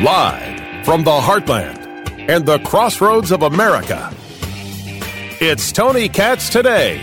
Live 0.00 0.84
from 0.84 1.02
the 1.02 1.10
heartland 1.10 1.76
and 2.28 2.46
the 2.46 2.60
crossroads 2.60 3.32
of 3.32 3.42
America, 3.42 4.14
it's 5.40 5.72
Tony 5.72 6.08
Katz 6.08 6.48
today. 6.48 6.98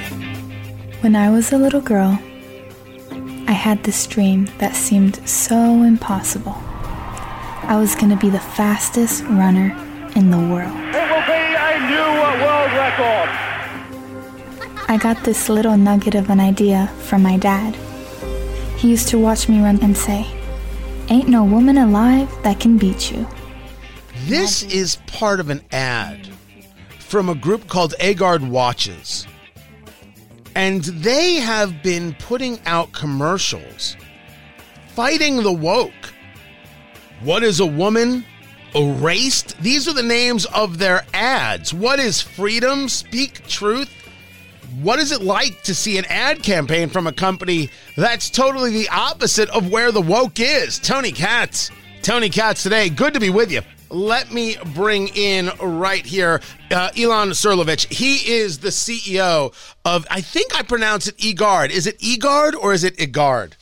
When 1.01 1.13
I 1.13 1.29
was 1.29 1.51
a 1.51 1.57
little 1.57 1.81
girl, 1.81 2.17
I 3.47 3.51
had 3.51 3.83
this 3.83 4.07
dream 4.07 4.45
that 4.59 4.77
seemed 4.77 5.17
so 5.27 5.83
impossible. 5.83 6.55
I 7.67 7.75
was 7.77 7.95
going 7.95 8.11
to 8.11 8.15
be 8.15 8.29
the 8.29 8.39
fastest 8.39 9.25
runner 9.25 9.75
in 10.15 10.31
the 10.31 10.37
world. 10.37 10.73
It 10.95 11.05
will 11.11 11.25
be 11.27 11.43
a 11.67 11.79
new 11.91 12.11
world 12.45 12.71
record. 12.79 13.29
I 14.87 14.97
got 14.97 15.21
this 15.25 15.49
little 15.49 15.75
nugget 15.75 16.15
of 16.15 16.29
an 16.29 16.39
idea 16.39 16.87
from 17.01 17.23
my 17.23 17.35
dad. 17.35 17.75
He 18.77 18.89
used 18.89 19.07
to 19.09 19.19
watch 19.19 19.47
me 19.47 19.61
run 19.61 19.81
and 19.81 19.97
say, 19.97 20.25
Ain't 21.09 21.29
no 21.29 21.43
woman 21.43 21.77
alive 21.77 22.29
that 22.43 22.59
can 22.59 22.77
beat 22.77 23.11
you. 23.11 23.27
This 24.25 24.63
is 24.63 24.97
part 25.07 25.39
of 25.39 25.49
an 25.49 25.61
ad 25.71 26.27
from 26.99 27.29
a 27.29 27.35
group 27.35 27.67
called 27.67 27.93
Egard 27.99 28.47
Watches. 28.49 29.27
And 30.55 30.83
they 30.83 31.35
have 31.35 31.83
been 31.83 32.15
putting 32.15 32.59
out 32.65 32.91
commercials 32.91 33.95
fighting 34.95 35.43
the 35.43 35.51
woke. 35.51 36.13
What 37.21 37.43
is 37.43 37.59
a 37.59 37.65
woman? 37.65 38.25
Erased? 38.73 39.57
These 39.61 39.87
are 39.87 39.93
the 39.93 40.03
names 40.03 40.45
of 40.47 40.77
their 40.77 41.05
ads. 41.13 41.73
What 41.73 41.99
is 41.99 42.21
freedom? 42.21 42.87
Speak 42.87 43.45
truth? 43.47 43.89
What 44.81 44.99
is 44.99 45.13
it 45.13 45.21
like 45.21 45.61
to 45.63 45.73
see 45.73 45.97
an 45.97 46.05
ad 46.05 46.43
campaign 46.43 46.89
from 46.89 47.07
a 47.07 47.13
company 47.13 47.69
that's 47.95 48.29
totally 48.29 48.71
the 48.71 48.89
opposite 48.89 49.49
of 49.49 49.71
where 49.71 49.91
the 49.91 50.01
woke 50.01 50.39
is? 50.39 50.79
Tony 50.79 51.13
Katz. 51.13 51.71
Tony 52.01 52.29
Katz 52.29 52.63
today. 52.63 52.89
Good 52.89 53.13
to 53.13 53.19
be 53.21 53.29
with 53.29 53.51
you. 53.51 53.61
Let 53.89 54.33
me 54.33 54.57
bring 54.73 55.07
in 55.09 55.49
right 55.61 56.05
here 56.05 56.41
uh, 56.71 56.89
Elon 56.97 57.29
Sirlovich. 57.29 57.91
He 57.93 58.33
is 58.33 58.59
the 58.59 58.69
CEO 58.69 59.53
of, 59.85 60.05
I 60.11 60.19
think 60.19 60.53
I 60.53 60.61
pronounce 60.61 61.07
it 61.07 61.17
Egard. 61.19 61.69
Is 61.69 61.87
it 61.87 61.97
Egard 61.99 62.53
or 62.55 62.73
is 62.73 62.83
it 62.83 62.97
Egard? 62.97 63.53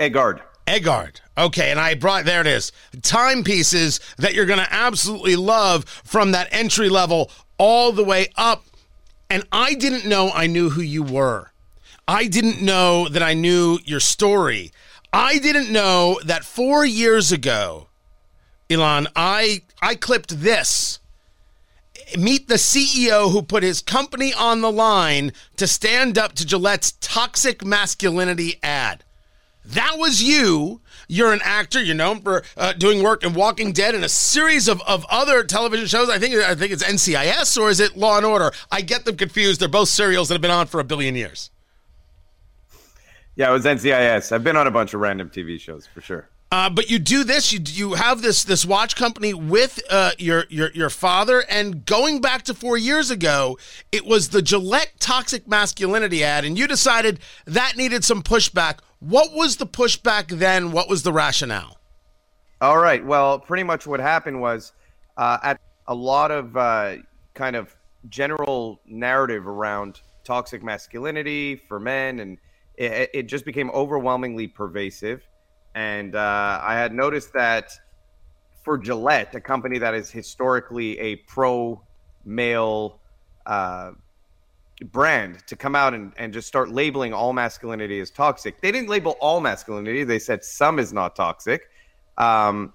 Egard. 0.00 0.40
Egard. 0.66 1.20
Okay, 1.36 1.70
and 1.70 1.78
I 1.78 1.94
brought 1.94 2.24
there 2.24 2.40
it 2.40 2.46
is. 2.46 2.72
Timepieces 3.02 4.00
that 4.16 4.32
you're 4.32 4.46
going 4.46 4.60
to 4.60 4.72
absolutely 4.72 5.36
love 5.36 5.84
from 5.84 6.32
that 6.32 6.48
entry 6.52 6.88
level 6.88 7.30
all 7.58 7.92
the 7.92 8.04
way 8.04 8.28
up. 8.36 8.64
And 9.32 9.44
I 9.50 9.72
didn't 9.72 10.04
know 10.04 10.30
I 10.30 10.46
knew 10.46 10.68
who 10.68 10.82
you 10.82 11.02
were. 11.02 11.52
I 12.06 12.26
didn't 12.26 12.60
know 12.60 13.08
that 13.08 13.22
I 13.22 13.32
knew 13.32 13.78
your 13.82 13.98
story. 13.98 14.72
I 15.10 15.38
didn't 15.38 15.72
know 15.72 16.20
that 16.22 16.44
4 16.44 16.84
years 16.84 17.32
ago, 17.32 17.88
Elon, 18.68 19.08
I 19.16 19.62
I 19.80 19.94
clipped 19.94 20.42
this. 20.42 21.00
Meet 22.14 22.48
the 22.48 22.56
CEO 22.56 23.32
who 23.32 23.42
put 23.42 23.62
his 23.62 23.80
company 23.80 24.34
on 24.34 24.60
the 24.60 24.70
line 24.70 25.32
to 25.56 25.66
stand 25.66 26.18
up 26.18 26.34
to 26.34 26.46
Gillette's 26.46 26.92
toxic 27.00 27.64
masculinity 27.64 28.60
ad. 28.62 29.02
That 29.64 29.94
was 29.96 30.22
you. 30.22 30.82
You're 31.12 31.34
an 31.34 31.42
actor. 31.44 31.82
You're 31.82 31.94
known 31.94 32.22
for 32.22 32.42
uh, 32.56 32.72
doing 32.72 33.02
work 33.02 33.22
in 33.22 33.34
Walking 33.34 33.72
Dead 33.72 33.94
and 33.94 34.02
a 34.02 34.08
series 34.08 34.66
of, 34.66 34.80
of 34.82 35.04
other 35.10 35.44
television 35.44 35.86
shows. 35.86 36.08
I 36.08 36.18
think 36.18 36.34
I 36.36 36.54
think 36.54 36.72
it's 36.72 36.82
NCIS 36.82 37.60
or 37.60 37.68
is 37.68 37.80
it 37.80 37.98
Law 37.98 38.16
and 38.16 38.24
Order? 38.24 38.50
I 38.70 38.80
get 38.80 39.04
them 39.04 39.18
confused. 39.18 39.60
They're 39.60 39.68
both 39.68 39.90
serials 39.90 40.28
that 40.28 40.36
have 40.36 40.40
been 40.40 40.50
on 40.50 40.68
for 40.68 40.80
a 40.80 40.84
billion 40.84 41.14
years. 41.14 41.50
Yeah, 43.36 43.50
it 43.50 43.52
was 43.52 43.66
NCIS. 43.66 44.32
I've 44.32 44.42
been 44.42 44.56
on 44.56 44.66
a 44.66 44.70
bunch 44.70 44.94
of 44.94 45.00
random 45.00 45.28
TV 45.28 45.60
shows 45.60 45.86
for 45.86 46.00
sure. 46.00 46.30
Uh, 46.50 46.70
but 46.70 46.88
you 46.88 46.98
do 46.98 47.24
this. 47.24 47.52
You 47.52 47.60
you 47.62 47.92
have 47.92 48.22
this 48.22 48.44
this 48.44 48.64
watch 48.64 48.96
company 48.96 49.34
with 49.34 49.82
uh, 49.90 50.12
your 50.16 50.46
your 50.48 50.70
your 50.72 50.90
father, 50.90 51.44
and 51.50 51.84
going 51.84 52.22
back 52.22 52.42
to 52.44 52.54
four 52.54 52.78
years 52.78 53.10
ago, 53.10 53.58
it 53.90 54.06
was 54.06 54.30
the 54.30 54.40
Gillette 54.40 54.92
toxic 54.98 55.46
masculinity 55.46 56.24
ad, 56.24 56.46
and 56.46 56.58
you 56.58 56.66
decided 56.66 57.20
that 57.44 57.76
needed 57.76 58.02
some 58.02 58.22
pushback. 58.22 58.78
What 59.02 59.32
was 59.32 59.56
the 59.56 59.66
pushback 59.66 60.28
then? 60.28 60.70
What 60.70 60.88
was 60.88 61.02
the 61.02 61.12
rationale? 61.12 61.76
All 62.60 62.78
right. 62.78 63.04
Well, 63.04 63.40
pretty 63.40 63.64
much 63.64 63.84
what 63.84 63.98
happened 63.98 64.40
was 64.40 64.72
uh, 65.16 65.38
at 65.42 65.60
a 65.88 65.94
lot 65.94 66.30
of 66.30 66.56
uh, 66.56 66.98
kind 67.34 67.56
of 67.56 67.74
general 68.08 68.80
narrative 68.86 69.48
around 69.48 70.00
toxic 70.22 70.62
masculinity 70.62 71.56
for 71.56 71.80
men, 71.80 72.20
and 72.20 72.38
it, 72.76 73.10
it 73.12 73.22
just 73.24 73.44
became 73.44 73.72
overwhelmingly 73.72 74.46
pervasive. 74.46 75.26
And 75.74 76.14
uh, 76.14 76.60
I 76.62 76.74
had 76.74 76.94
noticed 76.94 77.32
that 77.32 77.72
for 78.62 78.78
Gillette, 78.78 79.34
a 79.34 79.40
company 79.40 79.78
that 79.78 79.94
is 79.94 80.12
historically 80.12 80.96
a 81.00 81.16
pro 81.16 81.82
male 82.24 83.00
uh, 83.46 83.92
brand, 84.84 85.46
to 85.46 85.56
come 85.56 85.74
out 85.74 85.94
and, 85.94 86.12
and 86.16 86.32
just 86.32 86.48
start 86.48 86.70
labeling 86.70 87.12
all 87.12 87.32
masculinity 87.32 88.00
as 88.00 88.10
toxic. 88.10 88.60
They 88.60 88.72
didn't 88.72 88.88
label 88.88 89.16
all 89.20 89.40
masculinity, 89.40 90.04
they 90.04 90.18
said 90.18 90.44
some 90.44 90.78
is 90.78 90.92
not 90.92 91.16
toxic. 91.16 91.68
Um, 92.18 92.72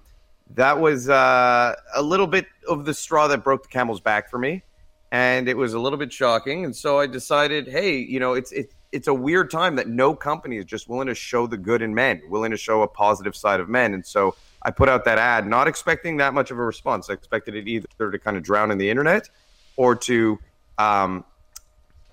that 0.54 0.80
was 0.80 1.08
uh, 1.08 1.74
a 1.94 2.02
little 2.02 2.26
bit 2.26 2.46
of 2.68 2.84
the 2.84 2.94
straw 2.94 3.28
that 3.28 3.44
broke 3.44 3.62
the 3.62 3.68
camel's 3.68 4.00
back 4.00 4.30
for 4.30 4.38
me. 4.38 4.62
And 5.10 5.48
it 5.48 5.56
was 5.56 5.74
a 5.74 5.78
little 5.78 5.98
bit 5.98 6.12
shocking. 6.12 6.64
And 6.64 6.74
so 6.74 6.98
I 6.98 7.06
decided, 7.06 7.66
hey, 7.66 7.96
you 7.96 8.20
know, 8.20 8.34
it's, 8.34 8.52
it's, 8.52 8.74
it's 8.92 9.08
a 9.08 9.14
weird 9.14 9.50
time 9.50 9.76
that 9.76 9.88
no 9.88 10.14
company 10.14 10.56
is 10.56 10.64
just 10.64 10.88
willing 10.88 11.08
to 11.08 11.14
show 11.14 11.46
the 11.46 11.56
good 11.56 11.82
in 11.82 11.94
men, 11.94 12.22
willing 12.28 12.50
to 12.50 12.56
show 12.56 12.82
a 12.82 12.88
positive 12.88 13.36
side 13.36 13.60
of 13.60 13.68
men. 13.68 13.94
And 13.94 14.04
so 14.04 14.34
I 14.62 14.70
put 14.70 14.88
out 14.88 15.04
that 15.04 15.18
ad, 15.18 15.46
not 15.46 15.68
expecting 15.68 16.18
that 16.18 16.34
much 16.34 16.50
of 16.50 16.58
a 16.58 16.64
response. 16.64 17.08
I 17.08 17.14
expected 17.14 17.54
it 17.54 17.68
either 17.68 17.86
to 17.98 18.18
kind 18.18 18.36
of 18.36 18.42
drown 18.42 18.70
in 18.70 18.78
the 18.78 18.88
internet 18.88 19.28
or 19.76 19.94
to 19.96 20.38
um, 20.78 21.24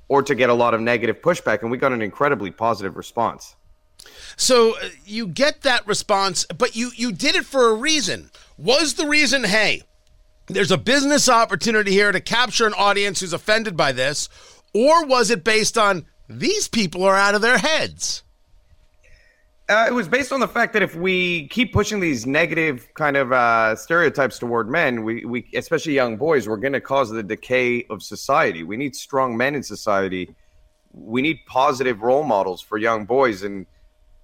or 0.08 0.22
to 0.24 0.36
get 0.36 0.50
a 0.50 0.54
lot 0.54 0.74
of 0.74 0.82
negative 0.82 1.22
pushback, 1.22 1.62
and 1.62 1.72
we 1.72 1.78
got 1.78 1.92
an 1.92 2.02
incredibly 2.02 2.52
positive 2.52 2.96
response. 2.96 3.56
So 4.36 4.76
uh, 4.78 4.90
you 5.06 5.28
get 5.28 5.62
that 5.62 5.88
response, 5.88 6.46
but 6.46 6.76
you 6.76 6.92
you 6.96 7.12
did 7.12 7.36
it 7.36 7.46
for 7.46 7.70
a 7.70 7.74
reason. 7.74 8.30
Was 8.58 8.94
the 8.94 9.08
reason, 9.08 9.44
hey, 9.44 9.82
there's 10.48 10.72
a 10.72 10.78
business 10.78 11.28
opportunity 11.28 11.92
here 11.92 12.12
to 12.12 12.20
capture 12.20 12.68
an 12.68 12.74
audience 12.74 13.20
who's 13.20 13.34
offended 13.34 13.76
by 13.76 13.92
this, 13.92 14.30
or 14.74 15.06
was 15.06 15.32
it 15.32 15.44
based 15.44 15.78
on 15.78 16.06
these 16.28 16.68
people 16.68 17.04
are 17.04 17.16
out 17.16 17.36
of 17.36 17.42
their 17.42 17.58
heads. 17.58 18.24
Uh, 19.68 19.86
it 19.88 19.94
was 19.94 20.08
based 20.08 20.32
on 20.32 20.40
the 20.40 20.48
fact 20.48 20.74
that 20.74 20.84
if 20.84 20.96
we 20.96 21.48
keep 21.48 21.74
pushing 21.74 22.00
these 22.00 22.28
negative 22.28 22.88
kind 22.94 23.18
of 23.18 23.32
uh, 23.32 23.76
stereotypes 23.76 24.38
toward 24.38 24.70
men, 24.70 25.04
we, 25.04 25.26
we 25.26 25.50
especially 25.56 25.94
young 25.94 26.18
boys, 26.18 26.48
we're 26.48 26.58
going 26.58 26.74
to 26.74 26.82
cause 26.82 27.10
the 27.10 27.24
decay 27.24 27.84
of 27.90 28.04
society. 28.04 28.62
We 28.62 28.78
need 28.78 28.96
strong 28.96 29.36
men 29.36 29.56
in 29.56 29.64
society. 29.64 30.36
We 30.94 31.24
need 31.24 31.40
positive 31.48 32.04
role 32.04 32.24
models 32.24 32.62
for 32.62 32.78
young 32.78 33.06
boys. 33.06 33.42
And 33.42 33.66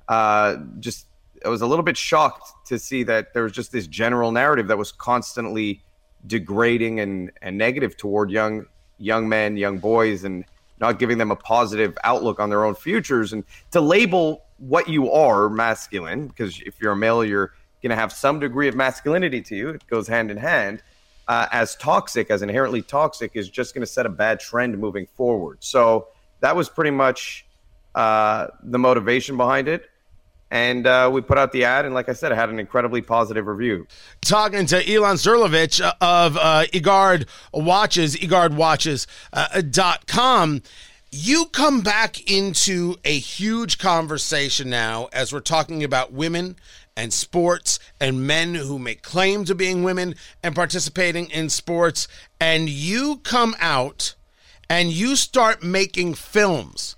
uh, 0.08 0.58
just, 0.80 1.08
I 1.44 1.50
was 1.50 1.62
a 1.62 1.68
little 1.68 1.84
bit 1.84 1.98
shocked 1.98 2.68
to 2.68 2.78
see 2.78 3.02
that 3.04 3.34
there 3.34 3.42
was 3.42 3.52
just 3.52 3.72
this 3.72 3.88
general 3.88 4.32
narrative 4.32 4.68
that 4.68 4.78
was 4.78 4.92
constantly 4.92 5.82
degrading 6.28 7.00
and, 7.00 7.32
and 7.42 7.58
negative 7.58 7.98
toward 7.98 8.30
young 8.30 8.68
young 9.00 9.28
men, 9.28 9.58
young 9.58 9.80
boys, 9.80 10.24
and 10.24 10.46
not 10.82 11.00
giving 11.00 11.18
them 11.18 11.32
a 11.32 11.36
positive 11.36 11.98
outlook 12.04 12.40
on 12.40 12.50
their 12.50 12.66
own 12.66 12.76
futures. 12.76 13.32
And 13.32 13.44
to 13.72 13.80
label 13.80 14.44
what 14.58 14.90
you 14.90 15.12
are 15.12 15.50
masculine 15.50 16.28
because 16.28 16.62
if 16.66 16.80
you're 16.82 16.92
a 16.92 16.96
male 16.96 17.24
you're 17.24 17.54
going 17.82 17.90
to 17.90 17.96
have 17.96 18.14
some 18.14 18.40
degree 18.40 18.68
of 18.68 18.76
masculinity 18.76 19.42
to 19.42 19.56
you. 19.56 19.70
It 19.70 19.88
goes 19.88 20.08
hand 20.08 20.30
in 20.30 20.38
hand 20.38 20.84
uh, 21.28 21.48
as 21.52 21.76
toxic 21.76 22.30
as 22.30 22.42
inherently 22.42 22.82
toxic 22.82 23.32
is 23.36 23.50
just 23.50 23.74
going 23.74 23.82
to 23.82 23.92
set 23.92 24.06
a 24.06 24.10
bad 24.10 24.40
trend 24.40 24.78
moving 24.78 25.08
forward. 25.16 25.58
So 25.62 26.08
that 26.42 26.56
was 26.56 26.70
pretty 26.70 26.92
much 26.92 27.46
uh, 27.96 28.48
the 28.64 28.80
motivation 28.80 29.38
behind 29.38 29.68
it 29.68 29.90
and 30.52 30.86
uh, 30.86 31.10
we 31.12 31.22
put 31.22 31.38
out 31.38 31.54
the 31.54 31.64
ad, 31.64 31.86
and 31.86 31.96
like 31.96 32.10
I 32.10 32.14
said, 32.14 32.34
I 32.34 32.36
had 32.36 32.50
an 32.50 32.60
incredibly 32.60 33.02
positive 33.02 33.48
review. 33.48 33.88
Talking 34.20 34.66
to 34.68 34.94
Elon 34.94 35.16
Zerlovich 35.16 35.82
of 36.02 36.38
uh, 36.38 36.66
Egard 36.74 37.28
Watches, 37.54 38.18
egardwatches.com. 38.18 40.56
Uh, 40.56 40.60
you 41.14 41.48
come 41.48 41.82
back 41.82 42.30
into 42.30 42.96
a 43.04 43.18
huge 43.18 43.78
conversation 43.78 44.70
now 44.70 45.10
as 45.12 45.34
we're 45.34 45.40
talking 45.40 45.84
about 45.84 46.14
women 46.14 46.58
and 46.96 47.14
sports 47.14 47.80
and 48.00 48.28
men 48.28 48.56
who 48.56 48.78
make 48.78 49.02
claim 49.02 49.46
to 49.46 49.56
being 49.56 49.84
women 49.84 50.16
and 50.44 50.54
participating 50.56 51.30
in 51.30 51.50
sports. 51.50 52.08
And 52.40 52.70
you 52.70 53.18
come 53.24 53.56
out 53.60 54.16
and 54.70 54.92
you 54.92 55.16
start 55.18 55.64
making 55.64 56.14
films 56.14 56.96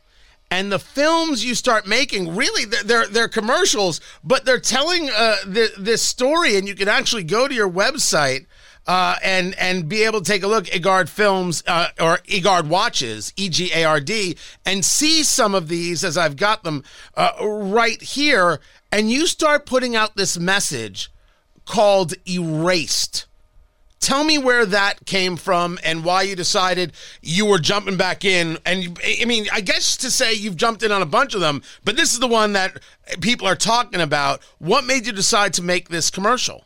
and 0.53 0.71
the 0.71 0.77
films 0.77 1.44
you 1.44 1.55
start 1.55 1.88
making 1.88 2.35
really 2.35 2.65
they're 2.65 3.07
they're, 3.07 3.27
commercials 3.27 4.00
but 4.23 4.45
they're 4.45 4.59
telling 4.59 5.09
uh, 5.09 5.35
the, 5.45 5.71
this 5.79 6.03
story 6.03 6.55
and 6.55 6.67
you 6.67 6.75
can 6.75 6.88
actually 6.88 7.23
go 7.23 7.47
to 7.47 7.55
your 7.55 7.69
website 7.69 8.45
uh, 8.85 9.15
and 9.23 9.55
and 9.55 9.89
be 9.89 10.03
able 10.03 10.19
to 10.21 10.31
take 10.31 10.44
a 10.44 10.47
look 10.47 10.67
at 10.67 10.73
Egard 10.73 11.09
films 11.09 11.63
uh, 11.67 11.88
or 12.00 12.17
Egard 12.27 12.67
watches, 12.67 13.31
E 13.38 13.47
G 13.47 13.71
A 13.73 13.85
R 13.85 14.01
D, 14.01 14.35
and 14.65 14.83
see 14.83 15.23
some 15.23 15.55
of 15.55 15.69
these 15.69 16.03
as 16.03 16.17
I've 16.17 16.35
got 16.35 16.63
them 16.63 16.83
uh, 17.15 17.31
right 17.41 18.01
here. 18.01 18.59
And 18.91 19.09
you 19.09 19.25
start 19.25 19.65
putting 19.65 19.95
out 19.95 20.17
this 20.17 20.38
message 20.38 21.09
called 21.65 22.13
Erased. 22.27 23.25
Tell 24.03 24.25
me 24.25 24.38
where 24.38 24.65
that 24.65 25.05
came 25.05 25.38
from 25.38 25.79
and 25.81 26.03
why 26.03 26.23
you 26.23 26.35
decided 26.35 26.91
you 27.21 27.45
were 27.45 27.57
jumping 27.57 27.95
back 27.95 28.25
in. 28.25 28.57
And 28.65 29.00
I 29.01 29.23
mean, 29.23 29.47
I 29.53 29.61
guess 29.61 29.95
to 29.95 30.11
say 30.11 30.33
you've 30.33 30.57
jumped 30.57 30.83
in 30.83 30.91
on 30.91 31.01
a 31.01 31.05
bunch 31.05 31.33
of 31.33 31.39
them, 31.39 31.61
but 31.85 31.95
this 31.95 32.11
is 32.11 32.19
the 32.19 32.27
one 32.27 32.51
that 32.51 32.81
people 33.21 33.47
are 33.47 33.55
talking 33.55 34.01
about. 34.01 34.41
What 34.59 34.83
made 34.83 35.07
you 35.07 35.13
decide 35.13 35.53
to 35.53 35.61
make 35.61 35.88
this 35.88 36.09
commercial? 36.09 36.65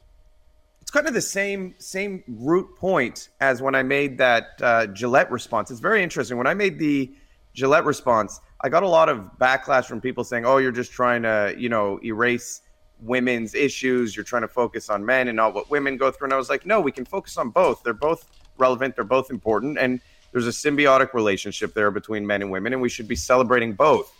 It's 0.81 0.89
kind 0.89 1.07
of 1.07 1.13
the 1.13 1.22
same 1.22 1.75
same 1.78 2.24
root 2.28 2.75
point 2.75 3.30
as 3.40 3.62
when 3.62 3.75
I 3.75 3.83
made 3.83 4.18
that 4.18 4.60
uh, 4.60 4.88
Gillette 4.88 5.30
response. 5.30 5.69
It's 5.69 5.80
very 5.80 6.01
interesting. 6.01 6.40
When 6.40 6.48
I 6.48 6.56
made 6.56 6.80
the 6.80 7.13
Gillette 7.54 7.86
response, 7.86 8.42
I 8.62 8.69
got 8.69 8.81
a 8.81 8.90
lot 8.90 9.10
of 9.10 9.19
backlash 9.40 9.86
from 9.86 10.01
people 10.01 10.24
saying, 10.24 10.44
"Oh, 10.48 10.57
you're 10.57 10.72
just 10.72 10.92
trying 10.92 11.22
to, 11.22 11.54
you 11.56 11.69
know, 11.69 12.00
erase." 12.04 12.62
Women's 13.02 13.54
issues. 13.54 14.16
You're 14.16 14.26
trying 14.26 14.42
to 14.42 14.48
focus 14.48 14.90
on 14.90 15.06
men 15.06 15.28
and 15.28 15.36
not 15.36 15.54
what 15.54 15.70
women 15.70 15.98
go 15.98 16.12
through. 16.12 16.26
And 16.26 16.34
I 16.34 16.38
was 16.38 16.50
like, 16.50 16.66
no, 16.66 16.80
we 16.82 16.92
can 16.92 17.06
focus 17.06 17.38
on 17.38 17.50
both. 17.50 17.84
They're 17.84 17.94
both 17.94 18.28
relevant. 18.58 18.96
They're 18.96 19.04
both 19.06 19.30
important. 19.30 19.78
And 19.78 20.00
there's 20.32 20.48
a 20.48 20.52
symbiotic 20.52 21.14
relationship 21.14 21.74
there 21.74 21.92
between 21.92 22.28
men 22.28 22.42
and 22.42 22.52
women, 22.52 22.74
and 22.74 22.82
we 22.82 22.90
should 22.90 23.08
be 23.08 23.16
celebrating 23.16 23.74
both. 23.74 24.14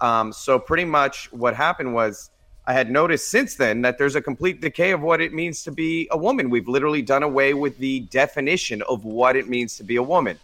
Um, 0.00 0.32
so 0.32 0.58
pretty 0.58 0.84
much 0.84 1.32
what 1.32 1.54
happened 1.54 1.94
was 1.94 2.30
I 2.66 2.72
had 2.72 2.90
noticed 2.90 3.28
since 3.28 3.56
then 3.56 3.82
that 3.82 3.98
there's 3.98 4.16
a 4.16 4.22
complete 4.22 4.60
decay 4.60 4.92
of 4.92 5.00
what 5.00 5.20
it 5.20 5.32
means 5.32 5.62
to 5.64 5.70
be 5.70 6.08
a 6.10 6.16
woman. 6.16 6.50
We've 6.50 6.68
literally 6.68 7.02
done 7.02 7.22
away 7.22 7.54
with 7.54 7.78
the 7.78 8.00
definition 8.00 8.82
of 8.82 9.04
what 9.04 9.36
it 9.36 9.48
means 9.48 9.76
to 9.78 9.84
be 9.84 9.96
a 9.96 10.02
woman. 10.02 10.38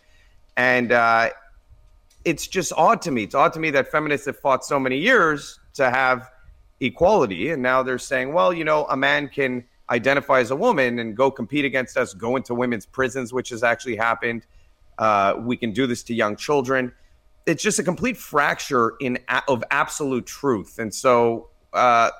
And 0.56 0.92
uh, 0.92 1.30
it's 2.24 2.46
just 2.46 2.72
odd 2.76 3.02
to 3.02 3.10
me. 3.10 3.24
It's 3.24 3.34
odd 3.34 3.52
to 3.54 3.60
me 3.60 3.70
that 3.70 3.90
feminists 3.90 4.26
have 4.26 4.38
fought 4.38 4.64
so 4.64 4.78
many 4.78 4.98
years 4.98 5.58
to 5.74 5.90
have 5.90 6.30
equality. 6.80 7.50
And 7.50 7.62
now 7.62 7.82
they're 7.82 7.98
saying, 7.98 8.32
well, 8.32 8.52
you 8.52 8.64
know, 8.64 8.86
a 8.86 8.96
man 8.96 9.28
can 9.28 9.64
identify 9.90 10.40
as 10.40 10.50
a 10.50 10.56
woman 10.56 10.98
and 10.98 11.16
go 11.16 11.30
compete 11.30 11.64
against 11.64 11.96
us, 11.96 12.14
go 12.14 12.36
into 12.36 12.54
women's 12.54 12.86
prisons, 12.86 13.32
which 13.32 13.50
has 13.50 13.62
actually 13.62 13.96
happened. 13.96 14.46
Uh, 14.98 15.34
we 15.38 15.56
can 15.56 15.72
do 15.72 15.86
this 15.86 16.02
to 16.04 16.14
young 16.14 16.36
children. 16.36 16.92
It's 17.46 17.62
just 17.62 17.78
a 17.78 17.82
complete 17.82 18.16
fracture 18.16 18.94
in 19.00 19.18
of 19.48 19.64
absolute 19.70 20.26
truth. 20.26 20.78
And 20.78 20.94
so, 20.94 21.48
uh, 21.72 22.10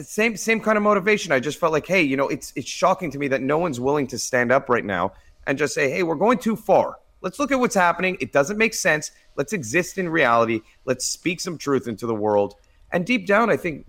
same 0.00 0.36
same 0.36 0.60
kind 0.60 0.76
of 0.76 0.82
motivation. 0.82 1.32
I 1.32 1.40
just 1.40 1.58
felt 1.58 1.72
like, 1.72 1.86
hey, 1.86 2.02
you 2.02 2.16
know, 2.16 2.28
it's 2.28 2.52
it's 2.56 2.68
shocking 2.68 3.10
to 3.12 3.18
me 3.18 3.28
that 3.28 3.42
no 3.42 3.58
one's 3.58 3.80
willing 3.80 4.06
to 4.08 4.18
stand 4.18 4.50
up 4.50 4.68
right 4.68 4.84
now 4.84 5.12
and 5.46 5.58
just 5.58 5.74
say, 5.74 5.90
hey, 5.90 6.02
we're 6.02 6.14
going 6.14 6.38
too 6.38 6.56
far. 6.56 6.98
Let's 7.20 7.38
look 7.38 7.52
at 7.52 7.58
what's 7.58 7.74
happening. 7.74 8.16
It 8.20 8.32
doesn't 8.32 8.58
make 8.58 8.74
sense. 8.74 9.10
Let's 9.36 9.52
exist 9.52 9.98
in 9.98 10.08
reality. 10.08 10.60
Let's 10.84 11.06
speak 11.06 11.40
some 11.40 11.58
truth 11.58 11.88
into 11.88 12.06
the 12.06 12.14
world 12.14 12.54
and 12.92 13.04
deep 13.04 13.26
down, 13.26 13.50
I 13.50 13.56
think 13.56 13.86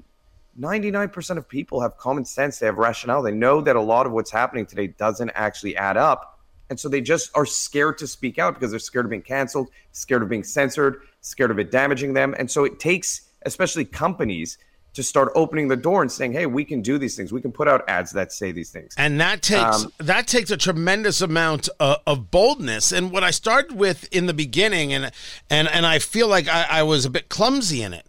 99% 0.59 1.37
of 1.37 1.47
people 1.47 1.81
have 1.81 1.97
common 1.97 2.25
sense. 2.25 2.59
They 2.59 2.65
have 2.65 2.77
rationale. 2.77 3.21
They 3.21 3.31
know 3.31 3.61
that 3.61 3.75
a 3.75 3.81
lot 3.81 4.05
of 4.05 4.11
what's 4.11 4.31
happening 4.31 4.65
today 4.65 4.87
doesn't 4.87 5.31
actually 5.35 5.75
add 5.75 5.97
up. 5.97 6.39
And 6.69 6.79
so 6.79 6.89
they 6.89 7.01
just 7.01 7.29
are 7.35 7.45
scared 7.45 7.97
to 7.99 8.07
speak 8.07 8.39
out 8.39 8.55
because 8.55 8.71
they're 8.71 8.79
scared 8.79 9.05
of 9.05 9.09
being 9.11 9.21
canceled, 9.21 9.69
scared 9.91 10.23
of 10.23 10.29
being 10.29 10.43
censored, 10.43 11.01
scared 11.21 11.51
of 11.51 11.59
it 11.59 11.69
damaging 11.71 12.13
them. 12.13 12.33
And 12.39 12.49
so 12.49 12.63
it 12.63 12.79
takes, 12.79 13.21
especially 13.43 13.85
companies, 13.85 14.57
to 14.95 15.03
start 15.03 15.31
opening 15.35 15.67
the 15.67 15.75
door 15.75 16.01
and 16.01 16.11
saying, 16.11 16.31
"Hey, 16.31 16.45
we 16.45 16.63
can 16.63 16.81
do 16.81 16.97
these 16.97 17.17
things. 17.17 17.31
We 17.31 17.41
can 17.41 17.51
put 17.51 17.67
out 17.67 17.83
ads 17.89 18.11
that 18.13 18.31
say 18.31 18.53
these 18.53 18.71
things." 18.71 18.95
And 18.97 19.19
that 19.19 19.41
takes 19.41 19.83
um, 19.83 19.91
that 19.99 20.25
takes 20.25 20.49
a 20.51 20.57
tremendous 20.57 21.21
amount 21.21 21.67
of, 21.81 21.97
of, 22.07 22.31
boldness. 22.31 22.93
And 22.93 23.11
what 23.11 23.21
I 23.21 23.31
started 23.31 23.77
with 23.77 24.07
in 24.13 24.25
the 24.25 24.33
beginning, 24.33 24.93
and 24.93 25.11
and 25.49 25.67
and 25.67 25.85
I 25.85 25.99
feel 25.99 26.29
like 26.29 26.47
I, 26.47 26.65
I 26.69 26.83
was 26.83 27.03
a 27.03 27.09
bit 27.09 27.27
clumsy 27.27 27.83
in 27.83 27.93
it 27.93 28.05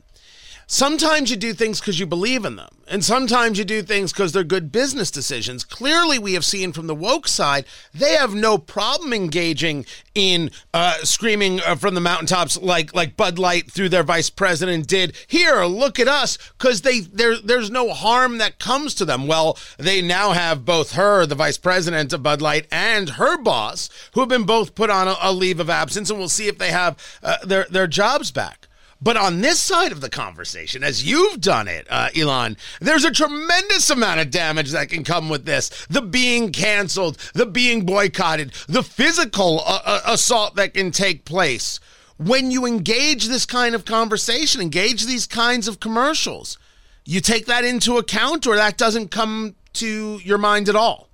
Sometimes 0.69 1.31
you 1.31 1.37
do 1.37 1.53
things 1.53 1.79
because 1.79 2.01
you 2.01 2.07
believe 2.07 2.45
in 2.45 2.57
them, 2.57 2.75
and 2.89 3.05
sometimes 3.05 3.57
you 3.57 3.65
do 3.65 3.83
things 3.83 4.13
because 4.13 4.33
they're 4.33 4.43
good 4.43 4.73
business 4.73 5.13
decisions. 5.13 5.63
Clearly, 5.63 6.19
we 6.19 6.35
have 6.35 6.45
seen 6.45 6.73
from 6.73 6.89
the 6.89 6.95
woke 6.95 7.29
side, 7.29 7.65
they 7.95 8.15
have 8.15 8.35
no 8.35 8.59
problem 8.59 9.13
engaging 9.13 9.87
in 10.17 10.51
uh, 10.75 10.95
screaming 11.05 11.61
uh, 11.61 11.77
from 11.77 11.95
the 11.95 12.01
mountaintops 12.01 12.61
like 12.61 12.93
like 12.93 13.17
Bud 13.17 13.39
Light 13.39 13.71
through 13.71 13.91
their 13.91 14.03
vice 14.03 14.29
president 14.29 14.89
did. 14.89 15.17
Here, 15.29 15.65
look 15.67 16.01
at 16.01 16.09
us, 16.09 16.37
because 16.59 16.81
they 16.81 16.99
there 16.99 17.37
there's 17.37 17.71
no 17.71 17.95
harm 17.95 18.39
that 18.39 18.59
comes 18.59 18.93
to 18.95 19.05
them. 19.05 19.29
Well, 19.29 19.57
they 19.79 20.03
now 20.03 20.33
have 20.33 20.65
both 20.65 20.95
her, 20.95 21.27
the 21.27 21.37
vice 21.37 21.59
president 21.59 22.13
of 22.13 22.25
Bud 22.25 22.43
Light, 22.43 22.67
and 22.73 23.11
her 23.11 23.39
boss, 23.39 23.89
who 24.15 24.21
have 24.21 24.29
been 24.29 24.43
both 24.43 24.75
put 24.75 24.91
on 24.91 25.07
a, 25.07 25.15
a 25.23 25.33
leave 25.33 25.61
of 25.61 25.71
absence, 25.71 26.11
and 26.11 26.19
we'll 26.19 26.29
see 26.29 26.49
if 26.49 26.59
they 26.59 26.73
have 26.73 26.99
uh, 27.23 27.37
their 27.45 27.67
their 27.71 27.87
jobs 27.87 28.33
back. 28.33 28.67
But 29.01 29.17
on 29.17 29.43
this 29.43 29.63
side 29.63 29.93
of 29.93 30.01
the 30.01 30.09
conversation, 30.09 30.83
as 30.83 31.05
you've 31.05 31.41
done 31.41 31.69
it, 31.69 31.87
uh, 31.91 32.09
Elon, 32.17 32.57
there's 32.81 33.05
a 33.05 33.11
tremendous 33.11 33.91
amount 33.91 34.21
of 34.21 34.31
damage 34.31 34.71
that 34.71 34.89
can 34.89 35.05
come 35.05 35.29
with 35.29 35.45
this. 35.45 35.87
The 35.89 36.01
being 36.01 36.51
canceled, 36.51 37.19
the 37.35 37.47
being 37.47 37.85
boycotted, 37.85 38.53
the 38.69 38.83
physical 38.83 39.61
uh, 39.61 39.81
uh, 39.85 40.01
assault 40.07 40.57
that 40.57 40.75
can 40.75 40.91
take 40.91 41.25
place. 41.25 41.79
When 42.17 42.51
you 42.51 42.65
engage 42.65 43.27
this 43.27 43.45
kind 43.45 43.75
of 43.75 43.85
conversation, 43.85 44.63
engage 44.63 45.05
these 45.05 45.27
kinds 45.27 45.69
of 45.69 45.79
commercials, 45.79 46.59
you 47.05 47.21
take 47.21 47.47
that 47.47 47.65
into 47.65 47.99
account 47.99 48.47
or 48.47 48.57
that 48.57 48.79
doesn't 48.79 49.11
come 49.11 49.57
to 49.75 50.19
your 50.25 50.39
mind 50.39 50.71
at 50.71 50.77
all? 50.77 51.11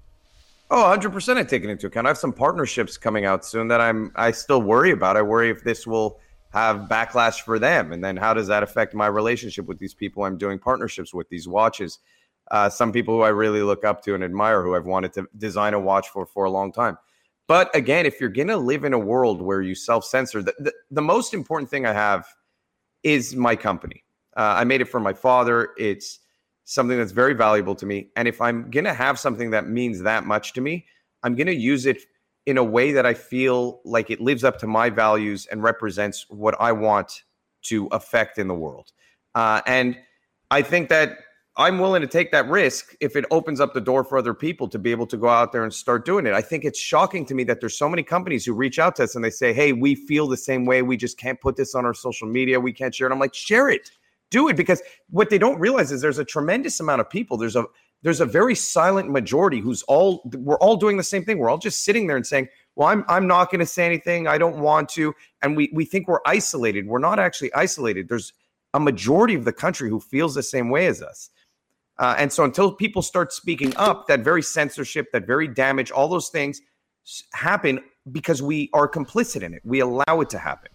Oh, 0.71 0.85
100% 0.97 1.37
I 1.37 1.43
take 1.43 1.65
it 1.65 1.69
into 1.69 1.89
account. 1.89 2.07
I 2.07 2.11
have 2.11 2.19
some 2.19 2.33
partnerships 2.33 2.97
coming 2.97 3.27
out 3.27 3.45
soon 3.45 3.69
that 3.69 3.81
I'm 3.81 4.13
I 4.15 4.31
still 4.31 4.63
worry 4.63 4.93
about. 4.93 5.19
I 5.19 5.23
worry 5.23 5.51
if 5.51 5.65
this 5.65 5.87
will 5.87 6.19
have 6.53 6.89
backlash 6.89 7.41
for 7.41 7.59
them? 7.59 7.93
And 7.93 8.05
then 8.05 8.17
how 8.17 8.35
does 8.35 8.47
that 8.49 8.63
affect 8.63 8.95
my 8.95 9.07
relationship 9.07 9.67
with 9.67 9.79
these 9.79 9.95
people? 9.95 10.25
I'm 10.25 10.39
doing 10.39 10.59
partnerships 10.59 11.13
with 11.15 11.29
these 11.29 11.49
watches 11.49 11.99
uh, 12.51 12.69
some 12.69 12.93
people 12.93 13.15
who 13.15 13.23
i 13.23 13.29
really 13.29 13.63
look 13.63 13.85
up 13.85 14.03
to 14.03 14.15
and 14.15 14.25
admire 14.25 14.63
who 14.63 14.75
i've 14.75 14.87
wanted 14.87 15.13
to 15.13 15.27
design 15.39 15.75
a 15.75 15.81
watch 15.81 16.09
for 16.09 16.27
for 16.27 16.45
a 16.45 16.51
long 16.51 16.73
time. 16.73 16.97
But 17.49 17.75
again 17.75 18.07
if 18.07 18.21
you're 18.21 18.31
going 18.31 18.49
to 18.49 18.57
live 18.57 18.85
in 18.85 18.93
a 18.93 18.99
world 18.99 19.43
where 19.43 19.63
you 19.63 19.75
self-censor 19.75 20.43
the, 20.43 20.55
the, 20.59 20.73
the, 20.91 21.03
most 21.03 21.35
important 21.35 21.71
thing 21.71 21.87
i 21.87 21.93
have 21.93 22.27
is 23.03 23.35
my 23.35 23.57
company. 23.57 24.05
Uh, 24.37 24.55
i 24.59 24.65
made 24.65 24.81
it 24.81 24.87
for 24.87 25.01
my 25.01 25.13
father. 25.13 25.71
It's 25.77 26.21
something 26.65 26.97
that's 26.97 27.13
very 27.13 27.35
valuable 27.35 27.75
to 27.75 27.87
me. 27.87 28.11
And 28.17 28.29
if 28.29 28.41
i'm 28.41 28.71
going 28.71 28.85
to 28.85 28.95
have 28.95 29.19
something 29.19 29.51
that 29.51 29.69
means 29.69 30.01
that 30.03 30.25
much 30.25 30.53
to 30.55 30.61
me 30.61 30.87
i'm 31.23 31.35
going 31.35 31.47
to 31.47 31.55
use 31.55 31.87
it 31.87 32.03
in 32.47 32.59
a 32.59 32.65
way 32.65 32.93
that 32.93 33.07
I 33.07 33.15
feel 33.15 33.81
like 33.85 34.11
it 34.11 34.21
lives 34.21 34.45
up 34.45 34.59
to 34.59 34.67
my 34.67 34.91
values 34.91 35.47
and 35.47 35.63
represents 35.63 36.27
what 36.29 36.55
I 36.61 36.73
want 36.73 37.23
to 37.63 37.87
affect 37.93 38.39
in 38.39 38.49
the 38.49 38.55
world. 38.55 38.93
Uh, 39.35 39.61
and 39.67 39.97
I 40.51 40.63
think 40.63 40.89
that 40.89 41.19
I'm 41.57 41.79
willing 41.79 42.01
to 42.01 42.09
take 42.09 42.33
that 42.33 42.49
risk 42.49 42.95
if 43.01 43.15
it 43.15 43.27
opens 43.31 43.61
up 43.61 43.75
the 43.75 43.81
door 43.81 44.05
for 44.05 44.17
other 44.17 44.33
people 44.33 44.69
to 44.69 44.79
be 44.79 44.91
able 44.91 45.07
to 45.07 45.19
go 45.19 45.29
out 45.29 45.53
there 45.53 45.65
and 45.65 45.73
start 45.73 46.07
doing 46.07 46.27
it. 46.27 46.33
I 46.33 46.41
think 46.41 46.65
it's 46.65 46.79
shocking 46.79 47.27
to 47.27 47.35
me 47.35 47.45
that 47.45 47.61
there's 47.61 47.77
so 47.77 47.91
many 47.91 48.03
companies 48.03 48.45
who 48.47 48.55
reach 48.55 48.79
out 48.79 48.97
to 48.97 49.05
us 49.05 49.15
and 49.15 49.23
they 49.23 49.31
say, 49.31 49.53
"Hey, 49.53 49.73
we 49.73 49.95
feel 49.95 50.27
the 50.27 50.37
same 50.37 50.65
way. 50.65 50.81
We 50.81 50.97
just 50.97 51.19
can't 51.19 51.41
put 51.41 51.57
this 51.57 51.75
on 51.75 51.85
our 51.85 51.93
social 51.93 52.27
media. 52.27 52.59
We 52.59 52.73
can't 52.73 52.95
share 52.95 53.07
it." 53.07 53.13
I'm 53.13 53.19
like, 53.19 53.35
"Share 53.35 53.69
it." 53.69 53.91
Do 54.31 54.49
it 54.49 54.57
because 54.57 54.81
what 55.11 55.29
they 55.29 55.37
don't 55.37 55.61
realize 55.61 55.93
is 55.93 56.01
there's 56.01 56.19
a 56.19 56.25
tremendous 56.25 56.81
amount 56.81 57.03
of 57.03 57.11
people. 57.11 57.37
There's 57.37 57.57
a 57.57 57.67
there's 58.03 58.21
a 58.21 58.27
very 58.27 58.55
silent 58.55 59.11
majority 59.11 59.61
who's 59.61 59.83
all 59.85 60.23
we're 60.35 60.59
all 60.59 60.77
doing 60.77 60.97
the 60.97 61.05
same 61.05 61.25
thing. 61.25 61.39
We're 61.39 61.51
all 61.51 61.59
just 61.59 61.85
sitting 61.85 62.07
there 62.07 62.17
and 62.17 62.27
saying, 62.27 62.49
"Well, 62.75 62.89
I'm 62.89 63.05
I'm 63.09 63.27
not 63.27 63.51
going 63.51 63.61
to 63.61 63.67
say 63.67 63.87
anything. 63.87 64.27
I 64.27 64.39
don't 64.39 64.59
want 64.59 64.89
to." 64.91 65.15
And 65.41 65.57
we 65.57 65.71
we 65.73 65.85
think 65.85 66.09
we're 66.09 66.21
isolated. 66.27 66.87
We're 66.87 66.99
not 66.99 67.19
actually 67.19 67.55
isolated. 67.55 68.09
There's 68.09 68.33
a 68.75 68.81
majority 68.81 69.35
of 69.35 69.45
the 69.45 69.53
country 69.53 69.89
who 69.89 70.01
feels 70.01 70.35
the 70.35 70.43
same 70.43 70.71
way 70.71 70.87
as 70.87 71.03
us. 71.03 71.31
Uh, 71.99 72.15
and 72.19 72.33
so 72.33 72.43
until 72.43 72.73
people 72.73 73.03
start 73.03 73.33
speaking 73.33 73.73
up, 73.77 74.09
that 74.09 74.21
very 74.21 74.43
censorship, 74.43 75.13
that 75.13 75.27
very 75.27 75.47
damage, 75.47 75.91
all 75.91 76.09
those 76.09 76.31
things 76.31 76.61
happen 77.33 77.81
because 78.11 78.43
we 78.43 78.71
are 78.73 78.89
complicit 78.89 79.43
in 79.43 79.55
it. 79.55 79.63
We 79.65 79.81
allow 79.81 80.21
it 80.21 80.31
to 80.31 80.39
happen. 80.39 80.71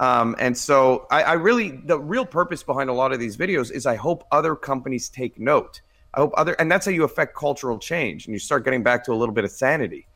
Um, 0.00 0.34
and 0.38 0.56
so 0.56 1.06
I, 1.10 1.22
I 1.22 1.32
really, 1.34 1.80
the 1.84 2.00
real 2.00 2.26
purpose 2.26 2.62
behind 2.62 2.90
a 2.90 2.92
lot 2.92 3.12
of 3.12 3.20
these 3.20 3.36
videos 3.36 3.70
is 3.70 3.86
I 3.86 3.94
hope 3.94 4.26
other 4.32 4.56
companies 4.56 5.08
take 5.08 5.38
note 5.38 5.80
I 6.14 6.20
hope 6.20 6.32
other, 6.36 6.52
and 6.54 6.70
that's 6.70 6.86
how 6.86 6.92
you 6.92 7.04
affect 7.04 7.34
cultural 7.34 7.78
change, 7.78 8.26
and 8.26 8.32
you 8.32 8.38
start 8.38 8.64
getting 8.64 8.82
back 8.82 9.04
to 9.04 9.12
a 9.12 9.16
little 9.16 9.34
bit 9.34 9.44
of 9.44 9.50
sanity. 9.50 10.06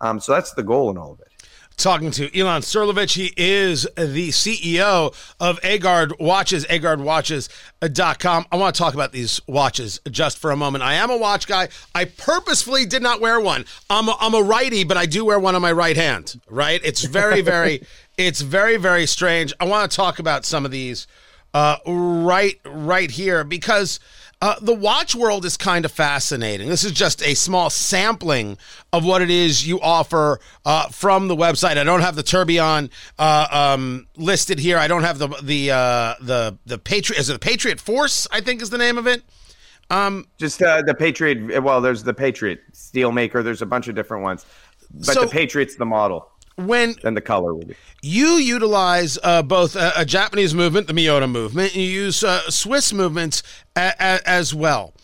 Um, 0.00 0.18
so 0.20 0.32
that's 0.32 0.52
the 0.52 0.62
goal 0.62 0.90
in 0.90 0.98
all 0.98 1.12
of 1.12 1.20
it. 1.20 1.28
Talking 1.76 2.12
to 2.12 2.38
Elon 2.38 2.62
Serlovich. 2.62 3.14
He 3.14 3.32
is 3.36 3.82
the 3.96 4.28
CEO 4.28 5.12
of 5.40 5.60
Egard 5.62 6.20
Watches, 6.20 6.64
egardwatches.com. 6.66 8.46
I 8.52 8.56
want 8.56 8.74
to 8.74 8.78
talk 8.78 8.94
about 8.94 9.10
these 9.10 9.40
watches 9.48 10.00
just 10.08 10.38
for 10.38 10.52
a 10.52 10.56
moment. 10.56 10.84
I 10.84 10.94
am 10.94 11.10
a 11.10 11.16
watch 11.16 11.48
guy. 11.48 11.68
I 11.92 12.04
purposefully 12.04 12.86
did 12.86 13.02
not 13.02 13.20
wear 13.20 13.40
one. 13.40 13.64
I'm 13.90 14.08
a, 14.08 14.16
I'm 14.20 14.34
a 14.34 14.42
righty, 14.42 14.84
but 14.84 14.96
I 14.96 15.06
do 15.06 15.24
wear 15.24 15.38
one 15.38 15.56
on 15.56 15.62
my 15.62 15.72
right 15.72 15.96
hand, 15.96 16.40
right? 16.48 16.80
It's 16.84 17.02
very, 17.02 17.40
very, 17.40 17.84
it's 18.18 18.40
very, 18.40 18.76
very 18.76 19.06
strange. 19.06 19.52
I 19.58 19.64
want 19.64 19.90
to 19.90 19.96
talk 19.96 20.20
about 20.20 20.44
some 20.44 20.64
of 20.64 20.70
these 20.70 21.08
uh, 21.54 21.78
right, 21.86 22.60
right 22.64 23.10
here 23.10 23.42
because– 23.42 23.98
Uh, 24.44 24.56
the 24.60 24.74
watch 24.74 25.14
world 25.14 25.46
is 25.46 25.56
kind 25.56 25.86
of 25.86 25.90
fascinating. 25.90 26.68
This 26.68 26.84
is 26.84 26.92
just 26.92 27.22
a 27.22 27.32
small 27.32 27.70
sampling 27.70 28.58
of 28.92 29.02
what 29.02 29.22
it 29.22 29.30
is 29.30 29.66
you 29.66 29.80
offer 29.80 30.38
uh, 30.66 30.86
from 30.88 31.28
the 31.28 31.34
website. 31.34 31.78
I 31.78 31.84
don't 31.84 32.02
have 32.02 32.14
the 32.14 32.22
Tourbillon 32.22 32.90
uh, 33.18 33.46
um, 33.50 34.06
listed 34.18 34.58
here. 34.58 34.76
I 34.76 34.86
don't 34.86 35.02
have 35.02 35.18
the 35.18 35.28
the 35.42 35.70
uh, 35.70 36.14
the 36.20 36.58
the 36.66 36.76
Patriot. 36.76 37.20
Is 37.20 37.30
it 37.30 37.32
the 37.32 37.38
Patriot 37.38 37.80
Force? 37.80 38.26
I 38.30 38.42
think 38.42 38.60
is 38.60 38.68
the 38.68 38.76
name 38.76 38.98
of 38.98 39.06
it. 39.06 39.22
Um, 39.88 40.26
just 40.36 40.60
uh, 40.60 40.82
the 40.82 40.94
Patriot. 40.94 41.62
Well, 41.62 41.80
there's 41.80 42.02
the 42.02 42.12
Patriot 42.12 42.60
Steelmaker. 42.74 43.42
There's 43.42 43.62
a 43.62 43.66
bunch 43.66 43.88
of 43.88 43.94
different 43.94 44.24
ones, 44.24 44.44
but 44.92 45.14
so, 45.14 45.22
the 45.22 45.28
Patriot's 45.28 45.76
the 45.76 45.86
model 45.86 46.28
when 46.56 46.94
then 47.02 47.14
the 47.14 47.20
color 47.20 47.54
will 47.54 47.64
be. 47.64 47.74
You 48.02 48.34
utilize 48.36 49.18
uh, 49.22 49.42
both 49.42 49.76
a, 49.76 49.92
a, 49.96 50.04
Japanese 50.04 50.54
movement, 50.54 50.86
the 50.86 50.92
Miyota 50.92 51.30
movement, 51.30 51.74
and 51.74 51.82
you 51.82 51.90
use 51.90 52.22
uh, 52.22 52.50
Swiss 52.50 52.92
movements 52.92 53.42
a, 53.76 53.92
a, 53.98 54.28
as 54.28 54.54
well. 54.54 54.94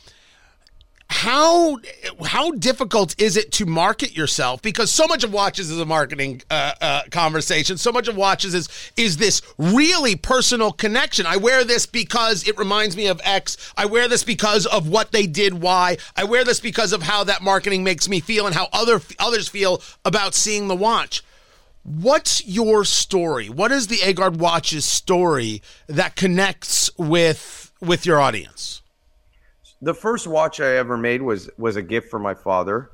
How 1.12 1.78
how 2.24 2.52
difficult 2.52 3.20
is 3.20 3.36
it 3.36 3.50
to 3.52 3.66
market 3.66 4.16
yourself? 4.16 4.62
Because 4.62 4.92
so 4.92 5.08
much 5.08 5.24
of 5.24 5.32
watches 5.32 5.68
is 5.68 5.80
a 5.80 5.84
marketing 5.84 6.40
uh, 6.48 6.72
uh, 6.80 7.02
conversation. 7.10 7.76
So 7.78 7.90
much 7.90 8.06
of 8.06 8.16
watches 8.16 8.54
is 8.54 8.68
is 8.96 9.16
this 9.16 9.42
really 9.58 10.14
personal 10.14 10.70
connection. 10.70 11.26
I 11.26 11.36
wear 11.36 11.64
this 11.64 11.84
because 11.84 12.46
it 12.46 12.56
reminds 12.56 12.96
me 12.96 13.08
of 13.08 13.20
X. 13.24 13.72
I 13.76 13.86
wear 13.86 14.06
this 14.06 14.22
because 14.22 14.66
of 14.66 14.88
what 14.88 15.10
they 15.10 15.26
did 15.26 15.54
Y. 15.54 15.96
I 16.16 16.24
wear 16.24 16.44
this 16.44 16.60
because 16.60 16.92
of 16.92 17.02
how 17.02 17.24
that 17.24 17.42
marketing 17.42 17.82
makes 17.82 18.08
me 18.08 18.20
feel 18.20 18.46
and 18.46 18.54
how 18.54 18.68
other 18.72 19.00
others 19.18 19.48
feel 19.48 19.82
about 20.04 20.36
seeing 20.36 20.68
the 20.68 20.76
watch 20.76 21.24
What's 21.82 22.46
your 22.46 22.84
story? 22.84 23.48
What 23.48 23.72
is 23.72 23.86
the 23.86 23.96
Egard 23.96 24.36
Watches 24.36 24.84
story 24.84 25.62
that 25.86 26.14
connects 26.14 26.90
with 26.98 27.72
with 27.80 28.04
your 28.04 28.20
audience? 28.20 28.82
The 29.80 29.94
first 29.94 30.26
watch 30.26 30.60
I 30.60 30.76
ever 30.76 30.98
made 30.98 31.22
was 31.22 31.48
was 31.56 31.76
a 31.76 31.82
gift 31.82 32.10
for 32.10 32.18
my 32.18 32.34
father. 32.34 32.90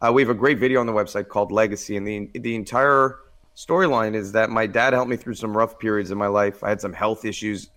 Uh, 0.00 0.10
we 0.14 0.22
have 0.22 0.30
a 0.30 0.34
great 0.34 0.58
video 0.58 0.80
on 0.80 0.86
the 0.86 0.92
website 0.92 1.28
called 1.28 1.52
Legacy, 1.52 1.98
and 1.98 2.06
the 2.06 2.30
the 2.32 2.54
entire 2.54 3.18
storyline 3.54 4.14
is 4.14 4.32
that 4.32 4.48
my 4.48 4.66
dad 4.66 4.94
helped 4.94 5.10
me 5.10 5.16
through 5.16 5.34
some 5.34 5.54
rough 5.54 5.78
periods 5.78 6.10
in 6.10 6.16
my 6.16 6.28
life. 6.28 6.64
I 6.64 6.70
had 6.70 6.80
some 6.80 6.94
health 6.94 7.26
issues. 7.26 7.68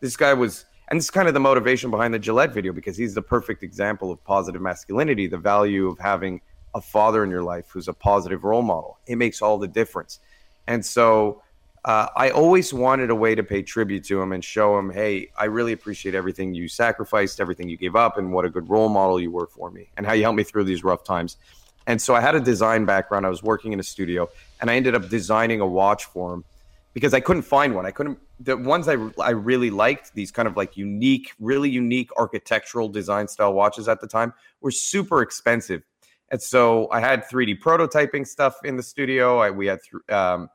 This 0.00 0.18
guy 0.18 0.34
was, 0.34 0.66
and 0.88 0.98
this 0.98 1.04
is 1.04 1.10
kind 1.10 1.28
of 1.28 1.34
the 1.34 1.40
motivation 1.40 1.90
behind 1.90 2.12
the 2.12 2.18
Gillette 2.18 2.52
video 2.52 2.74
because 2.74 2.98
he's 2.98 3.14
the 3.14 3.22
perfect 3.22 3.62
example 3.62 4.12
of 4.12 4.22
positive 4.24 4.60
masculinity, 4.60 5.26
the 5.28 5.38
value 5.38 5.88
of 5.88 5.98
having 5.98 6.42
a 6.74 6.80
father 6.80 7.24
in 7.24 7.30
your 7.30 7.42
life 7.42 7.66
who's 7.70 7.88
a 7.88 7.92
positive 7.92 8.44
role 8.44 8.62
model. 8.62 8.98
It 9.06 9.16
makes 9.16 9.42
all 9.42 9.58
the 9.58 9.68
difference. 9.68 10.20
And 10.66 10.84
so 10.84 11.42
uh, 11.84 12.08
I 12.14 12.30
always 12.30 12.74
wanted 12.74 13.10
a 13.10 13.14
way 13.14 13.34
to 13.34 13.42
pay 13.42 13.62
tribute 13.62 14.04
to 14.04 14.20
him 14.20 14.32
and 14.32 14.44
show 14.44 14.78
him, 14.78 14.90
hey, 14.90 15.30
I 15.38 15.46
really 15.46 15.72
appreciate 15.72 16.14
everything 16.14 16.54
you 16.54 16.68
sacrificed, 16.68 17.40
everything 17.40 17.68
you 17.68 17.76
gave 17.76 17.96
up, 17.96 18.18
and 18.18 18.32
what 18.32 18.44
a 18.44 18.50
good 18.50 18.68
role 18.68 18.88
model 18.88 19.18
you 19.18 19.30
were 19.30 19.46
for 19.46 19.70
me, 19.70 19.88
and 19.96 20.06
how 20.06 20.12
you 20.12 20.22
helped 20.22 20.36
me 20.36 20.44
through 20.44 20.64
these 20.64 20.84
rough 20.84 21.04
times. 21.04 21.38
And 21.86 22.00
so 22.00 22.14
I 22.14 22.20
had 22.20 22.34
a 22.34 22.40
design 22.40 22.84
background. 22.84 23.24
I 23.24 23.30
was 23.30 23.42
working 23.42 23.72
in 23.72 23.80
a 23.80 23.82
studio, 23.82 24.28
and 24.60 24.70
I 24.70 24.76
ended 24.76 24.94
up 24.94 25.08
designing 25.08 25.60
a 25.60 25.66
watch 25.66 26.04
for 26.04 26.34
him 26.34 26.44
because 26.92 27.14
I 27.14 27.20
couldn't 27.20 27.42
find 27.42 27.74
one. 27.74 27.86
I 27.86 27.90
couldn't. 27.90 28.18
The 28.40 28.56
ones 28.56 28.86
I 28.86 28.96
I 29.18 29.30
really 29.30 29.70
liked, 29.70 30.14
these 30.14 30.30
kind 30.30 30.46
of 30.46 30.56
like 30.56 30.76
unique, 30.76 31.32
really 31.40 31.70
unique 31.70 32.10
architectural 32.16 32.88
design 32.88 33.26
style 33.26 33.54
watches 33.54 33.88
at 33.88 34.00
the 34.00 34.06
time, 34.06 34.34
were 34.60 34.70
super 34.70 35.22
expensive. 35.22 35.82
And 36.30 36.40
so 36.40 36.88
I 36.90 37.00
had 37.00 37.24
3D 37.24 37.60
prototyping 37.60 38.26
stuff 38.26 38.56
in 38.64 38.76
the 38.76 38.82
studio. 38.82 39.38
I, 39.38 39.50
we 39.50 39.66
had 39.66 39.80
th- 39.82 40.16
um, 40.16 40.48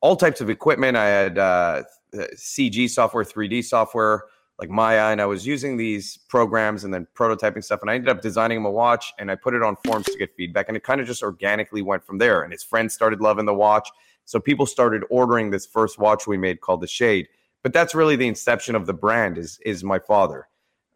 all 0.00 0.16
types 0.16 0.40
of 0.40 0.50
equipment. 0.50 0.96
I 0.96 1.06
had 1.06 1.38
uh, 1.38 1.82
CG 2.14 2.90
software, 2.90 3.24
3D 3.24 3.64
software, 3.64 4.24
like 4.58 4.70
Maya, 4.70 5.10
and 5.10 5.20
I 5.20 5.26
was 5.26 5.46
using 5.46 5.76
these 5.76 6.16
programs 6.28 6.84
and 6.84 6.92
then 6.92 7.06
prototyping 7.14 7.62
stuff. 7.62 7.80
And 7.80 7.90
I 7.90 7.94
ended 7.94 8.08
up 8.08 8.20
designing 8.20 8.64
a 8.64 8.70
watch, 8.70 9.12
and 9.18 9.30
I 9.30 9.34
put 9.34 9.54
it 9.54 9.62
on 9.62 9.76
forums 9.84 10.06
to 10.06 10.18
get 10.18 10.34
feedback. 10.36 10.68
And 10.68 10.76
it 10.76 10.82
kind 10.82 11.00
of 11.00 11.06
just 11.06 11.22
organically 11.22 11.82
went 11.82 12.04
from 12.04 12.18
there. 12.18 12.42
And 12.42 12.52
his 12.52 12.62
friends 12.62 12.94
started 12.94 13.20
loving 13.20 13.46
the 13.46 13.54
watch, 13.54 13.88
so 14.24 14.40
people 14.40 14.66
started 14.66 15.02
ordering 15.10 15.50
this 15.50 15.66
first 15.66 15.98
watch 15.98 16.26
we 16.26 16.36
made 16.36 16.60
called 16.60 16.80
the 16.80 16.86
Shade. 16.86 17.28
But 17.62 17.72
that's 17.72 17.94
really 17.94 18.16
the 18.16 18.28
inception 18.28 18.74
of 18.74 18.86
the 18.86 18.92
brand. 18.94 19.38
Is 19.38 19.58
is 19.64 19.82
my 19.82 19.98
father. 19.98 20.48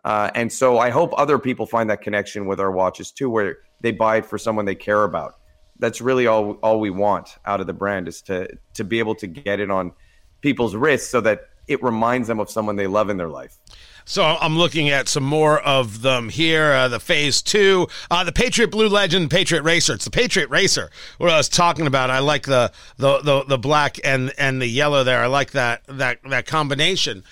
Uh, 0.09 0.31
and 0.35 0.51
so 0.51 0.79
I 0.79 0.89
hope 0.89 1.13
other 1.19 1.39
people 1.39 1.67
find 1.67 1.91
that 1.91 2.01
connection 2.01 2.47
with 2.47 2.61
our 2.61 2.73
watches 2.73 3.11
too, 3.11 3.29
where 3.29 3.59
they 3.83 3.93
buy 3.93 4.17
it 4.17 4.25
for 4.25 4.39
someone 4.39 4.65
they 4.65 4.75
care 4.75 5.05
about. 5.05 5.35
That's 5.81 6.01
really 6.01 6.27
all 6.27 6.53
all 6.63 6.81
we 6.81 6.89
want 6.89 7.37
out 7.45 7.61
of 7.61 7.67
the 7.67 7.75
brand 7.75 8.09
is 8.09 8.23
to 8.23 8.49
to 8.73 8.85
be 8.85 9.01
able 9.01 9.15
to 9.17 9.27
get 9.27 9.61
it 9.61 9.71
on 9.71 9.93
people's 10.41 10.75
wrists 10.75 11.11
so 11.11 11.21
that 11.21 11.51
it 11.67 11.83
reminds 11.83 12.27
them 12.27 12.41
of 12.41 12.49
someone 12.49 12.77
they 12.77 12.87
love 12.87 13.11
in 13.11 13.19
their 13.19 13.29
life. 13.29 13.59
So 14.07 14.25
I'm 14.25 14.57
looking 14.57 14.89
at 14.89 15.07
some 15.07 15.25
more 15.25 15.61
of 15.61 16.01
them 16.01 16.31
here. 16.31 16.73
Uh, 16.73 16.89
the 16.89 17.01
Phase 17.01 17.43
Two, 17.43 17.89
uh, 18.11 18.25
the 18.25 18.33
Patriot 18.33 18.71
Blue 18.71 18.89
Legend, 18.89 19.31
Patriot 19.31 19.61
Racer. 19.61 19.93
It's 19.93 20.07
the 20.07 20.11
Patriot 20.11 20.49
Racer. 20.49 20.89
What 21.19 21.29
I 21.29 21.37
was 21.37 21.51
talking 21.51 21.87
about. 21.87 22.09
I 22.09 22.21
like 22.21 22.45
the 22.45 22.73
the 22.97 23.19
the, 23.19 23.45
the 23.45 23.59
black 23.59 24.01
and 24.03 24.33
and 24.39 24.63
the 24.63 24.67
yellow 24.67 25.05
there. 25.05 25.21
I 25.21 25.27
like 25.27 25.51
that 25.51 25.83
that 25.87 26.21
that 26.31 26.47
combination. 26.47 27.25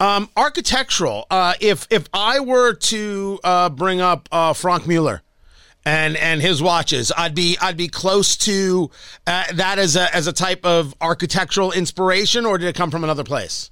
Um, 0.00 0.28
architectural. 0.36 1.26
Uh, 1.30 1.54
if 1.60 1.86
if 1.90 2.08
I 2.12 2.40
were 2.40 2.74
to 2.74 3.38
uh, 3.44 3.70
bring 3.70 4.00
up 4.00 4.28
uh, 4.32 4.52
Franck 4.52 4.86
Muller 4.86 5.22
and 5.86 6.16
and 6.16 6.42
his 6.42 6.60
watches, 6.60 7.12
I'd 7.16 7.34
be 7.34 7.56
I'd 7.60 7.76
be 7.76 7.88
close 7.88 8.36
to 8.38 8.90
uh, 9.26 9.44
that 9.54 9.78
as 9.78 9.96
a 9.96 10.14
as 10.14 10.26
a 10.26 10.32
type 10.32 10.64
of 10.64 10.94
architectural 11.00 11.72
inspiration, 11.72 12.44
or 12.44 12.58
did 12.58 12.68
it 12.68 12.74
come 12.74 12.90
from 12.90 13.04
another 13.04 13.24
place? 13.24 13.70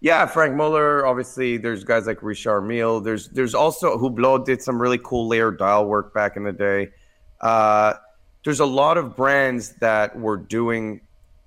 Yeah, 0.00 0.26
Franck 0.26 0.54
Muller. 0.54 1.06
Obviously, 1.06 1.56
there's 1.56 1.82
guys 1.82 2.06
like 2.06 2.22
Richard 2.22 2.62
Mille. 2.62 3.00
There's 3.00 3.28
there's 3.28 3.54
also 3.54 3.96
Hublot 3.96 4.44
did 4.44 4.62
some 4.62 4.80
really 4.80 4.98
cool 5.02 5.28
layered 5.28 5.58
dial 5.58 5.86
work 5.86 6.12
back 6.12 6.36
in 6.36 6.44
the 6.44 6.52
day. 6.52 6.90
Uh, 7.40 7.94
there's 8.44 8.60
a 8.60 8.66
lot 8.66 8.98
of 8.98 9.16
brands 9.16 9.70
that 9.76 10.18
were 10.18 10.36
doing 10.36 11.00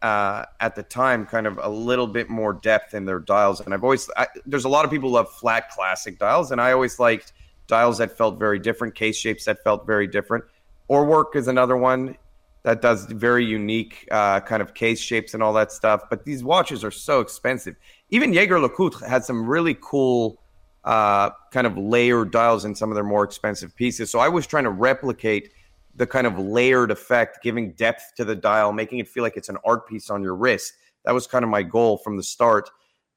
uh, 0.07 0.45
at 0.61 0.73
the 0.75 0.83
time 0.83 1.25
kind 1.25 1.45
of 1.45 1.59
a 1.61 1.67
little 1.69 2.07
bit 2.07 2.29
more 2.29 2.53
depth 2.53 2.93
in 2.93 3.03
their 3.03 3.19
dials. 3.19 3.59
And 3.59 3.73
I've 3.73 3.83
always, 3.83 4.09
I, 4.15 4.27
there's 4.45 4.63
a 4.63 4.69
lot 4.69 4.85
of 4.85 4.91
people 4.91 5.09
love 5.11 5.29
flat 5.33 5.69
classic 5.69 6.17
dials, 6.17 6.51
and 6.51 6.61
I 6.61 6.71
always 6.71 6.97
liked 6.97 7.33
dials 7.67 7.97
that 7.97 8.17
felt 8.17 8.39
very 8.39 8.59
different, 8.59 8.95
case 8.95 9.17
shapes 9.17 9.43
that 9.45 9.57
felt 9.65 9.85
very 9.85 10.07
different. 10.07 10.45
Urwerk 10.89 11.35
is 11.35 11.49
another 11.49 11.75
one 11.75 12.15
that 12.63 12.81
does 12.81 13.05
very 13.05 13.45
unique 13.45 14.07
uh, 14.11 14.39
kind 14.39 14.61
of 14.61 14.73
case 14.73 14.99
shapes 14.99 15.33
and 15.33 15.43
all 15.43 15.53
that 15.53 15.71
stuff. 15.73 16.03
But 16.09 16.23
these 16.23 16.41
watches 16.43 16.83
are 16.85 16.91
so 16.91 17.19
expensive. 17.19 17.75
Even 18.09 18.31
Jaeger 18.31 18.59
LeCoultre 18.59 19.05
had 19.05 19.25
some 19.25 19.45
really 19.45 19.75
cool 19.81 20.41
uh, 20.85 21.31
kind 21.51 21.67
of 21.67 21.77
layered 21.77 22.31
dials 22.31 22.63
in 22.63 22.73
some 22.75 22.89
of 22.91 22.95
their 22.95 23.03
more 23.03 23.25
expensive 23.25 23.75
pieces. 23.75 24.09
So 24.09 24.19
I 24.19 24.29
was 24.29 24.47
trying 24.47 24.63
to 24.63 24.69
replicate 24.69 25.51
the 25.97 26.07
kind 26.07 26.25
of 26.25 26.39
layered 26.39 26.91
effect, 26.91 27.39
giving 27.43 27.73
depth 27.73 28.13
to 28.15 28.23
the 28.23 28.35
dial, 28.35 28.71
making 28.71 28.99
it 28.99 29.07
feel 29.07 29.23
like 29.23 29.35
it's 29.35 29.49
an 29.49 29.57
art 29.65 29.87
piece 29.87 30.09
on 30.09 30.23
your 30.23 30.35
wrist. 30.35 30.73
That 31.05 31.13
was 31.13 31.27
kind 31.27 31.43
of 31.43 31.49
my 31.49 31.63
goal 31.63 31.97
from 31.97 32.17
the 32.17 32.23
start, 32.23 32.69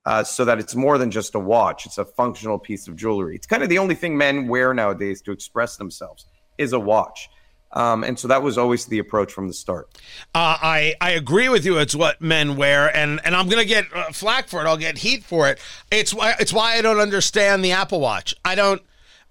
uh, 0.07 0.25
so 0.25 0.45
that 0.45 0.59
it's 0.59 0.75
more 0.75 0.99
than 0.99 1.11
just 1.11 1.35
a 1.35 1.39
watch. 1.39 1.87
It's 1.87 1.99
a 1.99 2.05
functional 2.05 2.59
piece 2.59 2.89
of 2.89 2.97
jewelry. 2.97 3.37
It's 3.37 3.47
kind 3.47 3.63
of 3.63 3.69
the 3.69 3.79
only 3.79 3.95
thing 3.95 4.17
men 4.17 4.49
wear 4.49 4.75
nowadays 4.75 5.21
to 5.23 5.33
express 5.33 5.77
themselves 5.77 6.27
is 6.59 6.73
a 6.73 6.81
watch. 6.81 7.29
Um, 7.73 8.03
and 8.03 8.19
so 8.19 8.27
that 8.29 8.43
was 8.43 8.59
always 8.59 8.87
the 8.87 8.99
approach 8.99 9.33
from 9.33 9.47
the 9.47 9.55
start. 9.55 9.89
Uh, 10.35 10.59
I 10.61 10.95
I 11.01 11.11
agree 11.11 11.49
with 11.49 11.65
you. 11.65 11.79
It's 11.79 11.95
what 11.95 12.21
men 12.21 12.57
wear, 12.57 12.95
and 12.97 13.21
and 13.25 13.37
I'm 13.37 13.49
gonna 13.49 13.65
get 13.65 13.87
uh, 13.95 14.11
flack 14.13 14.49
for 14.49 14.61
it. 14.61 14.67
I'll 14.67 14.77
get 14.77 14.99
heat 14.99 15.23
for 15.23 15.49
it. 15.49 15.61
It's 15.93 16.13
why 16.13 16.35
it's 16.41 16.53
why 16.53 16.77
I 16.77 16.83
don't 16.83 16.99
understand 16.99 17.65
the 17.65 17.73
Apple 17.73 18.01
Watch. 18.01 18.35
I 18.45 18.57
don't. 18.57 18.83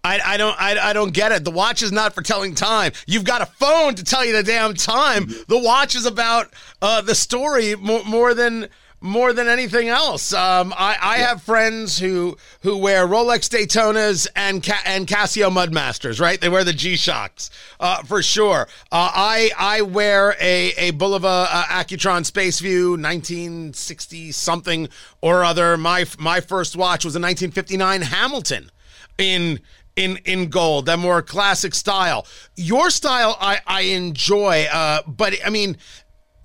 I, 0.04 0.20
I 0.26 0.38
don't 0.38 0.60
I, 0.60 0.90
I 0.90 0.94
don't 0.94 1.14
get 1.14 1.32
it. 1.32 1.44
The 1.44 1.52
watch 1.52 1.84
is 1.84 1.92
not 1.92 2.14
for 2.14 2.22
telling 2.22 2.56
time. 2.56 2.94
You've 3.06 3.26
got 3.26 3.42
a 3.42 3.46
phone 3.46 3.96
to 3.96 4.04
tell 4.04 4.24
you 4.24 4.34
the 4.34 4.44
damn 4.44 4.74
time. 4.74 5.28
The 5.48 5.60
watch 5.60 5.96
is 5.96 6.06
about 6.06 6.54
uh, 6.82 7.02
the 7.02 7.16
story 7.16 7.76
more, 7.76 8.04
more 8.06 8.34
than 8.34 8.70
more 9.02 9.32
than 9.34 9.48
anything 9.48 9.88
else. 9.88 10.34
Um, 10.34 10.74
I, 10.76 10.98
I 11.02 11.18
yeah. 11.18 11.28
have 11.28 11.42
friends 11.44 12.00
who 12.00 12.38
who 12.62 12.78
wear 12.78 13.08
Rolex 13.08 13.50
Daytonas 13.50 14.28
and 14.36 14.64
Ca- 14.64 14.82
and 14.86 15.08
Casio 15.08 15.50
Mudmasters. 15.50 16.20
Right, 16.20 16.40
they 16.40 16.50
wear 16.50 16.64
the 16.64 16.74
G 16.74 16.96
Shocks 16.96 17.50
uh, 17.80 18.04
for 18.04 18.22
sure. 18.22 18.68
Uh, 18.92 19.12
I 19.14 19.52
I 19.58 19.82
wear 19.82 20.36
a 20.40 20.72
a 20.78 20.92
Bulova 20.94 21.48
uh, 21.50 21.64
Accutron 21.66 22.26
Space 22.26 22.60
View 22.60 22.92
1960 22.92 24.32
something 24.32 24.90
or 25.22 25.44
other. 25.44 25.78
My 25.78 26.06
my 26.18 26.40
first 26.40 26.76
watch 26.76 27.06
was 27.06 27.16
a 27.16 27.20
1959 27.20 28.02
Hamilton 28.02 28.72
in 29.18 29.60
in 30.00 30.18
in 30.26 30.50
gold, 30.50 30.88
that 30.88 30.98
more 30.98 31.22
classic 31.22 31.76
style. 31.76 32.26
Your 32.56 32.90
style, 32.90 33.38
I 33.40 33.60
I 33.68 33.82
enjoy, 33.82 34.68
uh, 34.72 35.02
but 35.08 35.36
I 35.46 35.50
mean. 35.50 35.78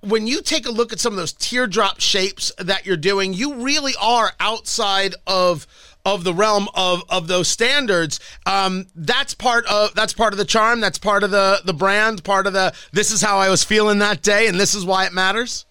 When 0.06 0.26
you 0.26 0.42
take 0.42 0.66
a 0.66 0.70
look 0.70 0.92
at 0.92 1.00
some 1.00 1.14
of 1.14 1.16
those 1.16 1.32
teardrop 1.32 1.98
shapes 1.98 2.52
that 2.58 2.84
you're 2.84 2.94
doing, 2.94 3.32
you 3.32 3.54
really 3.54 3.94
are 3.98 4.32
outside 4.38 5.14
of 5.26 5.66
of 6.04 6.24
the 6.24 6.34
realm 6.34 6.68
of 6.74 7.02
of 7.08 7.26
those 7.26 7.48
standards. 7.48 8.20
Um, 8.44 8.86
that's 8.94 9.32
part 9.32 9.64
of 9.64 9.94
that's 9.94 10.12
part 10.12 10.34
of 10.34 10.38
the 10.38 10.44
charm. 10.44 10.80
That's 10.80 10.98
part 10.98 11.22
of 11.22 11.30
the 11.30 11.62
the 11.64 11.72
brand. 11.72 12.22
Part 12.22 12.46
of 12.46 12.52
the 12.52 12.74
this 12.92 13.10
is 13.10 13.22
how 13.22 13.38
I 13.38 13.48
was 13.48 13.64
feeling 13.64 13.98
that 14.00 14.20
day, 14.20 14.46
and 14.46 14.60
this 14.60 14.74
is 14.74 14.84
why 14.84 15.06
it 15.06 15.14
matters. 15.14 15.64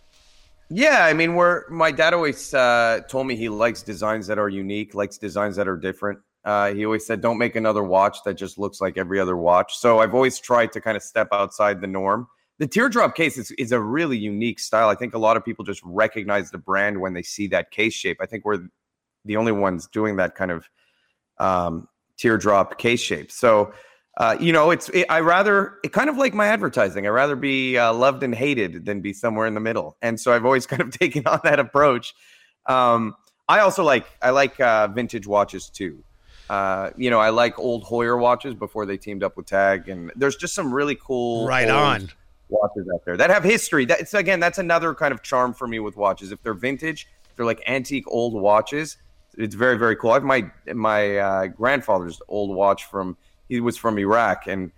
Yeah, 0.69 1.05
I 1.05 1.13
mean, 1.13 1.35
we're 1.35 1.69
my 1.69 1.91
dad 1.91 2.15
always 2.15 2.55
uh, 2.55 3.01
told 3.07 3.27
me 3.27 3.35
he 3.35 3.49
likes 3.49 3.83
designs 3.83 4.25
that 4.25 4.39
are 4.39 4.49
unique, 4.49 4.95
likes 4.95 5.19
designs 5.19 5.55
that 5.57 5.67
are 5.67 5.77
different. 5.77 6.19
Uh, 6.45 6.73
he 6.73 6.85
always 6.85 7.05
said, 7.05 7.21
"Don't 7.21 7.37
make 7.37 7.55
another 7.55 7.83
watch 7.83 8.17
that 8.25 8.33
just 8.35 8.57
looks 8.57 8.81
like 8.81 8.97
every 8.97 9.19
other 9.19 9.37
watch." 9.37 9.77
So 9.77 9.99
I've 9.99 10.13
always 10.13 10.39
tried 10.39 10.71
to 10.73 10.81
kind 10.81 10.97
of 10.97 11.03
step 11.03 11.29
outside 11.31 11.81
the 11.81 11.87
norm. 11.87 12.27
The 12.59 12.67
teardrop 12.67 13.15
case 13.15 13.37
is, 13.37 13.51
is 13.51 13.71
a 13.71 13.79
really 13.79 14.17
unique 14.17 14.59
style. 14.59 14.89
I 14.89 14.95
think 14.95 15.13
a 15.13 15.19
lot 15.19 15.37
of 15.37 15.43
people 15.43 15.65
just 15.65 15.81
recognize 15.83 16.51
the 16.51 16.57
brand 16.57 16.99
when 16.99 17.13
they 17.13 17.23
see 17.23 17.47
that 17.47 17.71
case 17.71 17.93
shape. 17.93 18.17
I 18.21 18.25
think 18.25 18.45
we're 18.45 18.59
the 19.25 19.37
only 19.37 19.51
ones 19.51 19.87
doing 19.87 20.17
that 20.17 20.35
kind 20.35 20.51
of 20.51 20.69
um, 21.39 21.87
teardrop 22.17 22.77
case 22.77 23.01
shape. 23.01 23.31
So, 23.31 23.73
uh, 24.17 24.37
you 24.39 24.53
know, 24.53 24.69
it's 24.69 24.89
it, 24.89 25.05
I 25.09 25.21
rather 25.21 25.79
it 25.83 25.93
kind 25.93 26.09
of 26.09 26.17
like 26.17 26.33
my 26.33 26.47
advertising. 26.47 27.05
I 27.05 27.09
rather 27.09 27.35
be 27.35 27.77
uh, 27.77 27.93
loved 27.93 28.21
and 28.21 28.35
hated 28.35 28.85
than 28.85 29.01
be 29.01 29.13
somewhere 29.13 29.47
in 29.47 29.53
the 29.53 29.59
middle. 29.59 29.97
And 30.01 30.19
so 30.19 30.33
I've 30.33 30.45
always 30.45 30.65
kind 30.67 30.81
of 30.81 30.91
taken 30.91 31.25
on 31.25 31.39
that 31.43 31.59
approach. 31.59 32.13
Um, 32.65 33.15
I 33.47 33.59
also 33.59 33.83
like 33.83 34.05
I 34.21 34.29
like 34.29 34.59
uh, 34.59 34.87
vintage 34.87 35.27
watches 35.27 35.69
too. 35.69 36.03
Uh, 36.49 36.91
you 36.97 37.09
know, 37.09 37.19
I 37.19 37.29
like 37.29 37.57
old 37.57 37.85
Heuer 37.85 38.19
watches 38.19 38.53
before 38.53 38.85
they 38.85 38.97
teamed 38.97 39.23
up 39.23 39.37
with 39.37 39.45
Tag, 39.45 39.89
and 39.89 40.11
there's 40.15 40.35
just 40.35 40.53
some 40.53 40.73
really 40.73 40.95
cool 40.95 41.47
right 41.47 41.69
on 41.69 42.09
watches 42.49 42.87
out 42.93 43.03
there 43.05 43.17
that 43.17 43.29
have 43.29 43.43
history. 43.43 43.85
That's 43.85 44.13
again, 44.13 44.39
that's 44.39 44.57
another 44.57 44.93
kind 44.93 45.13
of 45.13 45.23
charm 45.23 45.53
for 45.53 45.67
me 45.67 45.79
with 45.79 45.95
watches. 45.95 46.31
If 46.31 46.41
they're 46.43 46.53
vintage, 46.53 47.07
if 47.29 47.35
they're 47.35 47.45
like 47.45 47.61
antique 47.67 48.05
old 48.07 48.33
watches, 48.33 48.97
it's 49.37 49.55
very 49.55 49.77
very 49.77 49.95
cool. 49.95 50.11
I 50.11 50.15
have 50.15 50.23
my 50.23 50.51
my 50.73 51.17
uh, 51.17 51.47
grandfather's 51.47 52.21
old 52.27 52.55
watch 52.55 52.85
from 52.85 53.17
he 53.49 53.59
was 53.59 53.77
from 53.77 53.97
Iraq, 53.97 54.47
and 54.47 54.71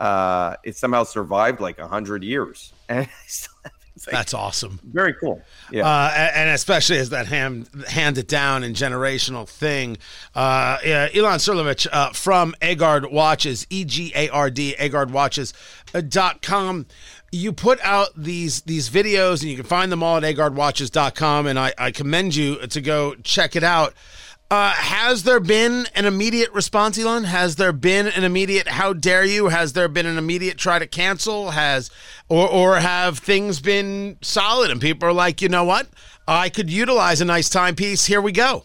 uh, 0.00 0.56
it 0.64 0.76
somehow 0.76 1.04
survived 1.04 1.60
like 1.60 1.78
a 1.78 1.88
hundred 1.88 2.22
years, 2.22 2.72
and 2.88 3.06
I 3.06 3.26
still 3.26 3.54
have 3.64 3.72
like, 4.06 4.14
That's 4.14 4.34
awesome. 4.34 4.80
Very 4.84 5.14
cool. 5.14 5.42
Yeah. 5.70 5.86
Uh, 5.86 6.30
and 6.34 6.50
especially 6.50 6.98
as 6.98 7.10
that 7.10 7.26
hand, 7.26 7.68
handed 7.88 8.26
down 8.26 8.64
and 8.64 8.74
generational 8.74 9.48
thing. 9.48 9.98
Uh, 10.34 10.78
yeah, 10.84 11.08
Elon 11.14 11.38
Surlovich 11.38 11.86
uh, 11.90 12.12
from 12.12 12.54
Egard 12.60 13.10
Watches, 13.10 13.66
E 13.70 13.84
G 13.84 14.12
A 14.14 14.28
R 14.28 14.50
D, 14.50 14.74
egardwatches.com. 14.78 16.86
You 17.30 17.52
put 17.52 17.78
out 17.82 18.08
these 18.16 18.62
these 18.62 18.88
videos 18.88 19.42
and 19.42 19.50
you 19.50 19.56
can 19.56 19.66
find 19.66 19.92
them 19.92 20.02
all 20.02 20.16
at 20.16 20.22
egardwatches.com. 20.22 21.46
And 21.46 21.58
I, 21.58 21.74
I 21.76 21.90
commend 21.90 22.34
you 22.34 22.66
to 22.66 22.80
go 22.80 23.14
check 23.16 23.56
it 23.56 23.62
out. 23.62 23.92
Uh, 24.50 24.70
has 24.70 25.24
there 25.24 25.40
been 25.40 25.86
an 25.94 26.06
immediate 26.06 26.50
response, 26.52 26.98
Elon? 26.98 27.24
Has 27.24 27.56
there 27.56 27.72
been 27.72 28.06
an 28.06 28.24
immediate 28.24 28.66
"How 28.66 28.94
dare 28.94 29.24
you"? 29.24 29.48
Has 29.48 29.74
there 29.74 29.88
been 29.88 30.06
an 30.06 30.16
immediate 30.16 30.56
try 30.56 30.78
to 30.78 30.86
cancel? 30.86 31.50
Has 31.50 31.90
or 32.30 32.48
or 32.48 32.76
have 32.76 33.18
things 33.18 33.60
been 33.60 34.16
solid 34.22 34.70
and 34.70 34.80
people 34.80 35.06
are 35.06 35.12
like, 35.12 35.42
you 35.42 35.50
know 35.50 35.64
what, 35.64 35.88
I 36.26 36.48
could 36.48 36.70
utilize 36.70 37.20
a 37.20 37.26
nice 37.26 37.50
timepiece. 37.50 38.06
Here 38.06 38.22
we 38.22 38.32
go. 38.32 38.64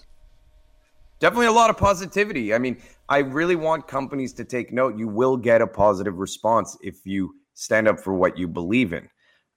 Definitely 1.20 1.48
a 1.48 1.52
lot 1.52 1.70
of 1.70 1.78
positivity. 1.78 2.54
I 2.54 2.60
mean, 2.60 2.82
I 3.10 3.20
really 3.20 3.58
want 3.58 3.88
companies 3.88 4.32
to 4.34 4.46
take 4.46 4.72
note. 4.72 4.98
You 4.98 5.10
will 5.10 5.36
get 5.36 5.62
a 5.62 5.68
positive 5.68 6.18
response 6.18 6.78
if 6.82 7.06
you 7.06 7.36
stand 7.56 7.90
up 7.90 8.00
for 8.00 8.14
what 8.14 8.38
you 8.38 8.48
believe 8.48 8.94
in. 8.94 9.10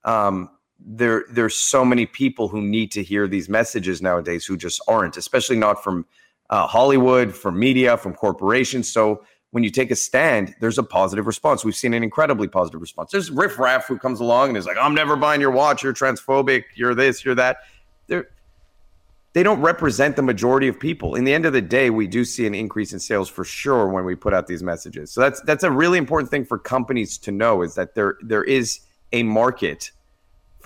Um, 0.04 0.50
there 0.78 1.24
there's 1.30 1.56
so 1.56 1.84
many 1.84 2.06
people 2.06 2.48
who 2.48 2.60
need 2.60 2.92
to 2.92 3.02
hear 3.02 3.26
these 3.26 3.48
messages 3.48 4.02
nowadays 4.02 4.44
who 4.44 4.56
just 4.56 4.80
aren't, 4.88 5.16
especially 5.16 5.56
not 5.56 5.82
from 5.82 6.06
uh, 6.50 6.66
Hollywood, 6.66 7.34
from 7.34 7.58
media, 7.58 7.96
from 7.96 8.14
corporations. 8.14 8.90
So 8.92 9.24
when 9.50 9.64
you 9.64 9.70
take 9.70 9.90
a 9.90 9.96
stand, 9.96 10.54
there's 10.60 10.78
a 10.78 10.82
positive 10.82 11.26
response. 11.26 11.64
We've 11.64 11.74
seen 11.74 11.94
an 11.94 12.02
incredibly 12.02 12.46
positive 12.46 12.80
response. 12.80 13.10
There's 13.10 13.30
Riff 13.30 13.58
Raff 13.58 13.86
who 13.86 13.98
comes 13.98 14.20
along 14.20 14.50
and 14.50 14.58
is 14.58 14.66
like, 14.66 14.76
"I'm 14.78 14.94
never 14.94 15.16
buying 15.16 15.40
your 15.40 15.50
watch. 15.50 15.82
You're 15.82 15.94
transphobic. 15.94 16.64
You're 16.74 16.94
this. 16.94 17.24
You're 17.24 17.36
that." 17.36 17.58
They're 18.06 18.28
they 19.36 19.42
don't 19.42 19.60
represent 19.60 20.16
the 20.16 20.22
majority 20.22 20.66
of 20.66 20.80
people. 20.80 21.14
In 21.14 21.24
the 21.24 21.34
end 21.34 21.44
of 21.44 21.52
the 21.52 21.60
day, 21.60 21.90
we 21.90 22.06
do 22.06 22.24
see 22.24 22.46
an 22.46 22.54
increase 22.54 22.94
in 22.94 22.98
sales 22.98 23.28
for 23.28 23.44
sure 23.44 23.86
when 23.86 24.06
we 24.06 24.14
put 24.14 24.32
out 24.32 24.46
these 24.46 24.62
messages. 24.62 25.10
So 25.12 25.20
that's 25.20 25.42
that's 25.42 25.62
a 25.62 25.70
really 25.70 25.98
important 25.98 26.30
thing 26.30 26.46
for 26.46 26.58
companies 26.58 27.18
to 27.18 27.32
know 27.32 27.60
is 27.60 27.74
that 27.74 27.94
there 27.94 28.16
there 28.22 28.44
is 28.44 28.80
a 29.12 29.24
market 29.24 29.90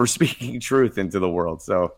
for 0.00 0.07
speaking 0.07 0.59
truth 0.61 0.97
into 0.97 1.19
the 1.19 1.28
world. 1.28 1.61
So 1.61 1.92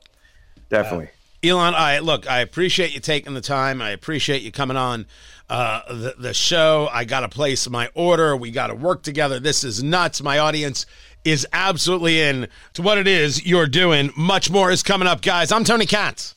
definitely. 0.68 1.06
Uh, 1.06 1.48
Elon, 1.48 1.74
I 1.74 2.00
look, 2.00 2.28
I 2.28 2.40
appreciate 2.40 2.94
you 2.94 3.00
taking 3.00 3.34
the 3.34 3.40
time. 3.40 3.80
I 3.80 3.90
appreciate 3.90 4.42
you 4.42 4.50
coming 4.50 4.76
on 4.76 5.06
uh, 5.48 5.82
the, 5.88 6.14
the 6.18 6.34
show. 6.34 6.88
I 6.92 7.04
got 7.04 7.20
to 7.20 7.28
place 7.28 7.70
my 7.70 7.90
order. 7.94 8.36
We 8.36 8.50
got 8.50 8.68
to 8.68 8.74
work 8.74 9.04
together. 9.04 9.38
This 9.38 9.62
is 9.62 9.84
nuts. 9.84 10.20
My 10.20 10.38
audience 10.38 10.84
is 11.24 11.46
absolutely 11.52 12.20
in 12.20 12.48
to 12.74 12.82
what 12.82 12.98
it 12.98 13.06
is 13.06 13.46
you're 13.46 13.68
doing. 13.68 14.10
Much 14.16 14.50
more 14.50 14.72
is 14.72 14.82
coming 14.82 15.06
up, 15.06 15.22
guys. 15.22 15.52
I'm 15.52 15.62
Tony 15.62 15.86
Katz. 15.86 16.34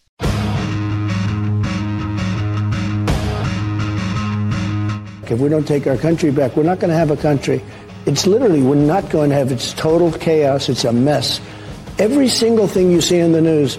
If 5.28 5.40
we 5.40 5.50
don't 5.50 5.68
take 5.68 5.88
our 5.88 5.98
country 5.98 6.30
back, 6.30 6.56
we're 6.56 6.62
not 6.62 6.80
going 6.80 6.92
to 6.92 6.96
have 6.96 7.10
a 7.10 7.18
country. 7.18 7.64
It's 8.06 8.28
literally, 8.28 8.62
we're 8.62 8.76
not 8.76 9.10
going 9.10 9.32
to 9.32 9.36
have, 9.36 9.52
it's 9.52 9.74
total 9.74 10.12
chaos. 10.12 10.70
It's 10.70 10.84
a 10.84 10.94
mess. 10.94 11.42
Every 11.98 12.28
single 12.28 12.68
thing 12.68 12.92
you 12.92 13.00
see 13.00 13.20
in 13.20 13.32
the 13.32 13.42
news, 13.42 13.78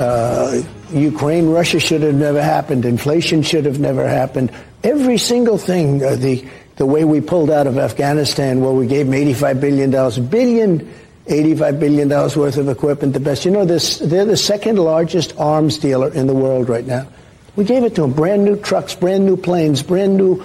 uh, 0.00 0.60
Ukraine, 0.90 1.48
Russia 1.48 1.78
should 1.78 2.02
have 2.02 2.14
never 2.14 2.42
happened. 2.42 2.84
Inflation 2.84 3.42
should 3.42 3.64
have 3.64 3.78
never 3.78 4.08
happened. 4.08 4.50
Every 4.82 5.18
single 5.18 5.56
thing, 5.56 6.02
uh, 6.02 6.16
the, 6.16 6.44
the 6.76 6.86
way 6.86 7.04
we 7.04 7.20
pulled 7.20 7.50
out 7.50 7.68
of 7.68 7.78
Afghanistan, 7.78 8.60
where 8.60 8.72
we 8.72 8.88
gave 8.88 9.06
them 9.06 9.14
$85 9.14 9.60
billion, 9.60 9.90
billion, 10.28 10.94
$85 11.26 11.80
billion 11.80 12.08
worth 12.08 12.56
of 12.56 12.68
equipment, 12.68 13.12
the 13.12 13.20
best. 13.20 13.44
You 13.44 13.52
know, 13.52 13.64
this, 13.64 14.00
they're 14.00 14.24
the 14.24 14.36
second 14.36 14.78
largest 14.78 15.38
arms 15.38 15.78
dealer 15.78 16.12
in 16.12 16.26
the 16.26 16.34
world 16.34 16.68
right 16.68 16.84
now. 16.84 17.06
We 17.54 17.64
gave 17.64 17.84
it 17.84 17.94
to 17.94 18.00
them, 18.02 18.12
brand 18.12 18.44
new 18.44 18.56
trucks, 18.56 18.96
brand 18.96 19.26
new 19.26 19.36
planes, 19.36 19.80
brand 19.80 20.16
new 20.16 20.44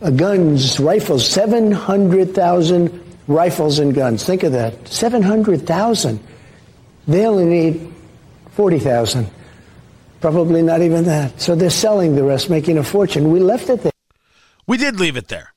uh, 0.00 0.10
guns, 0.10 0.80
rifles, 0.80 1.24
700,000 1.28 3.16
rifles 3.28 3.78
and 3.78 3.94
guns. 3.94 4.24
Think 4.24 4.42
of 4.42 4.50
that. 4.52 4.88
700,000. 4.88 6.18
They 7.06 7.26
only 7.26 7.44
need 7.44 7.92
40,000. 8.52 9.28
Probably 10.20 10.62
not 10.62 10.82
even 10.82 11.04
that. 11.04 11.40
So 11.40 11.54
they're 11.54 11.70
selling 11.70 12.14
the 12.14 12.22
rest, 12.22 12.48
making 12.48 12.78
a 12.78 12.84
fortune. 12.84 13.32
We 13.32 13.40
left 13.40 13.68
it 13.68 13.82
there. 13.82 13.92
We 14.66 14.76
did 14.76 15.00
leave 15.00 15.16
it 15.16 15.28
there. 15.28 15.52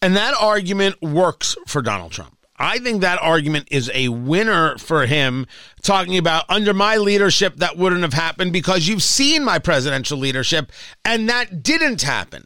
And 0.00 0.14
that 0.16 0.34
argument 0.40 1.02
works 1.02 1.56
for 1.66 1.82
Donald 1.82 2.12
Trump. 2.12 2.36
I 2.56 2.78
think 2.78 3.00
that 3.00 3.20
argument 3.22 3.68
is 3.70 3.90
a 3.94 4.08
winner 4.08 4.76
for 4.78 5.06
him, 5.06 5.46
talking 5.82 6.18
about 6.18 6.44
under 6.48 6.74
my 6.74 6.96
leadership, 6.96 7.56
that 7.56 7.76
wouldn't 7.76 8.02
have 8.02 8.12
happened 8.12 8.52
because 8.52 8.88
you've 8.88 9.02
seen 9.02 9.44
my 9.44 9.58
presidential 9.58 10.18
leadership, 10.18 10.72
and 11.04 11.28
that 11.28 11.62
didn't 11.62 12.02
happen. 12.02 12.44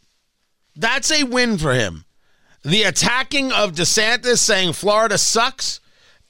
That's 0.77 1.11
a 1.11 1.25
win 1.25 1.57
for 1.59 1.73
him. 1.73 2.05
The 2.63 2.83
attacking 2.83 3.53
of 3.53 3.73
DeSantis 3.73 4.39
saying 4.39 4.75
Florida 4.75 5.19
sucks 5.19 5.81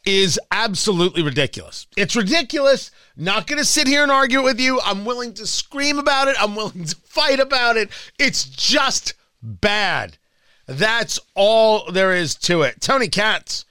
is 0.04 0.38
absolutely 0.50 1.22
ridiculous. 1.22 1.86
It's 1.96 2.16
ridiculous. 2.16 2.90
Not 3.16 3.46
going 3.46 3.58
to 3.58 3.64
sit 3.64 3.86
here 3.86 4.02
and 4.02 4.10
argue 4.10 4.42
with 4.42 4.60
you. 4.60 4.80
I'm 4.80 5.04
willing 5.04 5.34
to 5.34 5.46
scream 5.46 5.98
about 5.98 6.28
it. 6.28 6.36
I'm 6.40 6.56
willing 6.56 6.84
to 6.84 6.96
fight 6.96 7.40
about 7.40 7.76
it. 7.76 7.90
It's 8.18 8.44
just 8.44 9.14
bad. 9.42 10.18
That's 10.66 11.20
all 11.34 11.90
there 11.90 12.14
is 12.14 12.34
to 12.36 12.62
it. 12.62 12.80
Tony 12.80 13.08
Katz. 13.08 13.64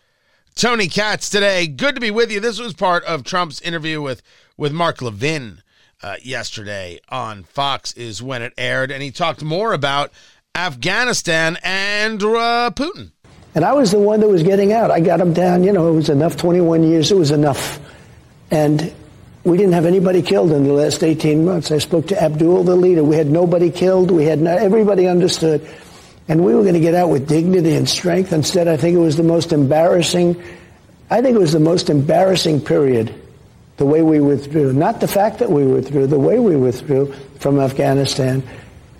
Tony 0.55 0.87
Katz 0.87 1.29
today. 1.29 1.67
Good 1.67 1.95
to 1.95 2.01
be 2.01 2.11
with 2.11 2.31
you. 2.31 2.39
This 2.39 2.59
was 2.59 2.73
part 2.73 3.03
of 3.05 3.23
Trump's 3.23 3.61
interview 3.61 4.01
with 4.01 4.21
with 4.57 4.71
Mark 4.71 5.01
Levin 5.01 5.63
uh, 6.03 6.15
yesterday 6.21 6.99
on 7.09 7.43
Fox 7.43 7.93
is 7.93 8.21
when 8.21 8.41
it 8.41 8.53
aired 8.57 8.91
and 8.91 9.01
he 9.01 9.11
talked 9.11 9.43
more 9.43 9.73
about 9.73 10.11
Afghanistan 10.53 11.57
and 11.63 12.21
uh, 12.21 12.69
Putin. 12.75 13.11
And 13.53 13.65
I 13.65 13.73
was 13.73 13.91
the 13.91 13.99
one 13.99 14.21
that 14.21 14.29
was 14.29 14.43
getting 14.43 14.71
out. 14.71 14.91
I 14.91 14.99
got 15.01 15.19
him 15.19 15.33
down. 15.33 15.63
You 15.63 15.73
know, 15.73 15.89
it 15.89 15.95
was 15.95 16.09
enough. 16.09 16.37
21 16.37 16.83
years, 16.83 17.11
it 17.11 17.17
was 17.17 17.31
enough. 17.31 17.79
And 18.49 18.93
we 19.43 19.57
didn't 19.57 19.73
have 19.73 19.85
anybody 19.85 20.21
killed 20.21 20.51
in 20.51 20.63
the 20.63 20.73
last 20.73 21.03
18 21.03 21.43
months. 21.43 21.71
I 21.71 21.79
spoke 21.79 22.07
to 22.07 22.21
Abdul, 22.21 22.63
the 22.63 22.75
leader. 22.75 23.03
We 23.03 23.15
had 23.15 23.27
nobody 23.27 23.71
killed. 23.71 24.11
We 24.11 24.25
had 24.25 24.39
not, 24.39 24.59
everybody 24.59 25.07
understood. 25.07 25.67
And 26.27 26.45
we 26.45 26.53
were 26.53 26.61
going 26.61 26.75
to 26.75 26.79
get 26.79 26.93
out 26.93 27.09
with 27.09 27.27
dignity 27.27 27.73
and 27.73 27.89
strength. 27.89 28.31
Instead, 28.31 28.67
I 28.67 28.77
think 28.77 28.95
it 28.95 28.99
was 28.99 29.17
the 29.17 29.23
most 29.23 29.51
embarrassing, 29.51 30.41
I 31.09 31.21
think 31.21 31.35
it 31.35 31.39
was 31.39 31.51
the 31.51 31.59
most 31.59 31.89
embarrassing 31.89 32.61
period, 32.61 33.13
the 33.77 33.85
way 33.85 34.01
we 34.01 34.21
withdrew. 34.21 34.71
Not 34.71 35.01
the 35.01 35.07
fact 35.07 35.39
that 35.39 35.51
we 35.51 35.65
withdrew, 35.65 36.07
the 36.07 36.19
way 36.19 36.39
we 36.39 36.55
withdrew 36.55 37.11
from 37.39 37.59
Afghanistan. 37.59 38.43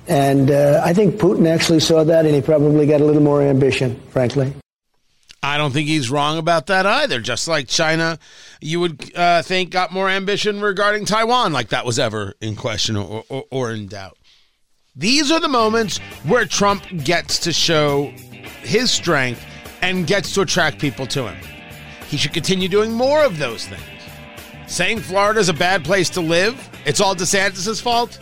And 0.08 0.52
uh, 0.52 0.82
I 0.84 0.94
think 0.94 1.16
Putin 1.16 1.48
actually 1.48 1.80
saw 1.80 2.04
that, 2.04 2.26
and 2.26 2.34
he 2.36 2.42
probably 2.42 2.86
got 2.88 3.02
a 3.02 3.06
little 3.06 3.22
more 3.22 3.42
ambition, 3.42 4.00
frankly. 4.10 4.54
I 5.44 5.58
don't 5.58 5.72
think 5.72 5.88
he's 5.88 6.12
wrong 6.12 6.38
about 6.38 6.68
that 6.68 6.86
either. 6.86 7.20
Just 7.20 7.48
like 7.48 7.68
China, 7.68 8.20
you 8.60 8.80
would 8.80 9.16
uh, 9.16 9.42
think 9.42 9.72
got 9.72 9.92
more 9.92 10.08
ambition 10.10 10.62
regarding 10.62 11.06
Taiwan, 11.06 11.52
like 11.52 11.70
that 11.70 11.86
was 11.86 11.98
ever 11.98 12.36
in 12.42 12.56
question 12.56 12.96
or, 12.96 13.24
or, 13.28 13.46
or 13.50 13.72
in 13.72 13.88
doubt. 13.88 14.18
These 14.96 15.32
are 15.32 15.40
the 15.40 15.48
moments 15.48 15.98
where 16.26 16.46
Trump 16.46 16.84
gets 17.04 17.40
to 17.40 17.54
show 17.54 18.12
his 18.62 18.92
strength 18.92 19.44
and 19.82 20.06
gets 20.06 20.34
to 20.36 20.42
attract 20.42 20.80
people 20.80 21.08
to 21.08 21.28
him. 21.28 21.38
He 22.08 22.18
should 22.18 22.34
continue 22.34 22.68
doing 22.68 22.92
more 22.92 23.24
of 23.24 23.38
those 23.40 23.66
things. 23.66 23.82
Saying 24.68 25.00
Florida's 25.00 25.50
a 25.50 25.54
bad 25.54 25.84
place 25.84 26.10
to 26.12 26.22
live, 26.22 26.70
it's 26.86 27.00
all 27.02 27.16
DeSantis' 27.16 27.82
fault. 27.82 28.20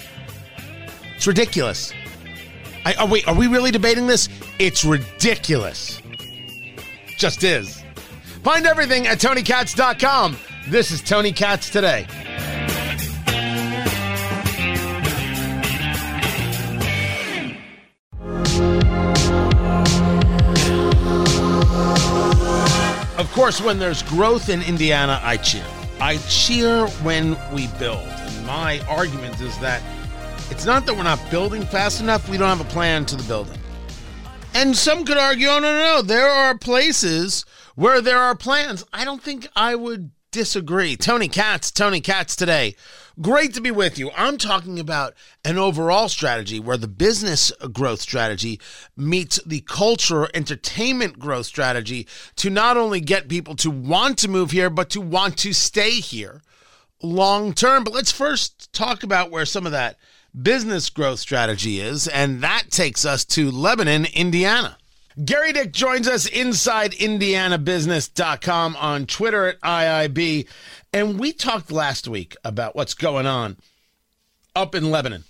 It's 1.19 1.27
ridiculous. 1.27 1.91
I, 2.85 2.95
oh, 2.97 3.17
are 3.27 3.35
we 3.35 3.47
really 3.47 3.71
debating 3.71 4.07
this? 4.07 4.29
It's 4.57 4.85
ridiculous. 4.85 6.01
Just 7.17 7.43
is. 7.43 7.83
Find 8.41 8.65
everything 8.65 9.05
at 9.05 9.17
TonyKatz.com. 9.17 10.37
This 10.69 10.91
is 10.91 11.01
Tony 11.01 11.33
Katz 11.33 11.69
Today. 11.71 12.07
Of 23.17 23.29
course, 23.33 23.61
when 23.61 23.77
there's 23.77 24.03
growth 24.03 24.47
in 24.47 24.61
Indiana, 24.61 25.19
I 25.21 25.35
cheer. 25.35 25.65
I 25.99 26.15
cheer 26.29 26.87
when 27.03 27.37
we 27.53 27.67
build. 27.77 27.99
And 28.07 28.45
my 28.45 28.79
argument 28.87 29.41
is 29.41 29.57
that 29.59 29.81
it's 30.51 30.65
not 30.65 30.85
that 30.85 30.95
we're 30.95 31.03
not 31.03 31.19
building 31.29 31.63
fast 31.63 32.01
enough, 32.01 32.27
we 32.29 32.37
don't 32.37 32.49
have 32.49 32.61
a 32.61 32.69
plan 32.69 33.05
to 33.05 33.15
the 33.15 33.23
building. 33.23 33.57
And 34.53 34.75
some 34.75 35.05
could 35.05 35.17
argue, 35.17 35.47
oh, 35.47 35.59
no, 35.59 35.73
no, 35.73 35.97
no, 35.97 36.01
there 36.01 36.29
are 36.29 36.57
places 36.57 37.45
where 37.75 38.01
there 38.01 38.19
are 38.19 38.35
plans. 38.35 38.83
I 38.91 39.05
don't 39.05 39.21
think 39.21 39.47
I 39.55 39.75
would 39.75 40.11
disagree. 40.31 40.95
Tony 40.95 41.27
Katz, 41.27 41.71
Tony 41.71 42.01
Katz 42.01 42.35
today. 42.35 42.75
Great 43.21 43.53
to 43.53 43.61
be 43.61 43.71
with 43.71 43.99
you. 43.99 44.11
I'm 44.15 44.37
talking 44.37 44.79
about 44.79 45.13
an 45.43 45.57
overall 45.57 46.07
strategy 46.07 46.59
where 46.59 46.77
the 46.77 46.87
business 46.87 47.51
growth 47.73 47.99
strategy 47.99 48.59
meets 48.95 49.39
the 49.45 49.61
culture 49.61 50.29
entertainment 50.33 51.19
growth 51.19 51.45
strategy 51.45 52.07
to 52.37 52.49
not 52.49 52.77
only 52.77 53.01
get 53.01 53.27
people 53.27 53.55
to 53.57 53.69
want 53.69 54.17
to 54.19 54.29
move 54.29 54.51
here, 54.51 54.69
but 54.69 54.89
to 54.91 55.01
want 55.01 55.37
to 55.39 55.53
stay 55.53 55.91
here 55.91 56.41
long 57.01 57.53
term. 57.53 57.83
But 57.83 57.93
let's 57.93 58.11
first 58.11 58.71
talk 58.73 59.03
about 59.03 59.31
where 59.31 59.45
some 59.45 59.65
of 59.65 59.71
that 59.73 59.97
business 60.43 60.89
growth 60.89 61.19
strategy 61.19 61.79
is, 61.79 62.07
and 62.07 62.41
that 62.41 62.71
takes 62.71 63.05
us 63.05 63.25
to 63.25 63.51
Lebanon, 63.51 64.05
Indiana. 64.13 64.77
Gerry 65.23 65.51
Dick 65.51 65.73
joins 65.73 66.07
us 66.07 66.25
inside 66.27 66.91
IndianaBusiness.com 66.93 68.77
on 68.77 69.05
Twitter 69.05 69.47
at 69.47 69.61
IIB. 69.61 70.47
And 70.93 71.19
we 71.19 71.33
talked 71.33 71.71
last 71.71 72.07
week 72.07 72.37
about 72.43 72.75
what's 72.75 72.93
going 72.93 73.25
on 73.25 73.57
up 74.55 74.75
in 74.75 74.91
Lebanon 74.91 75.25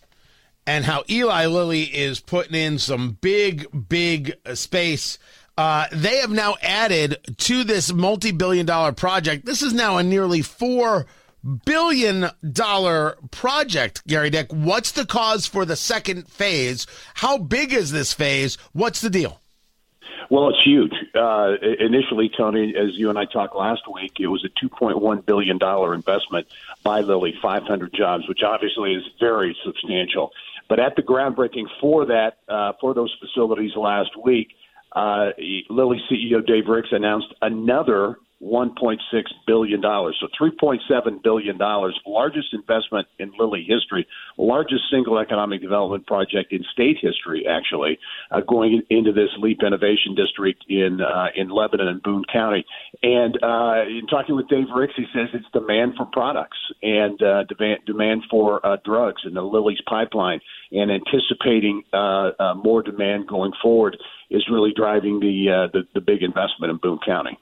and 0.67 0.86
how 0.86 1.04
Eli 1.10 1.48
Lilly 1.48 1.84
is 1.84 2.19
putting 2.19 2.54
in 2.54 2.78
some 2.78 3.17
big, 3.19 3.67
big 3.89 4.34
space. 4.54 5.17
Uh, 5.58 5.88
they 5.91 6.17
have 6.17 6.30
now 6.30 6.56
added 6.62 7.17
to 7.38 7.63
this 7.63 7.91
multi 7.91 8.32
billion 8.32 8.65
dollar 8.65 8.91
project. 8.91 9.45
This 9.45 9.63
is 9.63 9.74
now 9.74 9.98
a 9.98 10.04
nearly 10.04 10.41
$4 10.41 11.06
billion 11.65 12.30
dollar 12.52 13.17
project, 13.32 14.06
Gerry 14.08 14.30
Dick. 14.30 14.52
What's 14.52 14.91
the 14.91 15.06
cause 15.06 15.45
for 15.45 15.65
the 15.65 15.75
second 15.75 16.28
phase? 16.28 16.86
How 17.15 17.38
big 17.38 17.73
is 17.73 17.91
this 17.91 18.13
phase? 18.13 18.58
What's 18.73 19.02
the 19.02 19.10
deal? 19.10 19.39
Well, 20.30 20.49
it's 20.49 20.62
huge. 20.63 20.93
Uh, 21.15 21.54
initially, 21.80 22.30
Tony, 22.30 22.75
as 22.75 22.95
you 22.95 23.10
and 23.10 23.17
I 23.17 23.25
talked 23.25 23.56
last 23.56 23.82
week, 23.91 24.19
it 24.19 24.28
was 24.28 24.45
a 24.45 24.65
$2.1 24.65 25.25
billion 25.25 25.58
investment 25.93 26.47
by 26.84 27.02
Lilly, 27.02 27.34
500 27.41 27.93
jobs, 27.93 28.28
which 28.28 28.41
obviously 28.43 28.93
is 28.93 29.04
very 29.19 29.58
substantial. 29.65 30.32
But 30.67 30.80
at 30.80 30.95
the 30.95 31.02
groundbreaking 31.02 31.65
for 31.82 32.06
that, 32.06 32.38
uh, 32.47 32.73
for 32.80 32.93
those 32.93 33.15
facilities 33.19 33.75
last 33.75 34.12
week, 34.23 34.49
uh, 34.91 35.32
Lilly 35.69 35.99
CEO 36.12 36.45
Dave 36.45 36.67
Ricks 36.67 36.89
announced 36.91 37.34
another 37.41 38.17
$1.6 38.41 38.97
billion. 39.45 39.82
So 39.82 40.28
$3.7 40.39 41.23
billion, 41.23 41.58
largest 42.06 42.54
investment 42.54 43.08
in 43.17 43.32
Lilly 43.38 43.65
history, 43.67 44.08
largest 44.38 44.84
single 44.91 45.19
economic 45.19 45.62
development 45.62 46.08
project 46.08 46.52
in 46.52 46.63
state 46.71 46.97
history, 47.02 47.45
actually, 47.49 47.99
uh, 48.32 48.41
going 48.41 48.82
into 48.89 49.12
this 49.12 49.30
LEAP 49.38 49.60
Innovation 49.65 50.15
District 50.15 50.63
in 50.69 50.99
uh, 51.02 51.28
in 51.36 51.49
Lebanon 51.49 51.88
and 51.88 52.04
Boone 52.04 52.23
County. 52.32 52.65
And 53.04 53.38
uh, 53.43 53.84
in 53.88 54.08
talking 54.10 54.36
with 54.36 54.47
Dave 54.47 54.67
Ricks, 54.75 54.93
he 54.95 55.06
says 55.13 55.30
it's 55.34 55.45
demand 55.52 55.93
for 55.97 56.06
products 56.06 56.58
and 56.82 57.21
uh, 57.21 57.43
demand, 57.43 57.80
demand 57.86 58.23
for 58.30 58.65
uh, 58.65 58.78
drugs 58.86 59.21
in 59.25 59.34
the 59.34 59.41
Lilly's 59.41 59.82
pipeline 59.88 60.39
and 60.71 60.91
anticipating 60.91 61.84
uh, 61.93 62.32
uh, 62.39 62.54
more 62.56 62.82
demand 62.82 63.28
going 63.28 63.52
forward 63.62 63.97
is 64.30 64.45
really 64.52 64.71
driving 64.75 65.19
the, 65.19 65.49
uh, 65.49 65.71
the 65.73 65.84
the 65.93 66.02
big 66.02 66.21
investment 66.21 66.71
in 66.71 66.78
Boone 66.78 66.99
County. 67.06 67.38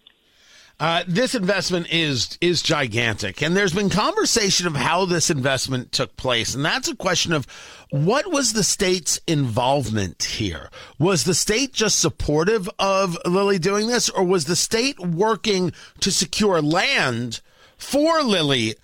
Uh, 0.79 1.03
this 1.07 1.33
investment 1.33 1.87
is 1.89 2.37
is 2.39 2.61
gigantic, 2.61 3.41
and 3.41 3.57
there's 3.57 3.73
been 3.73 3.89
conversation 3.89 4.67
of 4.67 4.75
how 4.75 5.05
this 5.05 5.31
investment 5.31 5.91
took 5.91 6.15
place, 6.17 6.53
and 6.53 6.63
that's 6.63 6.87
a 6.87 6.95
question 6.95 7.33
of 7.33 7.47
what 7.89 8.31
was 8.31 8.53
the 8.53 8.63
state's 8.63 9.19
involvement 9.25 10.23
here? 10.23 10.69
Was 10.99 11.23
the 11.23 11.33
state 11.33 11.73
just 11.73 11.97
supportive 11.97 12.69
of 12.77 13.17
Lilly 13.25 13.57
doing 13.57 13.87
this, 13.87 14.07
or 14.07 14.23
was 14.23 14.45
the 14.45 14.55
state 14.55 14.99
working 14.99 15.73
to 16.01 16.11
secure 16.11 16.61
land 16.61 17.41
for 17.77 18.21
Lilly? 18.21 18.75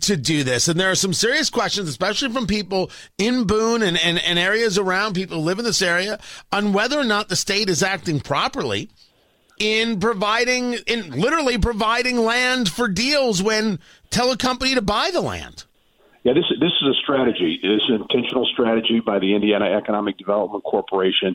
to 0.00 0.16
do 0.16 0.42
this. 0.42 0.68
And 0.68 0.80
there 0.80 0.90
are 0.90 0.94
some 0.94 1.12
serious 1.12 1.50
questions, 1.50 1.86
especially 1.86 2.32
from 2.32 2.46
people 2.46 2.90
in 3.18 3.44
Boone 3.44 3.82
and, 3.82 3.98
and, 3.98 4.18
and 4.20 4.38
areas 4.38 4.78
around 4.78 5.12
people 5.12 5.36
who 5.36 5.42
live 5.42 5.58
in 5.58 5.66
this 5.66 5.82
area, 5.82 6.18
on 6.50 6.72
whether 6.72 6.98
or 6.98 7.04
not 7.04 7.28
the 7.28 7.36
state 7.36 7.68
is 7.68 7.82
acting 7.82 8.18
properly 8.18 8.88
in 9.58 10.00
providing, 10.00 10.74
in 10.86 11.10
literally 11.10 11.58
providing 11.58 12.18
land 12.18 12.68
for 12.68 12.88
deals 12.88 13.42
when 13.42 13.78
tell 14.10 14.30
a 14.30 14.36
company 14.36 14.74
to 14.74 14.82
buy 14.82 15.10
the 15.12 15.20
land. 15.20 15.64
Yeah, 16.24 16.34
this 16.34 16.44
this 16.60 16.70
is 16.80 16.88
a 16.88 16.94
strategy. 17.02 17.58
It 17.62 17.66
is 17.66 17.82
an 17.88 18.02
intentional 18.02 18.46
strategy 18.46 19.00
by 19.00 19.18
the 19.18 19.34
Indiana 19.34 19.66
Economic 19.66 20.18
Development 20.18 20.62
Corporation 20.62 21.34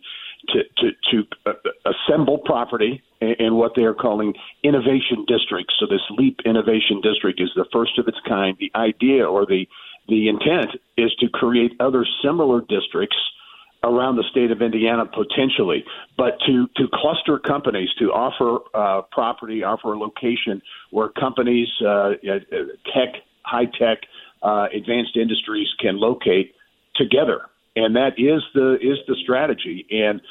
to 0.50 0.64
to, 0.78 0.92
to 1.12 1.28
uh, 1.46 1.54
assemble 1.86 2.38
property 2.38 3.04
in, 3.20 3.36
in 3.40 3.56
what 3.56 3.74
they 3.76 3.84
are 3.84 3.94
calling 3.94 4.34
innovation 4.64 5.26
districts. 5.28 5.74
So 5.80 5.88
this 5.88 6.00
LEAP 6.12 6.40
Innovation 6.46 7.02
District 7.02 7.40
is 7.42 7.50
the 7.56 7.66
first 7.74 8.00
of 8.00 8.08
its 8.08 8.18
kind. 8.26 8.56
The 8.60 8.72
idea 8.76 9.26
or 9.26 9.46
the 9.46 9.68
the 10.08 10.30
intent 10.30 10.80
is 10.96 11.14
to 11.20 11.28
create 11.28 11.74
other 11.82 12.06
similar 12.24 12.62
districts 12.62 13.18
around 13.88 14.16
the 14.18 14.24
state 14.30 14.52
of 14.52 14.62
Indiana 14.62 15.06
potentially, 15.06 15.84
but 16.18 16.38
to 16.46 16.68
to 16.76 16.88
cluster 16.94 17.40
companies 17.40 17.90
to 18.00 18.12
offer 18.12 18.60
uh, 18.74 19.02
property, 19.12 19.64
offer 19.64 19.94
a 19.94 20.00
location 20.00 20.62
where 20.92 21.10
companies, 21.10 21.68
uh, 21.86 22.12
tech, 22.94 23.22
high 23.44 23.66
tech, 23.66 24.00
uh, 24.44 24.68
advanced 24.74 25.16
industries 25.16 25.68
can 25.80 25.98
locate 25.98 26.54
together, 26.96 27.42
and 27.76 27.96
that 27.96 28.14
is 28.18 28.44
the 28.54 28.76
is 28.76 28.98
the 29.08 29.16
strategy. 29.24 29.86
And 29.90 30.22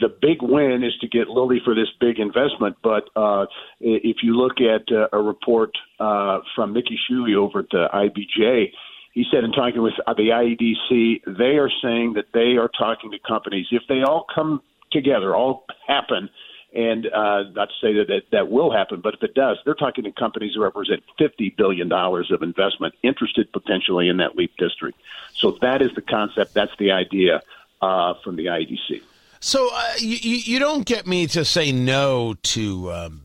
the 0.00 0.08
big 0.08 0.42
win 0.42 0.82
is 0.84 0.92
to 1.00 1.08
get 1.08 1.28
Lilly 1.28 1.60
for 1.64 1.74
this 1.74 1.88
big 2.00 2.18
investment. 2.18 2.76
But 2.82 3.04
uh, 3.16 3.46
if 3.80 4.18
you 4.22 4.36
look 4.36 4.60
at 4.60 4.92
uh, 4.94 5.08
a 5.12 5.22
report 5.22 5.70
uh, 5.98 6.40
from 6.54 6.72
Mickey 6.72 6.98
Shuey 7.10 7.34
over 7.34 7.60
at 7.60 7.70
the 7.70 7.86
IBJ 7.92 8.72
he 9.12 9.24
said 9.30 9.44
in 9.44 9.52
talking 9.52 9.82
with 9.82 9.94
the 10.06 10.28
IEDC, 10.28 11.22
they 11.38 11.58
are 11.58 11.70
saying 11.82 12.14
that 12.14 12.26
they 12.32 12.56
are 12.56 12.68
talking 12.68 13.10
to 13.10 13.18
companies. 13.18 13.66
If 13.70 13.82
they 13.88 14.02
all 14.02 14.24
come 14.32 14.62
together, 14.92 15.34
all 15.34 15.64
happen, 15.86 16.30
and 16.72 17.06
uh, 17.06 17.42
not 17.50 17.68
to 17.68 17.74
say 17.80 17.92
that, 17.94 18.06
that 18.08 18.22
that 18.30 18.48
will 18.48 18.70
happen, 18.70 19.00
but 19.00 19.14
if 19.14 19.22
it 19.22 19.34
does, 19.34 19.58
they're 19.64 19.74
talking 19.74 20.04
to 20.04 20.12
companies 20.12 20.54
who 20.54 20.62
represent 20.62 21.02
$50 21.18 21.56
billion 21.56 21.90
of 21.90 22.42
investment 22.42 22.94
interested 23.02 23.52
potentially 23.52 24.08
in 24.08 24.18
that 24.18 24.36
LEAP 24.36 24.52
district. 24.56 24.98
So 25.34 25.58
that 25.62 25.82
is 25.82 25.90
the 25.96 26.02
concept. 26.02 26.54
That's 26.54 26.76
the 26.78 26.92
idea 26.92 27.42
uh, 27.82 28.14
from 28.22 28.36
the 28.36 28.46
IEDC. 28.46 29.02
So 29.40 29.70
uh, 29.72 29.94
you, 29.98 30.16
you 30.36 30.58
don't 30.60 30.86
get 30.86 31.08
me 31.08 31.26
to 31.28 31.44
say 31.44 31.72
no 31.72 32.34
to. 32.42 32.92
Um 32.92 33.22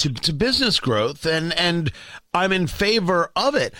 to, 0.00 0.12
to 0.12 0.32
business 0.32 0.80
growth, 0.80 1.26
and 1.26 1.52
and 1.58 1.92
I'm 2.32 2.52
in 2.52 2.66
favor 2.66 3.30
of 3.36 3.54
it. 3.54 3.74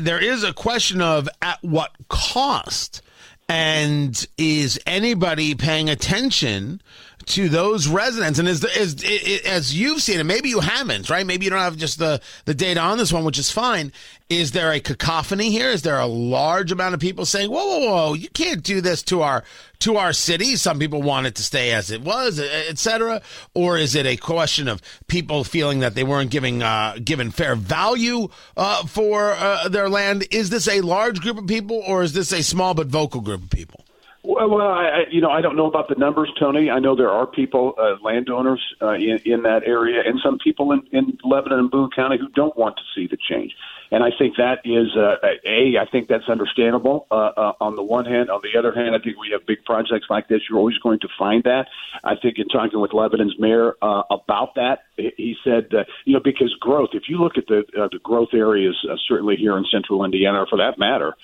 There 0.00 0.22
is 0.22 0.44
a 0.44 0.52
question 0.52 1.00
of 1.00 1.28
at 1.42 1.58
what 1.62 1.92
cost, 2.08 3.02
and 3.48 4.26
is 4.36 4.78
anybody 4.86 5.54
paying 5.54 5.88
attention 5.88 6.80
to 7.28 7.48
those 7.48 7.86
residents. 7.86 8.38
And 8.38 8.48
as, 8.48 8.64
as, 8.64 9.04
as 9.44 9.74
you've 9.74 10.02
seen 10.02 10.20
it, 10.20 10.24
maybe 10.24 10.48
you 10.48 10.60
haven't, 10.60 11.10
right? 11.10 11.26
Maybe 11.26 11.44
you 11.44 11.50
don't 11.50 11.60
have 11.60 11.76
just 11.76 11.98
the, 11.98 12.20
the 12.46 12.54
data 12.54 12.80
on 12.80 12.98
this 12.98 13.12
one, 13.12 13.24
which 13.24 13.38
is 13.38 13.50
fine. 13.50 13.92
Is 14.28 14.52
there 14.52 14.72
a 14.72 14.80
cacophony 14.80 15.50
here? 15.50 15.70
Is 15.70 15.82
there 15.82 15.98
a 15.98 16.06
large 16.06 16.72
amount 16.72 16.94
of 16.94 17.00
people 17.00 17.24
saying, 17.24 17.50
whoa, 17.50 17.64
whoa, 17.64 17.78
whoa, 17.80 18.14
you 18.14 18.28
can't 18.28 18.62
do 18.62 18.80
this 18.80 19.02
to 19.04 19.22
our, 19.22 19.44
to 19.80 19.96
our 19.96 20.12
city? 20.12 20.56
Some 20.56 20.78
people 20.78 21.02
want 21.02 21.26
it 21.26 21.34
to 21.36 21.42
stay 21.42 21.72
as 21.72 21.90
it 21.90 22.02
was, 22.02 22.38
etc. 22.40 23.22
Or 23.54 23.78
is 23.78 23.94
it 23.94 24.06
a 24.06 24.16
question 24.16 24.68
of 24.68 24.82
people 25.06 25.44
feeling 25.44 25.80
that 25.80 25.94
they 25.94 26.04
weren't 26.04 26.30
giving, 26.30 26.62
uh, 26.62 26.98
given 27.02 27.30
fair 27.30 27.54
value, 27.54 28.28
uh, 28.56 28.86
for, 28.86 29.32
uh, 29.32 29.68
their 29.68 29.88
land? 29.88 30.26
Is 30.30 30.50
this 30.50 30.68
a 30.68 30.80
large 30.80 31.20
group 31.20 31.38
of 31.38 31.46
people 31.46 31.82
or 31.86 32.02
is 32.02 32.12
this 32.12 32.32
a 32.32 32.42
small 32.42 32.74
but 32.74 32.88
vocal 32.88 33.20
group 33.20 33.44
of 33.44 33.50
people? 33.50 33.84
Well, 34.30 34.60
I, 34.60 35.04
you 35.10 35.22
know, 35.22 35.30
I 35.30 35.40
don't 35.40 35.56
know 35.56 35.64
about 35.64 35.88
the 35.88 35.94
numbers, 35.94 36.30
Tony. 36.38 36.68
I 36.68 36.80
know 36.80 36.94
there 36.94 37.08
are 37.08 37.26
people, 37.26 37.74
uh, 37.78 37.96
landowners 38.02 38.60
uh, 38.82 38.92
in, 38.92 39.18
in 39.24 39.42
that 39.44 39.62
area, 39.64 40.02
and 40.04 40.20
some 40.22 40.36
people 40.36 40.70
in, 40.72 40.82
in 40.92 41.16
Lebanon 41.24 41.60
and 41.60 41.70
Boone 41.70 41.88
County 41.96 42.18
who 42.18 42.28
don't 42.28 42.54
want 42.54 42.76
to 42.76 42.82
see 42.94 43.06
the 43.06 43.16
change. 43.16 43.54
And 43.90 44.04
I 44.04 44.10
think 44.18 44.36
that 44.36 44.58
is 44.66 44.94
uh, 44.94 45.16
a. 45.46 45.78
I 45.80 45.86
think 45.90 46.08
that's 46.08 46.28
understandable. 46.28 47.06
Uh, 47.10 47.14
uh, 47.14 47.52
on 47.58 47.74
the 47.74 47.82
one 47.82 48.04
hand, 48.04 48.28
on 48.28 48.42
the 48.42 48.58
other 48.58 48.70
hand, 48.70 48.94
I 48.94 48.98
think 48.98 49.16
we 49.18 49.30
have 49.32 49.46
big 49.46 49.64
projects 49.64 50.08
like 50.10 50.28
this. 50.28 50.42
You're 50.50 50.58
always 50.58 50.76
going 50.76 51.00
to 51.00 51.08
find 51.18 51.42
that. 51.44 51.68
I 52.04 52.14
think 52.14 52.38
in 52.38 52.48
talking 52.48 52.80
with 52.80 52.92
Lebanon's 52.92 53.36
mayor 53.38 53.76
uh, 53.80 54.02
about 54.10 54.56
that, 54.56 54.80
he 54.98 55.36
said, 55.42 55.72
uh, 55.72 55.84
you 56.04 56.12
know, 56.12 56.20
because 56.22 56.54
growth. 56.60 56.90
If 56.92 57.04
you 57.08 57.16
look 57.16 57.38
at 57.38 57.46
the 57.46 57.60
uh, 57.80 57.88
the 57.90 57.98
growth 58.02 58.34
areas, 58.34 58.76
uh, 58.90 58.96
certainly 59.08 59.36
here 59.36 59.56
in 59.56 59.64
Central 59.72 60.04
Indiana, 60.04 60.42
or 60.42 60.46
for 60.46 60.58
that 60.58 60.78
matter. 60.78 61.14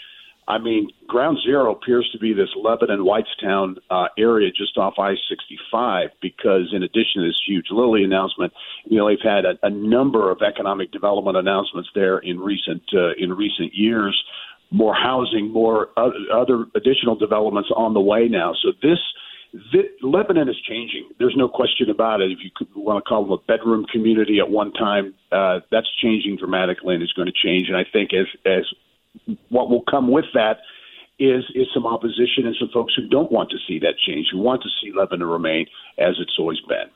I 0.46 0.58
mean, 0.58 0.90
ground 1.06 1.38
zero 1.42 1.72
appears 1.72 2.08
to 2.12 2.18
be 2.18 2.34
this 2.34 2.50
Lebanon 2.56 3.00
Whitestown 3.00 3.76
uh, 3.90 4.08
area 4.18 4.50
just 4.50 4.76
off 4.76 4.94
I 4.98 5.14
65 5.28 6.10
because, 6.20 6.72
in 6.72 6.82
addition 6.82 7.22
to 7.22 7.28
this 7.28 7.40
huge 7.46 7.66
Lilly 7.70 8.04
announcement, 8.04 8.52
you 8.84 8.98
know, 8.98 9.08
they've 9.08 9.18
had 9.22 9.46
a, 9.46 9.54
a 9.62 9.70
number 9.70 10.30
of 10.30 10.42
economic 10.42 10.92
development 10.92 11.38
announcements 11.38 11.88
there 11.94 12.18
in 12.18 12.40
recent 12.40 12.82
uh, 12.92 13.12
in 13.16 13.32
recent 13.32 13.74
years. 13.74 14.22
More 14.70 14.94
housing, 14.94 15.52
more 15.52 15.90
other, 15.96 16.66
additional 16.74 17.14
developments 17.14 17.70
on 17.76 17.94
the 17.94 18.00
way 18.00 18.28
now. 18.28 18.52
So 18.62 18.72
this. 18.82 18.98
This, 19.72 19.84
Lebanon 20.02 20.48
is 20.48 20.56
changing. 20.68 21.10
There's 21.20 21.36
no 21.36 21.46
question 21.46 21.88
about 21.88 22.20
it. 22.20 22.32
If 22.32 22.38
you 22.42 22.50
could 22.56 22.66
want 22.74 23.04
to 23.04 23.08
call 23.08 23.22
them 23.22 23.30
a 23.30 23.38
bedroom 23.38 23.86
community 23.86 24.40
at 24.40 24.50
one 24.50 24.72
time, 24.72 25.14
uh, 25.30 25.60
that's 25.70 25.86
changing 26.02 26.38
dramatically 26.38 26.96
and 26.96 27.04
is 27.04 27.12
going 27.12 27.28
to 27.28 27.32
change. 27.32 27.68
And 27.68 27.76
I 27.76 27.84
think 27.92 28.10
as 28.12 28.26
as 28.44 28.64
what 29.48 29.70
will 29.70 29.84
come 29.90 30.10
with 30.10 30.26
that 30.34 30.58
is 31.18 31.44
is 31.54 31.66
some 31.72 31.86
opposition 31.86 32.46
and 32.46 32.56
some 32.58 32.68
folks 32.72 32.94
who 32.96 33.08
don't 33.08 33.30
want 33.30 33.50
to 33.50 33.56
see 33.68 33.78
that 33.78 33.94
change, 34.04 34.26
who 34.32 34.38
want 34.38 34.62
to 34.62 34.68
see 34.80 34.92
Lebanon 34.92 35.28
remain 35.28 35.66
as 35.98 36.16
it's 36.18 36.36
always 36.38 36.58
been. 36.68 36.90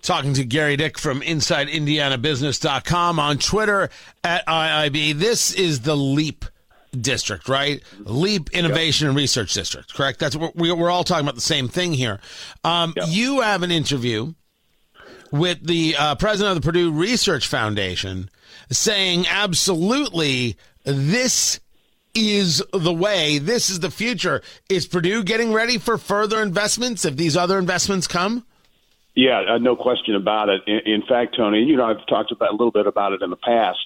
Talking 0.00 0.34
to 0.34 0.44
Gerry 0.44 0.76
Dick 0.76 0.98
from 0.98 1.20
InsideIndianaBusiness.com 1.20 3.20
on 3.20 3.38
Twitter 3.38 3.88
at 4.24 4.44
IIB. 4.46 5.14
This 5.14 5.54
is 5.54 5.82
the 5.82 5.96
LEAP 5.96 6.44
district, 6.98 7.48
right? 7.48 7.82
LEAP 8.00 8.50
Innovation 8.50 9.06
yep. 9.06 9.10
and 9.10 9.16
Research 9.16 9.54
District, 9.54 9.94
correct? 9.94 10.18
That's 10.18 10.34
what 10.34 10.56
we're 10.56 10.90
all 10.90 11.04
talking 11.04 11.24
about 11.24 11.36
the 11.36 11.40
same 11.40 11.68
thing 11.68 11.92
here. 11.92 12.20
Um, 12.64 12.94
yep. 12.96 13.06
You 13.08 13.42
have 13.42 13.62
an 13.62 13.70
interview 13.70 14.34
with 15.30 15.64
the 15.66 15.94
uh, 15.96 16.14
president 16.16 16.56
of 16.56 16.62
the 16.62 16.66
Purdue 16.66 16.90
Research 16.90 17.46
Foundation 17.46 18.28
saying 18.70 19.26
absolutely 19.28 20.56
this 20.84 21.60
is 22.14 22.62
the 22.72 22.92
way, 22.92 23.38
this 23.38 23.70
is 23.70 23.80
the 23.80 23.90
future. 23.90 24.42
Is 24.68 24.86
Purdue 24.86 25.22
getting 25.22 25.52
ready 25.52 25.78
for 25.78 25.98
further 25.98 26.42
investments 26.42 27.04
if 27.04 27.16
these 27.16 27.36
other 27.36 27.58
investments 27.58 28.06
come? 28.06 28.44
Yeah, 29.14 29.42
uh, 29.54 29.58
no 29.58 29.76
question 29.76 30.14
about 30.14 30.48
it. 30.48 30.62
In, 30.66 30.80
in, 30.86 31.02
fact, 31.02 31.36
Tony, 31.36 31.62
you 31.62 31.76
know, 31.76 31.84
I've 31.84 32.06
talked 32.06 32.32
about 32.32 32.50
a 32.50 32.52
little 32.52 32.70
bit 32.70 32.86
about 32.86 33.12
it 33.12 33.22
in 33.22 33.30
the 33.30 33.36
past. 33.36 33.78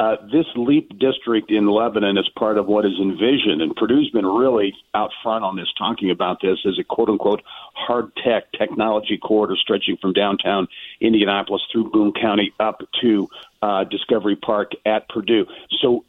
Uh, 0.00 0.14
this 0.30 0.46
LEAP 0.54 0.96
district 1.00 1.50
in 1.50 1.66
Lebanon 1.66 2.16
is 2.18 2.28
part 2.38 2.56
of 2.56 2.66
what 2.66 2.86
is 2.86 2.92
envisioned, 3.00 3.60
and 3.60 3.74
Purdue's 3.74 4.10
been 4.10 4.26
really 4.26 4.72
out 4.94 5.10
front 5.24 5.44
on 5.44 5.56
this, 5.56 5.66
talking 5.76 6.10
about 6.10 6.40
this 6.40 6.58
as 6.64 6.78
a 6.78 6.84
quote 6.84 7.08
unquote 7.08 7.42
hard 7.74 8.12
tech 8.24 8.44
technology 8.52 9.18
corridor 9.18 9.56
stretching 9.60 9.96
from 10.00 10.12
downtown 10.12 10.68
Indianapolis 11.00 11.62
through 11.72 11.90
Boone 11.90 12.12
County 12.12 12.52
up 12.60 12.80
to 13.00 13.28
uh, 13.60 13.82
Discovery 13.84 14.36
Park 14.36 14.70
at 14.86 15.08
Purdue. 15.08 15.46
So, 15.80 16.04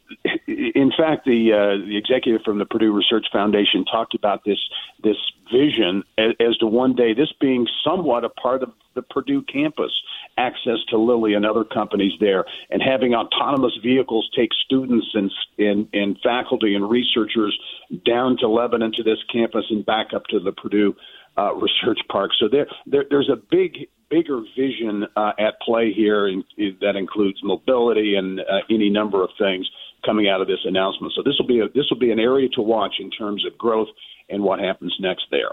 in 0.46 0.92
fact, 0.96 1.24
the 1.24 1.52
uh, 1.52 1.84
the 1.84 1.96
executive 1.96 2.42
from 2.42 2.58
the 2.58 2.66
Purdue 2.66 2.92
Research 2.92 3.26
Foundation 3.32 3.84
talked 3.84 4.14
about 4.14 4.44
this 4.44 4.58
this 5.02 5.16
vision 5.52 6.04
as, 6.16 6.32
as 6.38 6.56
to 6.58 6.66
one 6.66 6.94
day 6.94 7.12
this 7.12 7.32
being 7.40 7.66
somewhat 7.84 8.24
a 8.24 8.28
part 8.28 8.62
of 8.62 8.72
the 8.94 9.02
Purdue 9.02 9.42
campus, 9.42 9.92
access 10.36 10.78
to 10.88 10.98
Lilly 10.98 11.34
and 11.34 11.44
other 11.44 11.64
companies 11.64 12.12
there, 12.20 12.44
and 12.70 12.82
having 12.82 13.14
autonomous 13.14 13.76
vehicles 13.82 14.28
take 14.36 14.50
students 14.64 15.06
and 15.14 15.30
and, 15.58 15.88
and 15.92 16.18
faculty 16.22 16.74
and 16.74 16.88
researchers 16.88 17.58
down 18.06 18.36
to 18.38 18.48
Lebanon 18.48 18.92
to 18.96 19.02
this 19.02 19.18
campus 19.32 19.64
and 19.70 19.84
back 19.84 20.08
up 20.14 20.24
to 20.26 20.40
the 20.40 20.52
Purdue 20.52 20.94
uh, 21.36 21.54
Research 21.54 22.00
Park. 22.10 22.30
So 22.38 22.48
there, 22.48 22.66
there 22.86 23.04
there's 23.08 23.30
a 23.30 23.36
big 23.50 23.88
bigger 24.10 24.42
vision 24.56 25.06
uh, 25.16 25.32
at 25.38 25.60
play 25.60 25.92
here 25.92 26.26
in, 26.26 26.44
in, 26.58 26.76
that 26.80 26.96
includes 26.96 27.38
mobility 27.44 28.16
and 28.16 28.40
uh, 28.40 28.58
any 28.68 28.90
number 28.90 29.22
of 29.22 29.30
things 29.38 29.70
coming 30.04 30.28
out 30.28 30.40
of 30.40 30.48
this 30.48 30.58
announcement. 30.64 31.12
So 31.14 31.22
this 31.22 31.34
will 31.38 31.46
be 31.46 31.60
a, 31.60 31.68
this 31.68 31.86
will 31.90 31.98
be 31.98 32.10
an 32.10 32.18
area 32.18 32.48
to 32.54 32.62
watch 32.62 32.94
in 32.98 33.10
terms 33.10 33.46
of 33.46 33.56
growth 33.56 33.88
and 34.28 34.42
what 34.42 34.58
happens 34.58 34.94
next 35.00 35.26
there. 35.30 35.50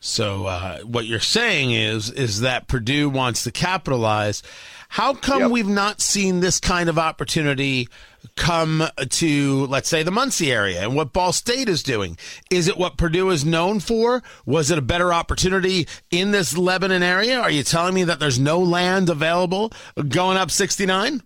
So 0.00 0.46
uh, 0.46 0.78
what 0.78 1.04
you're 1.04 1.20
saying 1.20 1.72
is 1.72 2.10
is 2.10 2.40
that 2.40 2.68
Purdue 2.68 3.10
wants 3.10 3.44
to 3.44 3.50
capitalize. 3.50 4.42
How 4.88 5.14
come 5.14 5.40
yep. 5.42 5.50
we've 5.50 5.68
not 5.68 6.00
seen 6.00 6.40
this 6.40 6.58
kind 6.58 6.88
of 6.88 6.98
opportunity 6.98 7.86
come 8.34 8.82
to, 9.08 9.66
let's 9.66 9.88
say, 9.88 10.02
the 10.02 10.10
Muncie 10.10 10.50
area 10.50 10.82
and 10.82 10.96
what 10.96 11.12
Ball 11.12 11.32
State 11.32 11.68
is 11.68 11.82
doing? 11.82 12.16
Is 12.50 12.66
it 12.66 12.76
what 12.76 12.96
Purdue 12.96 13.30
is 13.30 13.44
known 13.44 13.78
for? 13.78 14.22
Was 14.46 14.70
it 14.70 14.78
a 14.78 14.82
better 14.82 15.12
opportunity 15.12 15.86
in 16.10 16.30
this 16.32 16.56
Lebanon 16.56 17.02
area? 17.02 17.38
Are 17.38 17.50
you 17.50 17.62
telling 17.62 17.94
me 17.94 18.02
that 18.04 18.18
there's 18.18 18.38
no 18.38 18.58
land 18.58 19.10
available 19.10 19.70
going 20.08 20.36
up 20.36 20.50
69? 20.50 21.22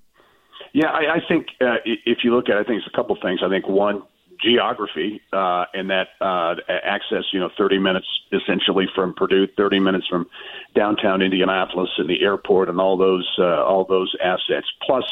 Yeah, 0.74 0.88
I, 0.88 1.14
I 1.14 1.18
think 1.26 1.46
uh, 1.60 1.76
if 1.84 2.18
you 2.24 2.34
look 2.34 2.48
at, 2.48 2.56
it, 2.56 2.60
I 2.60 2.64
think 2.64 2.82
it's 2.82 2.92
a 2.92 2.96
couple 2.96 3.16
things. 3.22 3.40
I 3.42 3.48
think 3.48 3.68
one, 3.68 4.02
geography 4.44 5.22
uh, 5.32 5.64
and 5.74 5.90
that 5.90 6.08
uh, 6.20 6.54
access, 6.68 7.24
you 7.32 7.40
know, 7.40 7.48
30 7.56 7.78
minutes 7.78 8.06
essentially 8.32 8.86
from 8.94 9.14
Purdue, 9.14 9.46
30 9.56 9.80
minutes 9.80 10.06
from 10.08 10.26
downtown 10.74 11.22
Indianapolis 11.22 11.90
and 11.98 12.08
the 12.08 12.22
airport 12.22 12.68
and 12.68 12.80
all 12.80 12.96
those 12.96 13.28
uh, 13.38 13.64
all 13.64 13.84
those 13.84 14.14
assets. 14.22 14.66
Plus, 14.86 15.04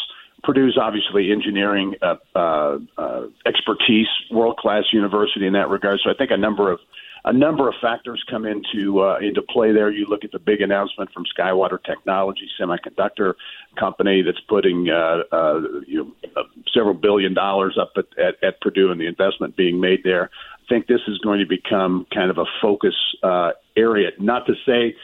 Purdue's 0.43 0.77
obviously 0.81 1.31
engineering 1.31 1.95
uh, 2.03 2.17
uh, 2.35 2.79
uh, 2.99 3.23
expertise, 3.47 4.09
world 4.31 4.57
class 4.57 4.85
university 4.93 5.47
in 5.47 5.53
that 5.53 5.69
regard. 5.69 6.01
So 6.03 6.11
I 6.11 6.15
think 6.15 6.31
a 6.31 6.37
number 6.37 6.71
of 6.71 6.81
a 7.25 7.33
number 7.33 7.69
of 7.69 7.75
factors 7.81 8.23
come 8.29 8.45
into 8.45 9.01
uh, 9.01 9.19
into 9.19 9.43
play 9.43 9.73
there. 9.73 9.91
You 9.91 10.07
look 10.07 10.25
at 10.25 10.33
the 10.33 10.39
big 10.39 10.61
announcement 10.61 11.13
from 11.13 11.25
SkyWater 11.39 11.83
Technology, 11.85 12.49
semiconductor 12.61 13.35
company 13.79 14.23
that's 14.23 14.41
putting 14.49 14.91
uh, 14.91 15.23
uh, 15.31 15.61
you 15.87 16.05
know, 16.05 16.31
uh, 16.37 16.43
several 16.75 16.95
billion 16.95 17.33
dollars 17.33 17.79
up 17.81 17.93
at, 17.97 18.07
at, 18.19 18.43
at 18.43 18.61
Purdue, 18.61 18.91
and 18.91 19.01
the 19.01 19.07
investment 19.07 19.57
being 19.57 19.81
made 19.81 20.01
there. 20.05 20.31
I 20.65 20.69
think 20.69 20.87
this 20.87 21.01
is 21.07 21.19
going 21.19 21.41
to 21.41 21.47
become 21.47 22.07
kind 22.13 22.31
of 22.31 22.39
a 22.39 22.45
focus 22.61 22.95
uh, 23.23 23.53
area. 23.77 24.11
Not 24.19 24.47
to 24.47 24.55
say 24.67 24.97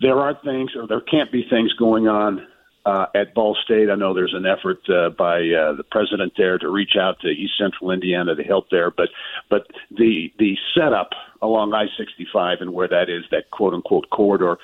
there 0.00 0.18
aren't 0.18 0.42
things 0.42 0.72
or 0.76 0.86
there 0.86 1.00
can't 1.00 1.32
be 1.32 1.46
things 1.48 1.72
going 1.74 2.08
on 2.08 2.46
uh, 2.86 3.06
at 3.14 3.34
Ball 3.34 3.56
State. 3.64 3.90
I 3.90 3.94
know 3.94 4.12
there's 4.12 4.34
an 4.34 4.46
effort 4.46 4.80
uh, 4.88 5.10
by 5.10 5.38
uh, 5.38 5.72
the 5.72 5.84
president 5.90 6.34
there 6.36 6.58
to 6.58 6.68
reach 6.68 6.96
out 7.00 7.20
to 7.20 7.28
East 7.28 7.54
Central 7.58 7.90
Indiana 7.90 8.34
to 8.34 8.42
help 8.42 8.70
there, 8.70 8.90
but 8.90 9.08
but 9.48 9.66
the 9.90 10.32
the 10.38 10.56
setup 10.74 11.10
along 11.42 11.74
I-65 11.74 12.62
and 12.62 12.72
where 12.72 12.88
that 12.88 13.10
is, 13.10 13.24
that 13.30 13.50
quote 13.50 13.74
unquote 13.74 14.08
corridor, 14.10 14.58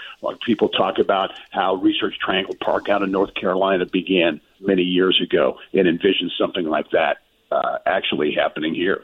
people 0.46 0.68
talk 0.70 0.98
about 0.98 1.30
how 1.50 1.74
Research 1.74 2.14
Triangle 2.18 2.56
Park 2.60 2.88
out 2.88 3.02
in 3.02 3.10
North 3.10 3.34
Carolina 3.34 3.84
began 3.86 4.40
many 4.60 4.82
years 4.82 5.20
ago, 5.22 5.58
and 5.72 5.86
envision 5.86 6.30
something 6.38 6.64
like 6.64 6.90
that 6.90 7.18
uh, 7.50 7.78
actually 7.86 8.32
happening 8.32 8.74
here. 8.74 9.02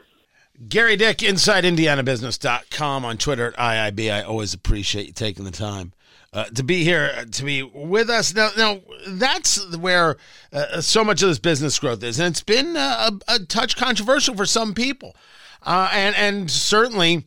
Gerry 0.67 0.95
Dick, 0.95 1.19
InsideIndianaBusiness.com 1.19 3.05
on 3.05 3.17
Twitter 3.17 3.47
at 3.49 3.57
IIB. 3.57 4.11
I 4.11 4.23
always 4.23 4.55
appreciate 4.55 5.05
you 5.07 5.13
taking 5.13 5.45
the 5.45 5.51
time 5.51 5.93
uh, 6.33 6.45
to 6.45 6.63
be 6.63 6.83
here, 6.83 7.11
uh, 7.17 7.25
to 7.25 7.43
be 7.43 7.63
with 7.63 8.09
us. 8.09 8.33
Now, 8.33 8.49
now 8.57 8.79
that's 9.07 9.75
where 9.77 10.17
uh, 10.51 10.81
so 10.81 11.03
much 11.03 11.21
of 11.21 11.29
this 11.29 11.39
business 11.39 11.79
growth 11.79 12.03
is, 12.03 12.19
and 12.19 12.29
it's 12.29 12.43
been 12.43 12.75
uh, 12.75 13.11
a, 13.27 13.35
a 13.35 13.39
touch 13.39 13.75
controversial 13.75 14.35
for 14.35 14.45
some 14.45 14.73
people, 14.73 15.15
uh, 15.63 15.89
and 15.93 16.15
and 16.15 16.51
certainly, 16.51 17.25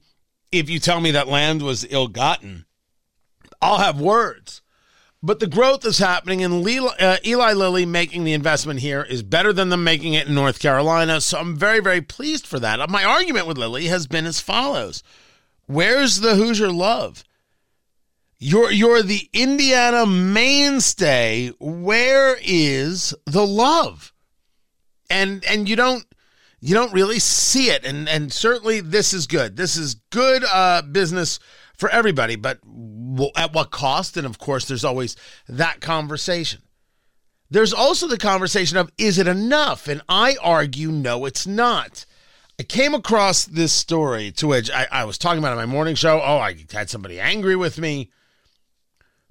if 0.52 0.68
you 0.68 0.78
tell 0.78 1.00
me 1.00 1.10
that 1.12 1.28
land 1.28 1.62
was 1.62 1.86
ill-gotten, 1.90 2.66
I'll 3.60 3.78
have 3.78 4.00
words. 4.00 4.62
But 5.22 5.38
the 5.38 5.46
growth 5.46 5.84
is 5.84 5.98
happening, 5.98 6.42
and 6.42 6.66
uh, 6.66 7.16
Eli 7.26 7.52
Lilly 7.52 7.84
making 7.84 8.24
the 8.24 8.32
investment 8.32 8.80
here 8.80 9.02
is 9.02 9.22
better 9.22 9.52
than 9.52 9.68
them 9.68 9.84
making 9.84 10.14
it 10.14 10.26
in 10.26 10.34
North 10.34 10.58
Carolina. 10.60 11.20
So 11.20 11.38
I'm 11.38 11.56
very, 11.56 11.80
very 11.80 12.00
pleased 12.00 12.46
for 12.46 12.58
that. 12.58 12.88
My 12.88 13.04
argument 13.04 13.46
with 13.46 13.58
Lilly 13.58 13.88
has 13.88 14.06
been 14.06 14.24
as 14.24 14.40
follows 14.40 15.02
Where's 15.66 16.20
the 16.20 16.36
Hoosier 16.36 16.72
love? 16.72 17.22
You're 18.42 18.70
you're 18.70 19.02
the 19.02 19.28
Indiana 19.34 20.06
mainstay. 20.06 21.52
Where 21.60 22.38
is 22.42 23.14
the 23.26 23.46
love? 23.46 24.14
And 25.10 25.44
and 25.44 25.68
you 25.68 25.76
don't 25.76 26.06
you 26.58 26.74
don't 26.74 26.94
really 26.94 27.18
see 27.18 27.68
it. 27.68 27.84
And 27.84 28.08
and 28.08 28.32
certainly 28.32 28.80
this 28.80 29.12
is 29.12 29.26
good. 29.26 29.56
This 29.56 29.76
is 29.76 29.96
good 30.08 30.42
uh, 30.50 30.80
business 30.80 31.38
for 31.76 31.90
everybody. 31.90 32.34
But 32.36 32.60
at 33.36 33.52
what 33.52 33.70
cost? 33.70 34.16
And 34.16 34.26
of 34.26 34.38
course, 34.38 34.64
there's 34.64 34.86
always 34.86 35.16
that 35.46 35.82
conversation. 35.82 36.62
There's 37.50 37.74
also 37.74 38.08
the 38.08 38.16
conversation 38.16 38.78
of 38.78 38.90
is 38.96 39.18
it 39.18 39.28
enough? 39.28 39.86
And 39.86 40.00
I 40.08 40.36
argue 40.42 40.90
no, 40.90 41.26
it's 41.26 41.46
not. 41.46 42.06
I 42.58 42.62
came 42.62 42.94
across 42.94 43.44
this 43.44 43.72
story 43.74 44.32
to 44.32 44.46
which 44.46 44.70
I, 44.70 44.86
I 44.90 45.04
was 45.04 45.18
talking 45.18 45.40
about 45.40 45.52
on 45.52 45.58
my 45.58 45.66
morning 45.66 45.94
show. 45.94 46.22
Oh, 46.22 46.38
I 46.38 46.56
had 46.72 46.88
somebody 46.88 47.20
angry 47.20 47.54
with 47.54 47.78
me 47.78 48.10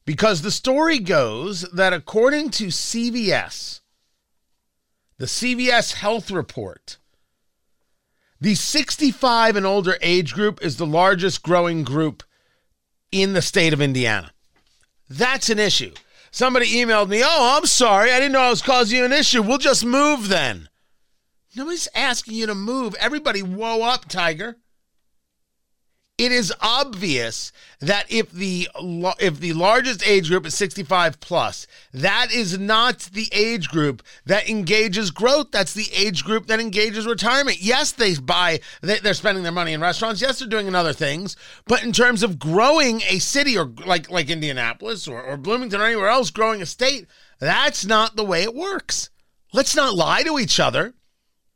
because 0.09 0.41
the 0.41 0.49
story 0.49 0.97
goes 0.97 1.61
that 1.71 1.93
according 1.93 2.49
to 2.49 2.69
CVS, 2.69 3.81
the 5.19 5.27
CVS 5.27 5.93
Health 5.93 6.31
Report, 6.31 6.97
the 8.41 8.55
65 8.55 9.55
and 9.55 9.67
older 9.67 9.99
age 10.01 10.33
group 10.33 10.63
is 10.63 10.77
the 10.77 10.87
largest 10.87 11.43
growing 11.43 11.83
group 11.83 12.23
in 13.11 13.33
the 13.33 13.41
state 13.43 13.71
of 13.71 13.81
Indiana. 13.81 14.31
That's 15.07 15.51
an 15.51 15.59
issue. 15.59 15.93
Somebody 16.31 16.65
emailed 16.73 17.09
me, 17.09 17.21
Oh, 17.23 17.55
I'm 17.55 17.67
sorry. 17.67 18.11
I 18.11 18.17
didn't 18.17 18.31
know 18.31 18.41
I 18.41 18.49
was 18.49 18.63
causing 18.63 18.97
you 18.97 19.05
an 19.05 19.13
issue. 19.13 19.43
We'll 19.43 19.59
just 19.59 19.85
move 19.85 20.27
then. 20.27 20.69
Nobody's 21.55 21.87
asking 21.93 22.33
you 22.33 22.47
to 22.47 22.55
move. 22.55 22.95
Everybody, 22.95 23.43
whoa 23.43 23.83
up, 23.83 24.09
Tiger. 24.09 24.57
It 26.19 26.33
is 26.33 26.53
obvious 26.59 27.53
that 27.79 28.11
if 28.11 28.29
the 28.29 28.67
if 29.21 29.39
the 29.39 29.53
largest 29.53 30.05
age 30.05 30.27
group 30.27 30.45
is 30.45 30.53
65 30.53 31.21
plus, 31.21 31.65
that 31.93 32.27
is 32.33 32.59
not 32.59 32.99
the 33.13 33.29
age 33.31 33.69
group 33.69 34.03
that 34.25 34.49
engages 34.49 35.11
growth. 35.11 35.51
That's 35.53 35.73
the 35.73 35.87
age 35.95 36.25
group 36.25 36.47
that 36.47 36.59
engages 36.59 37.07
retirement. 37.07 37.61
Yes, 37.61 37.93
they 37.93 38.15
buy 38.15 38.59
they're 38.81 39.13
spending 39.13 39.43
their 39.43 39.53
money 39.53 39.71
in 39.71 39.79
restaurants. 39.79 40.21
Yes, 40.21 40.39
they're 40.39 40.49
doing 40.49 40.75
other 40.75 40.91
things. 40.91 41.37
But 41.65 41.83
in 41.83 41.93
terms 41.93 42.21
of 42.21 42.37
growing 42.37 43.01
a 43.03 43.19
city 43.19 43.57
or 43.57 43.71
like 43.85 44.11
like 44.11 44.29
Indianapolis 44.29 45.07
or, 45.07 45.23
or 45.23 45.37
Bloomington 45.37 45.79
or 45.79 45.85
anywhere 45.85 46.09
else, 46.09 46.31
growing 46.31 46.61
a 46.61 46.65
state, 46.65 47.07
that's 47.39 47.85
not 47.85 48.17
the 48.17 48.25
way 48.25 48.43
it 48.43 48.53
works. 48.53 49.09
Let's 49.53 49.73
not 49.73 49.95
lie 49.95 50.23
to 50.23 50.37
each 50.37 50.59
other 50.59 50.95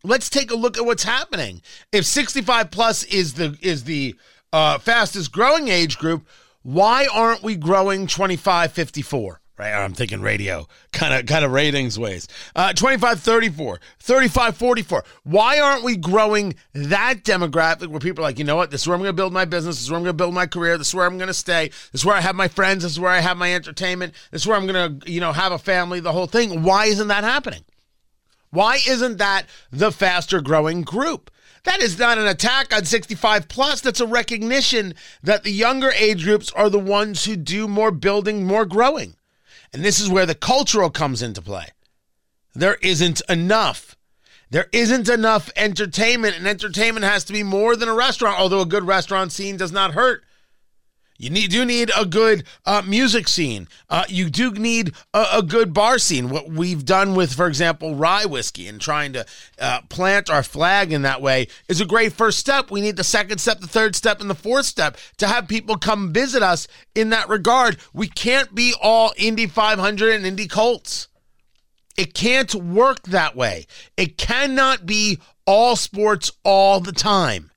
let's 0.04 0.30
take 0.30 0.52
a 0.52 0.56
look 0.56 0.78
at 0.78 0.86
what's 0.86 1.04
happening. 1.04 1.62
If 1.91 2.06
65 2.06 2.71
plus 2.71 3.04
is 3.06 3.34
the 3.34 3.58
is 3.62 3.86
the 3.86 4.15
uh, 4.53 4.77
fastest 4.77 5.31
growing 5.33 5.67
age 5.67 5.97
group, 5.97 6.25
why 6.61 7.07
aren't 7.11 7.43
we 7.43 7.57
growing 7.57 8.07
25 8.07 8.71
54? 8.71 9.41
Right, 9.55 9.71
I'm 9.71 9.93
thinking 9.93 10.21
radio 10.21 10.67
kind 10.93 11.13
of 11.13 11.27
kind 11.27 11.45
of 11.45 11.51
ratings 11.51 11.99
ways. 11.99 12.27
Uh, 12.55 12.73
25 12.73 13.19
34, 13.19 13.79
35 13.99 14.57
44. 14.57 15.03
Why 15.23 15.59
aren't 15.59 15.83
we 15.83 15.95
growing 15.95 16.55
that 16.73 17.23
demographic 17.23 17.87
where 17.87 17.99
people 17.99 18.23
are 18.23 18.27
like, 18.27 18.39
you 18.39 18.45
know 18.45 18.55
what, 18.55 18.71
this 18.71 18.81
is 18.81 18.87
where 18.87 18.95
I'm 18.95 19.01
going 19.01 19.09
to 19.09 19.13
build 19.13 19.31
my 19.31 19.45
business, 19.45 19.75
this 19.75 19.83
is 19.83 19.91
where 19.91 19.97
I'm 19.97 20.03
going 20.03 20.13
to 20.15 20.17
build 20.17 20.33
my 20.33 20.47
career, 20.47 20.77
this 20.77 20.87
is 20.87 20.95
where 20.95 21.05
I'm 21.05 21.17
going 21.17 21.27
to 21.27 21.35
stay, 21.35 21.67
this 21.67 22.01
is 22.01 22.05
where 22.05 22.15
I 22.15 22.21
have 22.21 22.35
my 22.35 22.47
friends, 22.47 22.81
this 22.81 22.93
is 22.93 22.99
where 22.99 23.11
I 23.11 23.19
have 23.19 23.37
my 23.37 23.53
entertainment, 23.53 24.13
this 24.31 24.41
is 24.41 24.47
where 24.47 24.57
I'm 24.57 24.65
going 24.65 24.99
to, 24.99 25.11
you 25.11 25.19
know, 25.19 25.33
have 25.33 25.51
a 25.51 25.59
family, 25.59 25.99
the 25.99 26.13
whole 26.13 26.27
thing. 26.27 26.63
Why 26.63 26.85
isn't 26.85 27.09
that 27.09 27.23
happening? 27.23 27.63
Why 28.49 28.79
isn't 28.87 29.17
that 29.17 29.45
the 29.71 29.91
faster 29.91 30.41
growing 30.41 30.81
group? 30.81 31.29
That 31.63 31.82
is 31.82 31.97
not 31.97 32.17
an 32.17 32.28
attack 32.28 32.76
on 32.76 32.86
65 32.86 33.47
plus. 33.47 33.82
That's 33.82 34.02
a 34.02 34.08
recognition 34.08 34.95
that 35.21 35.43
the 35.43 35.52
younger 35.52 35.91
age 35.91 36.23
groups 36.23 36.52
are 36.52 36.69
the 36.69 36.80
ones 36.80 37.26
who 37.26 37.36
do 37.36 37.67
more 37.67 37.91
building, 37.91 38.45
more 38.45 38.65
growing. 38.65 39.15
And 39.71 39.84
this 39.84 39.99
is 39.99 40.10
where 40.10 40.26
the 40.26 40.36
cultural 40.36 40.89
comes 40.89 41.21
into 41.21 41.41
play. 41.41 41.67
There 42.54 42.76
isn't 42.82 43.21
enough. 43.30 43.95
There 44.52 44.67
isn't 44.71 45.10
enough 45.10 45.49
entertainment, 45.56 46.38
and 46.38 46.47
entertainment 46.47 47.06
has 47.06 47.23
to 47.23 47.34
be 47.34 47.41
more 47.41 47.76
than 47.76 47.89
a 47.89 47.93
restaurant, 47.95 48.39
although 48.39 48.62
a 48.62 48.67
good 48.67 48.86
restaurant 48.86 49.32
scene 49.32 49.58
does 49.58 49.71
not 49.71 49.93
hurt. 49.93 50.23
You 51.17 51.30
need, 51.30 51.52
do 51.52 51.63
need 51.63 51.91
a 51.97 52.06
good 52.06 52.43
uh, 52.65 52.82
music 52.86 53.28
scene. 53.28 53.67
Uh, 53.89 54.04
you 54.10 54.30
do 54.30 54.52
need 54.52 54.93
a, 55.13 55.26
a, 55.36 55.41
good 55.43 55.73
bar 55.73 55.99
scene. 55.99 56.30
What 56.30 56.49
we've 56.49 56.84
done 56.84 57.13
with, 57.13 57.34
for 57.34 57.47
example, 57.47 57.95
rye 57.95 58.26
whiskey 58.26 58.67
and 58.67 58.82
trying 58.82 59.13
to 59.13 59.26
uh, 59.60 59.82
plant 59.89 60.30
our 60.30 60.43
flag 60.43 60.91
in 60.91 61.04
that 61.04 61.21
way 61.21 61.47
is 61.69 61.80
a 61.80 61.86
great 61.86 62.13
first 62.13 62.39
step. 62.39 62.71
We 62.71 62.82
need 62.82 62.97
the 62.97 63.04
second 63.04 63.38
step, 63.38 63.60
the 63.60 63.67
third 63.67 63.95
step, 63.95 64.21
and 64.21 64.30
the 64.30 64.36
fourth 64.36 64.65
step 64.65 64.97
to 65.17 65.28
have 65.28 65.47
people 65.47 65.78
come 65.78 66.12
visit 66.12 66.41
us 66.41 66.67
in 66.95 67.12
that 67.12 67.30
regard. 67.30 67.78
We 67.93 68.08
can't 68.08 68.54
be 68.56 68.73
all 68.82 69.13
Indy 69.15 69.45
500 69.47 70.15
and 70.15 70.26
Indy 70.26 70.47
Colts. 70.47 71.08
It 71.95 72.15
can't 72.15 72.54
work 72.56 73.04
that 73.04 73.36
way. 73.36 73.67
It 73.97 74.17
cannot 74.17 74.88
be 74.88 75.19
all 75.45 75.76
sports 75.76 76.32
all 76.43 76.80
the 76.80 76.91
time. 76.91 77.52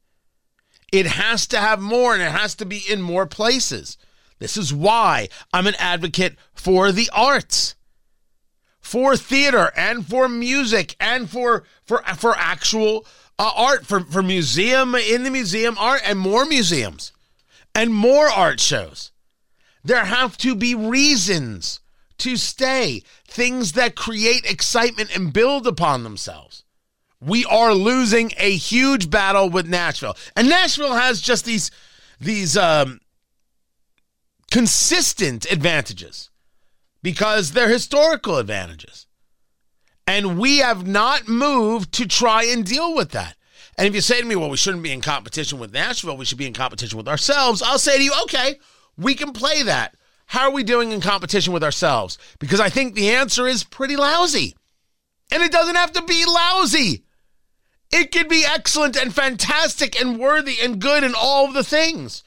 It 0.93 1.07
has 1.07 1.47
to 1.49 1.59
have 1.59 1.81
more 1.81 2.15
and 2.15 2.23
it 2.23 2.31
has 2.31 2.55
to 2.57 2.65
be 2.65 2.83
in 2.89 3.03
more 3.03 3.27
places. 3.27 3.99
This 4.39 4.57
is 4.57 4.73
why 4.73 5.29
I'm 5.53 5.67
an 5.67 5.75
advocate 5.79 6.37
for 6.55 6.93
the 6.93 7.11
arts. 7.13 7.75
For 8.81 9.17
theater 9.17 9.73
and 9.77 10.07
for 10.07 10.29
music 10.29 10.95
and 11.01 11.29
for 11.29 11.65
for 11.85 12.03
for 12.17 12.37
actual 12.37 13.05
uh, 13.37 13.51
art 13.57 13.85
for 13.85 14.01
for 14.01 14.23
museum 14.23 14.95
in 14.95 15.25
the 15.25 15.31
museum 15.31 15.77
art 15.79 16.03
and 16.05 16.19
more 16.19 16.45
museums 16.45 17.11
and 17.75 17.93
more 17.93 18.29
art 18.29 18.61
shows. 18.61 19.11
There 19.83 20.05
have 20.05 20.37
to 20.39 20.55
be 20.55 20.75
reasons 20.75 21.81
to 22.19 22.37
stay, 22.37 23.03
things 23.27 23.73
that 23.73 23.97
create 23.97 24.49
excitement 24.51 25.15
and 25.15 25.33
build 25.33 25.67
upon 25.67 26.05
themselves 26.05 26.65
we 27.21 27.45
are 27.47 27.75
losing 27.75 28.33
a 28.39 28.51
huge 28.57 29.11
battle 29.11 29.49
with 29.49 29.67
Nashville. 29.67 30.17
And 30.35 30.49
Nashville 30.49 30.95
has 30.95 31.21
just 31.21 31.45
these 31.45 31.71
these 32.21 32.57
um, 32.57 33.01
consistent 34.51 35.51
advantages 35.51 36.31
because 37.03 37.53
they're 37.53 37.69
historical 37.69 38.39
advantages. 38.39 39.07
And 40.07 40.39
we 40.39 40.59
have 40.59 40.87
not 40.87 41.29
moved 41.29 41.93
to 41.95 42.07
try 42.07 42.45
and 42.45 42.65
deal 42.65 42.95
with 42.95 43.11
that. 43.11 43.37
And 43.77 43.87
if 43.87 43.95
you 43.95 44.01
say 44.01 44.21
to 44.21 44.27
me, 44.27 44.37
well, 44.37 44.49
we 44.49 44.57
shouldn't 44.57 44.83
be 44.83 44.93
in 44.93 45.01
competition 45.01 45.59
with 45.59 45.73
Nashville, 45.73 46.17
we 46.17 46.25
should 46.25 46.39
be 46.39 46.47
in 46.47 46.55
competition 46.55 46.97
with 46.97 47.09
ourselves, 47.09 47.61
I'll 47.61 47.79
say 47.79 47.99
to 47.99 48.03
you, 48.03 48.13
okay, 48.23 48.59
we 48.97 49.15
can 49.15 49.33
play 49.33 49.63
that. 49.65 49.95
How 50.27 50.49
are 50.49 50.53
we 50.53 50.65
doing 50.65 50.93
in 50.93 51.01
competition 51.01 51.53
with 51.53 51.63
ourselves? 51.63 52.19
Because 52.39 52.61
I 52.61 52.69
think 52.69 52.95
the 52.95 53.11
answer 53.11 53.47
is 53.47 53.63
pretty 53.63 53.97
lousy. 53.97 54.57
And 55.31 55.43
it 55.43 55.53
doesn't 55.53 55.75
have 55.75 55.93
to 55.93 56.03
be 56.03 56.25
lousy. 56.25 57.05
It 57.93 58.13
could 58.13 58.29
be 58.29 58.45
excellent 58.47 58.97
and 58.97 59.15
fantastic 59.15 60.01
and 60.01 60.19
worthy 60.19 60.57
and 60.63 60.81
good 60.81 61.05
and 61.05 61.15
all 61.15 61.47
of 61.47 61.55
the 61.55 61.65
things. 61.65 62.23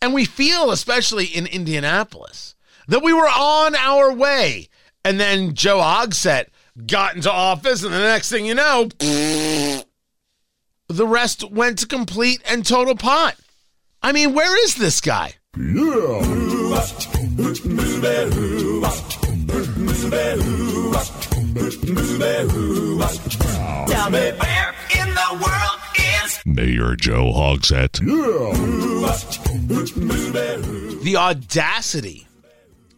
And 0.00 0.14
we 0.14 0.24
feel, 0.24 0.70
especially 0.70 1.26
in 1.26 1.46
Indianapolis, 1.46 2.54
that 2.88 3.02
we 3.02 3.12
were 3.12 3.28
on 3.28 3.74
our 3.74 4.12
way. 4.12 4.68
And 5.04 5.20
then 5.20 5.54
Joe 5.54 5.78
Hogsett 5.78 6.46
got 6.86 7.16
into 7.16 7.30
office, 7.30 7.82
and 7.82 7.92
the 7.92 7.98
next 7.98 8.30
thing 8.30 8.44
you 8.44 8.54
know, 8.54 8.88
the 10.88 11.06
rest 11.06 11.50
went 11.50 11.78
to 11.78 11.86
complete 11.86 12.42
and 12.46 12.66
total 12.66 12.96
pot. 12.96 13.36
I 14.02 14.12
mean, 14.12 14.34
where 14.34 14.62
is 14.64 14.74
this 14.76 15.00
guy? 15.00 15.34
Yeah. 23.88 24.72
The 25.30 25.34
world 25.34 25.80
is 26.24 26.42
Mayor 26.46 26.94
Joe 26.94 27.32
Hogsett? 27.32 28.00
Yeah. 28.00 28.52
The 31.02 31.16
audacity 31.16 32.26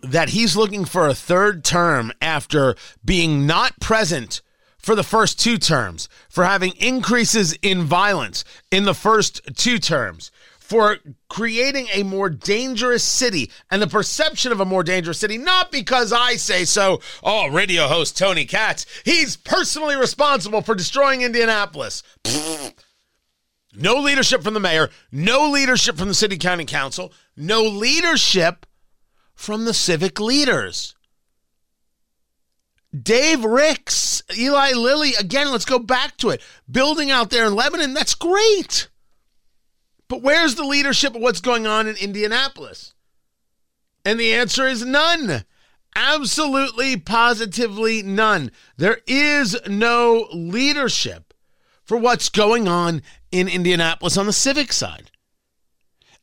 that 0.03 0.31
he's 0.31 0.57
looking 0.57 0.85
for 0.85 1.09
a 1.09 1.15
third 1.15 1.65
term 1.65 2.13
after 2.21 2.75
being 3.05 3.47
not 3.47 3.81
present 3.81 4.43
for 4.79 4.95
the 4.95 5.03
first 5.03 5.41
two 5.41 5.59
terms, 5.59 6.09
for 6.29 6.45
having 6.45 6.73
increases 6.79 7.55
in 7.63 7.83
violence 7.85 8.45
in 8.71 8.85
the 8.85 8.95
first 8.95 9.41
two 9.57 9.79
terms, 9.79 10.31
for 10.69 10.99
creating 11.31 11.89
a 11.95 12.03
more 12.03 12.29
dangerous 12.29 13.03
city 13.03 13.51
and 13.71 13.81
the 13.81 13.87
perception 13.87 14.53
of 14.53 14.61
a 14.61 14.67
more 14.67 14.83
dangerous 14.83 15.19
city, 15.19 15.39
not 15.39 15.73
because 15.73 16.13
I 16.13 16.37
say 16.37 16.67
so. 16.67 17.01
Oh, 17.25 17.49
radio 17.49 17.89
host 17.89 18.19
Tony 18.19 18.45
Katz, 18.45 18.85
he's 19.03 19.35
personally 19.35 19.97
responsible 19.97 20.61
for 20.61 20.75
destroying 20.75 21.23
Indianapolis. 21.23 22.03
No 23.75 23.95
leadership 23.95 24.43
from 24.43 24.53
the 24.53 24.61
mayor, 24.61 24.91
no 25.11 25.49
leadership 25.49 25.97
from 25.97 26.09
the 26.09 26.15
city 26.15 26.37
county 26.37 26.67
council, 26.67 27.15
no 27.35 27.63
leadership 27.63 28.67
from 29.35 29.65
the 29.65 29.73
civic 29.73 30.21
leaders. 30.21 30.95
Dave 33.03 33.43
Ricks, 33.43 34.23
Eli 34.37 34.73
Lilly, 34.73 35.15
again, 35.19 35.51
let's 35.51 35.65
go 35.65 35.79
back 35.79 36.19
to 36.19 36.29
it. 36.29 36.43
Building 36.71 37.11
out 37.11 37.31
there 37.31 37.47
in 37.47 37.55
Lebanon, 37.55 37.95
that's 37.95 38.15
great. 38.15 38.89
But 40.09 40.23
where's 40.23 40.55
the 40.55 40.65
leadership 40.65 41.15
of 41.15 41.21
what's 41.21 41.41
going 41.41 41.67
on 41.67 41.87
in 41.87 41.97
Indianapolis? 41.97 42.95
And 44.05 44.19
the 44.19 44.33
answer 44.33 44.67
is 44.67 44.85
none. 44.85 45.45
Absolutely, 45.95 46.97
positively 46.97 48.03
none. 48.03 48.51
There 48.77 49.01
is 49.07 49.57
no 49.67 50.29
leadership 50.33 51.35
for 51.85 51.97
what's 51.97 52.29
going 52.29 52.69
on 52.69 53.03
in 53.31 53.49
Indianapolis 53.49 54.17
on 54.17 54.27
the 54.27 54.33
civic 54.33 54.73
side. 54.73 55.11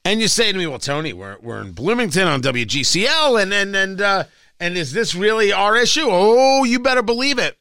And 0.04 0.22
you 0.22 0.28
say 0.28 0.52
to 0.52 0.58
me, 0.58 0.68
well, 0.68 0.80
Tony, 0.80 1.14
we're, 1.14 1.38
we're 1.42 1.62
in 1.62 1.72
Bloomington 1.72 2.28
on 2.28 2.42
WGCL, 2.42 3.42
and, 3.42 3.52
and, 3.52 3.76
and, 3.76 4.02
uh, 4.02 4.24
and 4.60 4.78
is 4.78 4.94
this 4.94 5.16
really 5.16 5.52
our 5.52 5.76
issue? 5.76 6.06
Oh, 6.08 6.64
you 6.64 6.80
better 6.80 7.02
believe 7.02 7.40
it. 7.40 7.58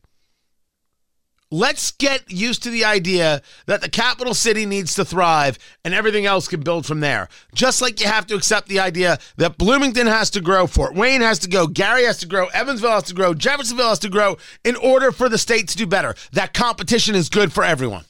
Let's 1.55 1.93
get 1.93 2.33
used 2.33 2.65
to 2.65 2.71
the 2.71 2.85
idea 2.85 3.41
that 3.67 3.81
the 3.81 3.89
capital 3.89 4.35
city 4.35 4.67
needs 4.67 4.95
to 4.95 5.05
thrive 5.05 5.57
and 5.85 5.95
everything 5.95 6.27
else 6.27 6.49
can 6.49 6.63
build 6.63 6.85
from 6.85 6.99
there. 6.99 7.29
Just 7.55 7.81
like 7.81 8.01
you 8.01 8.09
have 8.09 8.27
to 8.27 8.35
accept 8.35 8.67
the 8.67 8.81
idea 8.81 9.21
that 9.37 9.57
Bloomington 9.57 10.09
has 10.09 10.31
to 10.31 10.41
grow, 10.41 10.67
Fort 10.67 10.97
Wayne 10.97 11.21
has 11.21 11.39
to 11.39 11.49
go, 11.49 11.69
Gary 11.69 12.07
has 12.07 12.19
to 12.19 12.27
grow, 12.27 12.47
Evansville 12.47 12.91
has 12.91 13.05
to 13.05 13.15
grow, 13.15 13.35
Jeffersonville 13.35 13.91
has 13.91 14.01
to 14.01 14.09
grow 14.09 14.37
in 14.65 14.75
order 14.75 15.13
for 15.13 15.29
the 15.29 15.39
state 15.39 15.69
to 15.69 15.77
do 15.77 15.87
better. 15.87 16.17
That 16.33 16.55
competition 16.55 17.15
is 17.15 17.29
good 17.29 17.53
for 17.53 17.63
everyone. 17.63 18.05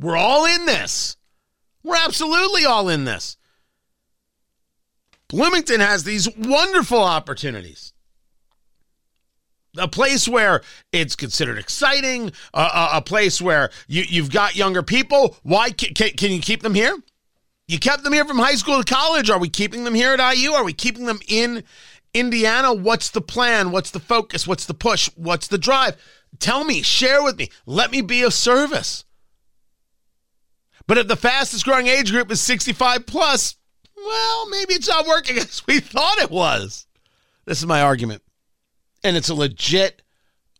We're 0.00 0.16
all 0.16 0.46
in 0.46 0.64
this. 0.64 1.18
We're 1.82 1.96
absolutely 2.02 2.64
all 2.64 2.88
in 2.88 3.04
this. 3.04 3.36
Bloomington 5.28 5.80
has 5.80 6.02
these 6.04 6.34
wonderful 6.34 7.02
opportunities 7.02 7.92
a 9.78 9.88
place 9.88 10.28
where 10.28 10.62
it's 10.92 11.16
considered 11.16 11.58
exciting, 11.58 12.32
uh, 12.52 12.90
a, 12.94 13.02
place 13.02 13.40
where 13.40 13.70
you, 13.86 14.02
you've 14.08 14.30
got 14.30 14.56
younger 14.56 14.82
people. 14.82 15.36
Why 15.42 15.70
can, 15.70 15.94
can, 15.94 16.32
you 16.32 16.40
keep 16.40 16.62
them 16.62 16.74
here? 16.74 16.96
You 17.66 17.78
kept 17.78 18.04
them 18.04 18.12
here 18.12 18.24
from 18.24 18.38
high 18.38 18.54
school 18.54 18.82
to 18.82 18.94
college. 18.94 19.30
Are 19.30 19.38
we 19.38 19.48
keeping 19.48 19.84
them 19.84 19.94
here 19.94 20.12
at 20.12 20.36
IU? 20.36 20.52
Are 20.52 20.64
we 20.64 20.72
keeping 20.72 21.06
them 21.06 21.20
in 21.28 21.64
Indiana? 22.14 22.72
What's 22.72 23.10
the 23.10 23.20
plan? 23.20 23.70
What's 23.70 23.90
the 23.90 24.00
focus? 24.00 24.46
What's 24.46 24.66
the 24.66 24.74
push? 24.74 25.10
What's 25.16 25.48
the 25.48 25.58
drive? 25.58 25.96
Tell 26.38 26.64
me, 26.64 26.82
share 26.82 27.22
with 27.22 27.38
me. 27.38 27.50
Let 27.66 27.90
me 27.90 28.00
be 28.00 28.22
of 28.22 28.34
service. 28.34 29.04
But 30.86 30.98
if 30.98 31.08
the 31.08 31.16
fastest 31.16 31.64
growing 31.64 31.86
age 31.86 32.10
group 32.10 32.30
is 32.30 32.40
65 32.40 33.04
plus, 33.06 33.56
well, 33.96 34.48
maybe 34.48 34.74
it's 34.74 34.88
not 34.88 35.06
working 35.06 35.36
as 35.38 35.62
we 35.66 35.80
thought 35.80 36.18
it 36.18 36.30
was. 36.30 36.86
This 37.44 37.58
is 37.58 37.66
my 37.66 37.82
argument 37.82 38.22
and 39.02 39.16
it's 39.16 39.28
a 39.28 39.34
legit 39.34 40.02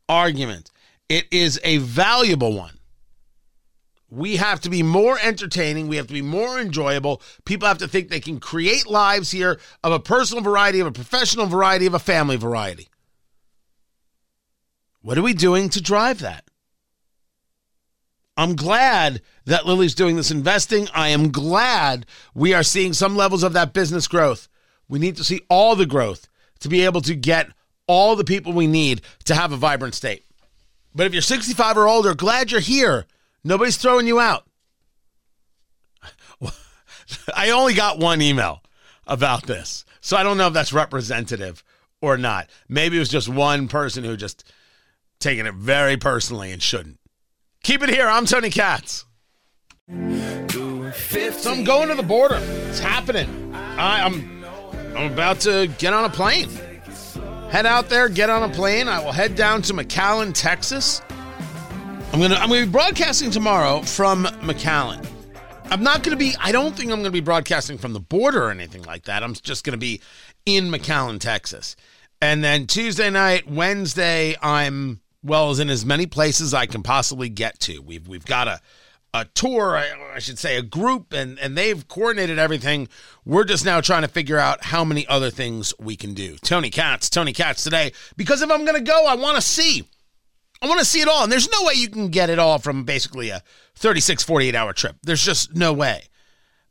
argument. 0.09 0.71
It 1.09 1.27
is 1.31 1.61
a 1.65 1.79
valuable 1.79 2.53
one. 2.55 2.79
We 4.11 4.37
have 4.37 4.61
to 4.61 4.71
be 4.71 4.83
more 4.83 5.19
entertaining. 5.23 5.89
We 5.89 5.97
have 5.97 6.07
to 6.07 6.15
be 6.15 6.23
more 6.23 6.59
enjoyable. 6.59 7.21
People 7.45 7.69
have 7.69 7.79
to 7.79 7.89
think 7.89 8.09
they 8.09 8.21
can 8.21 8.41
create 8.41 8.87
lives 8.87 9.31
here 9.31 9.61
of 9.85 9.93
a 9.93 10.01
personal 10.01 10.43
variety, 10.43 10.81
of 10.81 10.87
a 10.87 10.93
professional 10.93 11.47
variety, 11.47 11.87
of 11.87 11.95
a 11.95 11.99
family 11.99 12.37
variety. 12.37 12.89
What 15.03 15.19
are 15.19 15.23
we 15.23 15.35
doing 15.35 15.69
to 15.71 15.83
drive 15.83 16.21
that? 16.21 16.45
I'm 18.37 18.57
glad 18.57 19.21
that 19.47 19.67
Lilly's 19.67 19.95
doing 19.95 20.17
this 20.17 20.31
investing. 20.31 20.89
I 20.95 21.09
am 21.09 21.31
glad 21.31 22.07
we 22.35 22.55
are 22.55 22.63
seeing 22.63 22.93
some 22.93 23.17
levels 23.17 23.43
of 23.43 23.53
that 23.55 23.73
business 23.73 24.07
growth. 24.07 24.49
We 24.89 24.99
need 24.99 25.17
to 25.17 25.25
see 25.25 25.41
all 25.51 25.77
the 25.77 25.87
growth 25.87 26.29
to 26.61 26.69
be 26.69 26.85
able 26.85 27.01
to 27.03 27.15
get 27.15 27.51
all 27.89 28.15
the 28.15 28.23
people 28.23 28.53
we 28.53 28.69
need 28.69 29.01
to 29.25 29.35
have 29.35 29.51
a 29.51 29.57
vibrant 29.57 29.97
state. 29.97 30.25
But 30.95 31.07
if 31.07 31.13
you're 31.13 31.23
65 31.23 31.77
or 31.77 31.89
older, 31.89 32.15
glad 32.15 32.53
you're 32.53 32.61
here. 32.61 33.07
Nobody's 33.43 33.77
throwing 33.77 34.07
you 34.07 34.21
out. 34.21 34.47
I 37.35 37.51
only 37.51 37.75
got 37.75 37.99
one 37.99 38.23
email 38.23 38.63
about 39.07 39.47
this. 39.47 39.85
So 40.01 40.17
I 40.17 40.23
don't 40.23 40.39
know 40.39 40.47
if 40.47 40.53
that's 40.53 40.73
representative 40.73 41.65
or 42.01 42.17
not. 42.17 42.49
Maybe 42.69 42.97
it 42.97 43.01
was 43.01 43.09
just 43.09 43.29
one 43.29 43.69
person 43.69 44.05
who 44.05 44.17
just 44.17 44.45
taking 45.19 45.47
it 45.47 45.55
very 45.55 45.97
personally 45.97 46.53
and 46.53 46.63
shouldn't. 46.63 47.01
Keep 47.65 47.83
it 47.83 47.91
here. 47.91 48.07
I'm 48.07 48.27
Tony 48.27 48.51
Katz. 48.51 49.05
So 49.89 51.53
I'm 51.53 51.65
going 51.65 51.89
to 51.89 51.95
the 51.95 52.03
border. 52.03 52.39
It's 52.69 52.79
happening. 52.79 53.55
I, 53.55 54.05
I'm 54.05 54.45
I'm 54.97 55.13
about 55.13 55.41
to 55.41 55.69
get 55.79 55.93
on 55.93 56.05
a 56.05 56.11
plane 56.11 56.49
head 57.51 57.67
out 57.67 57.89
there, 57.89 58.09
get 58.09 58.31
on 58.31 58.49
a 58.49 58.53
plane. 58.53 58.89
I 58.89 59.03
will 59.03 59.13
head 59.13 59.35
down 59.35 59.63
to 59.63 59.73
McAllen, 59.73 60.33
Texas. 60.35 61.03
I'm 62.13 62.21
gonna 62.21 62.37
I'm 62.37 62.49
gonna 62.49 62.67
be 62.67 62.71
broadcasting 62.71 63.31
tomorrow 63.31 63.83
from 63.83 64.25
McAllen. 64.43 65.07
I'm 65.71 65.83
not 65.83 66.03
gonna 66.03 66.17
be. 66.17 66.35
I 66.41 66.53
don't 66.53 66.75
think 66.75 66.91
I'm 66.91 66.99
gonna 66.99 67.11
be 67.11 67.21
broadcasting 67.21 67.79
from 67.79 67.93
the 67.93 68.01
border 68.01 68.45
or 68.45 68.51
anything 68.51 68.83
like 68.83 69.05
that. 69.05 69.23
I'm 69.23 69.35
just 69.35 69.65
gonna 69.65 69.77
be 69.77 70.01
in 70.47 70.71
McAllen, 70.71 71.21
Texas. 71.21 71.77
And 72.21 72.43
then 72.43 72.67
Tuesday 72.67 73.11
night, 73.11 73.49
Wednesday, 73.49 74.37
I'm 74.43 75.01
well 75.23 75.51
as 75.51 75.61
in 75.61 75.71
as 75.71 75.85
many 75.85 76.07
places 76.07 76.55
I 76.55 76.67
can 76.67 76.83
possibly 76.83 77.29
get 77.29 77.61
to. 77.61 77.81
We've 77.81 78.07
we've 78.09 78.25
got 78.25 78.49
a 78.49 78.61
a 79.15 79.25
tour, 79.25 79.77
I 79.77 80.19
should 80.19 80.39
say, 80.39 80.57
a 80.57 80.63
group, 80.63 81.13
and 81.13 81.39
and 81.39 81.57
they've 81.57 81.87
coordinated 81.89 82.39
everything. 82.39 82.89
We're 83.25 83.45
just 83.45 83.65
now 83.65 83.81
trying 83.81 84.03
to 84.03 84.09
figure 84.09 84.39
out 84.39 84.65
how 84.65 84.85
many 84.85 85.07
other 85.07 85.31
things 85.31 85.73
we 85.79 85.97
can 85.97 86.15
do. 86.15 86.37
Tony 86.39 86.71
Katz, 86.71 87.09
Tony 87.09 87.33
Katz 87.33 87.65
today, 87.65 87.93
because 88.17 88.43
if 88.43 88.51
I'm 88.51 88.65
going 88.65 88.77
to 88.77 88.91
go, 88.91 89.07
I 89.07 89.15
want 89.15 89.37
to 89.37 89.43
see. 89.43 89.85
I 90.61 90.67
want 90.67 90.81
to 90.81 90.85
see 90.85 91.01
it 91.01 91.09
all, 91.09 91.23
and 91.23 91.31
there's 91.31 91.51
no 91.51 91.63
way 91.65 91.75
you 91.75 91.89
can 91.89 92.09
get 92.09 92.31
it 92.31 92.39
all 92.39 92.59
from 92.59 92.83
basically 92.83 93.31
a 93.31 93.43
36, 93.77 94.25
48 94.25 94.55
hour 94.55 94.73
trip. 94.73 94.97
There's 95.03 95.25
just 95.25 95.55
no 95.55 95.73
way. 95.73 96.03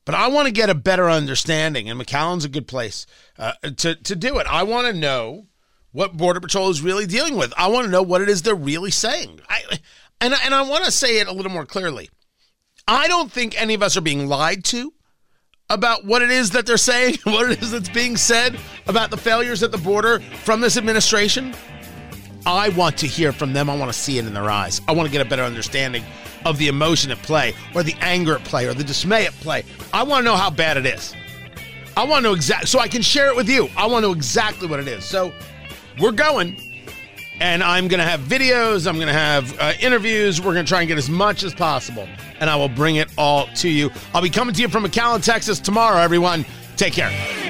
But 0.03 0.15
I 0.15 0.27
want 0.27 0.47
to 0.47 0.53
get 0.53 0.69
a 0.69 0.75
better 0.75 1.09
understanding, 1.09 1.89
and 1.89 1.99
McAllen's 1.99 2.45
a 2.45 2.49
good 2.49 2.67
place 2.67 3.05
uh, 3.37 3.53
to 3.77 3.95
to 3.95 4.15
do 4.15 4.37
it. 4.39 4.47
I 4.47 4.63
want 4.63 4.87
to 4.87 4.93
know 4.93 5.47
what 5.91 6.15
Border 6.15 6.39
Patrol 6.39 6.69
is 6.69 6.81
really 6.81 7.05
dealing 7.05 7.35
with. 7.35 7.53
I 7.57 7.67
want 7.67 7.85
to 7.85 7.91
know 7.91 8.03
what 8.03 8.21
it 8.21 8.29
is 8.29 8.41
they're 8.41 8.55
really 8.55 8.91
saying. 8.91 9.41
I 9.49 9.63
and 10.21 10.33
and 10.43 10.53
I 10.53 10.61
want 10.61 10.85
to 10.85 10.91
say 10.91 11.19
it 11.19 11.27
a 11.27 11.33
little 11.33 11.51
more 11.51 11.65
clearly. 11.65 12.09
I 12.87 13.07
don't 13.07 13.31
think 13.31 13.59
any 13.59 13.73
of 13.73 13.83
us 13.83 13.97
are 13.97 14.01
being 14.01 14.27
lied 14.27 14.63
to 14.65 14.93
about 15.69 16.05
what 16.05 16.21
it 16.21 16.31
is 16.31 16.51
that 16.51 16.65
they're 16.65 16.77
saying, 16.77 17.17
what 17.23 17.51
it 17.51 17.61
is 17.61 17.71
that's 17.71 17.89
being 17.89 18.15
said 18.15 18.57
about 18.87 19.11
the 19.11 19.17
failures 19.17 19.63
at 19.63 19.71
the 19.71 19.77
border 19.77 20.19
from 20.43 20.61
this 20.61 20.77
administration. 20.77 21.53
I 22.45 22.69
want 22.69 22.97
to 22.99 23.07
hear 23.07 23.33
from 23.33 23.51
them. 23.51 23.69
I 23.69 23.75
want 23.75 23.91
to 23.91 23.97
see 23.97 24.17
it 24.17 24.25
in 24.25 24.33
their 24.33 24.49
eyes. 24.49 24.79
I 24.87 24.93
want 24.93 25.05
to 25.07 25.11
get 25.11 25.25
a 25.25 25.29
better 25.29 25.43
understanding 25.43 26.03
of 26.45 26.57
the 26.57 26.69
emotion 26.69 27.11
at 27.11 27.17
play, 27.17 27.53
or 27.75 27.83
the 27.83 27.95
anger 27.99 28.35
at 28.35 28.43
play, 28.45 28.67
or 28.67 28.73
the 28.73 28.85
dismay 28.85 29.25
at 29.25 29.33
play. 29.33 29.63
I 29.91 30.03
want 30.03 30.21
to 30.21 30.23
know 30.23 30.37
how 30.37 30.49
bad 30.49 30.77
it 30.77 30.85
is. 30.85 31.13
I 31.97 32.05
want 32.05 32.23
to 32.23 32.29
know 32.29 32.33
exactly, 32.33 32.67
so 32.67 32.79
I 32.79 32.87
can 32.87 33.01
share 33.01 33.27
it 33.27 33.35
with 33.35 33.49
you. 33.49 33.69
I 33.75 33.85
want 33.87 34.03
to 34.03 34.07
know 34.07 34.13
exactly 34.13 34.65
what 34.67 34.79
it 34.79 34.87
is. 34.87 35.03
So 35.03 35.33
we're 35.99 36.13
going 36.13 36.61
and 37.39 37.63
I'm 37.63 37.87
going 37.87 37.99
to 37.99 38.05
have 38.05 38.21
videos, 38.21 38.87
I'm 38.87 38.95
going 38.95 39.07
to 39.07 39.13
have 39.13 39.59
uh, 39.59 39.73
interviews. 39.79 40.41
We're 40.41 40.53
going 40.53 40.65
to 40.65 40.69
try 40.69 40.81
and 40.81 40.87
get 40.87 40.97
as 40.97 41.09
much 41.09 41.43
as 41.43 41.53
possible, 41.53 42.07
and 42.39 42.49
I 42.49 42.55
will 42.55 42.69
bring 42.69 42.97
it 42.97 43.09
all 43.17 43.47
to 43.55 43.69
you. 43.69 43.91
I'll 44.13 44.21
be 44.21 44.29
coming 44.29 44.53
to 44.55 44.61
you 44.61 44.67
from 44.67 44.83
McAllen, 44.83 45.23
Texas 45.23 45.59
tomorrow, 45.59 45.97
everyone. 45.97 46.45
Take 46.75 46.93
care. 46.93 47.46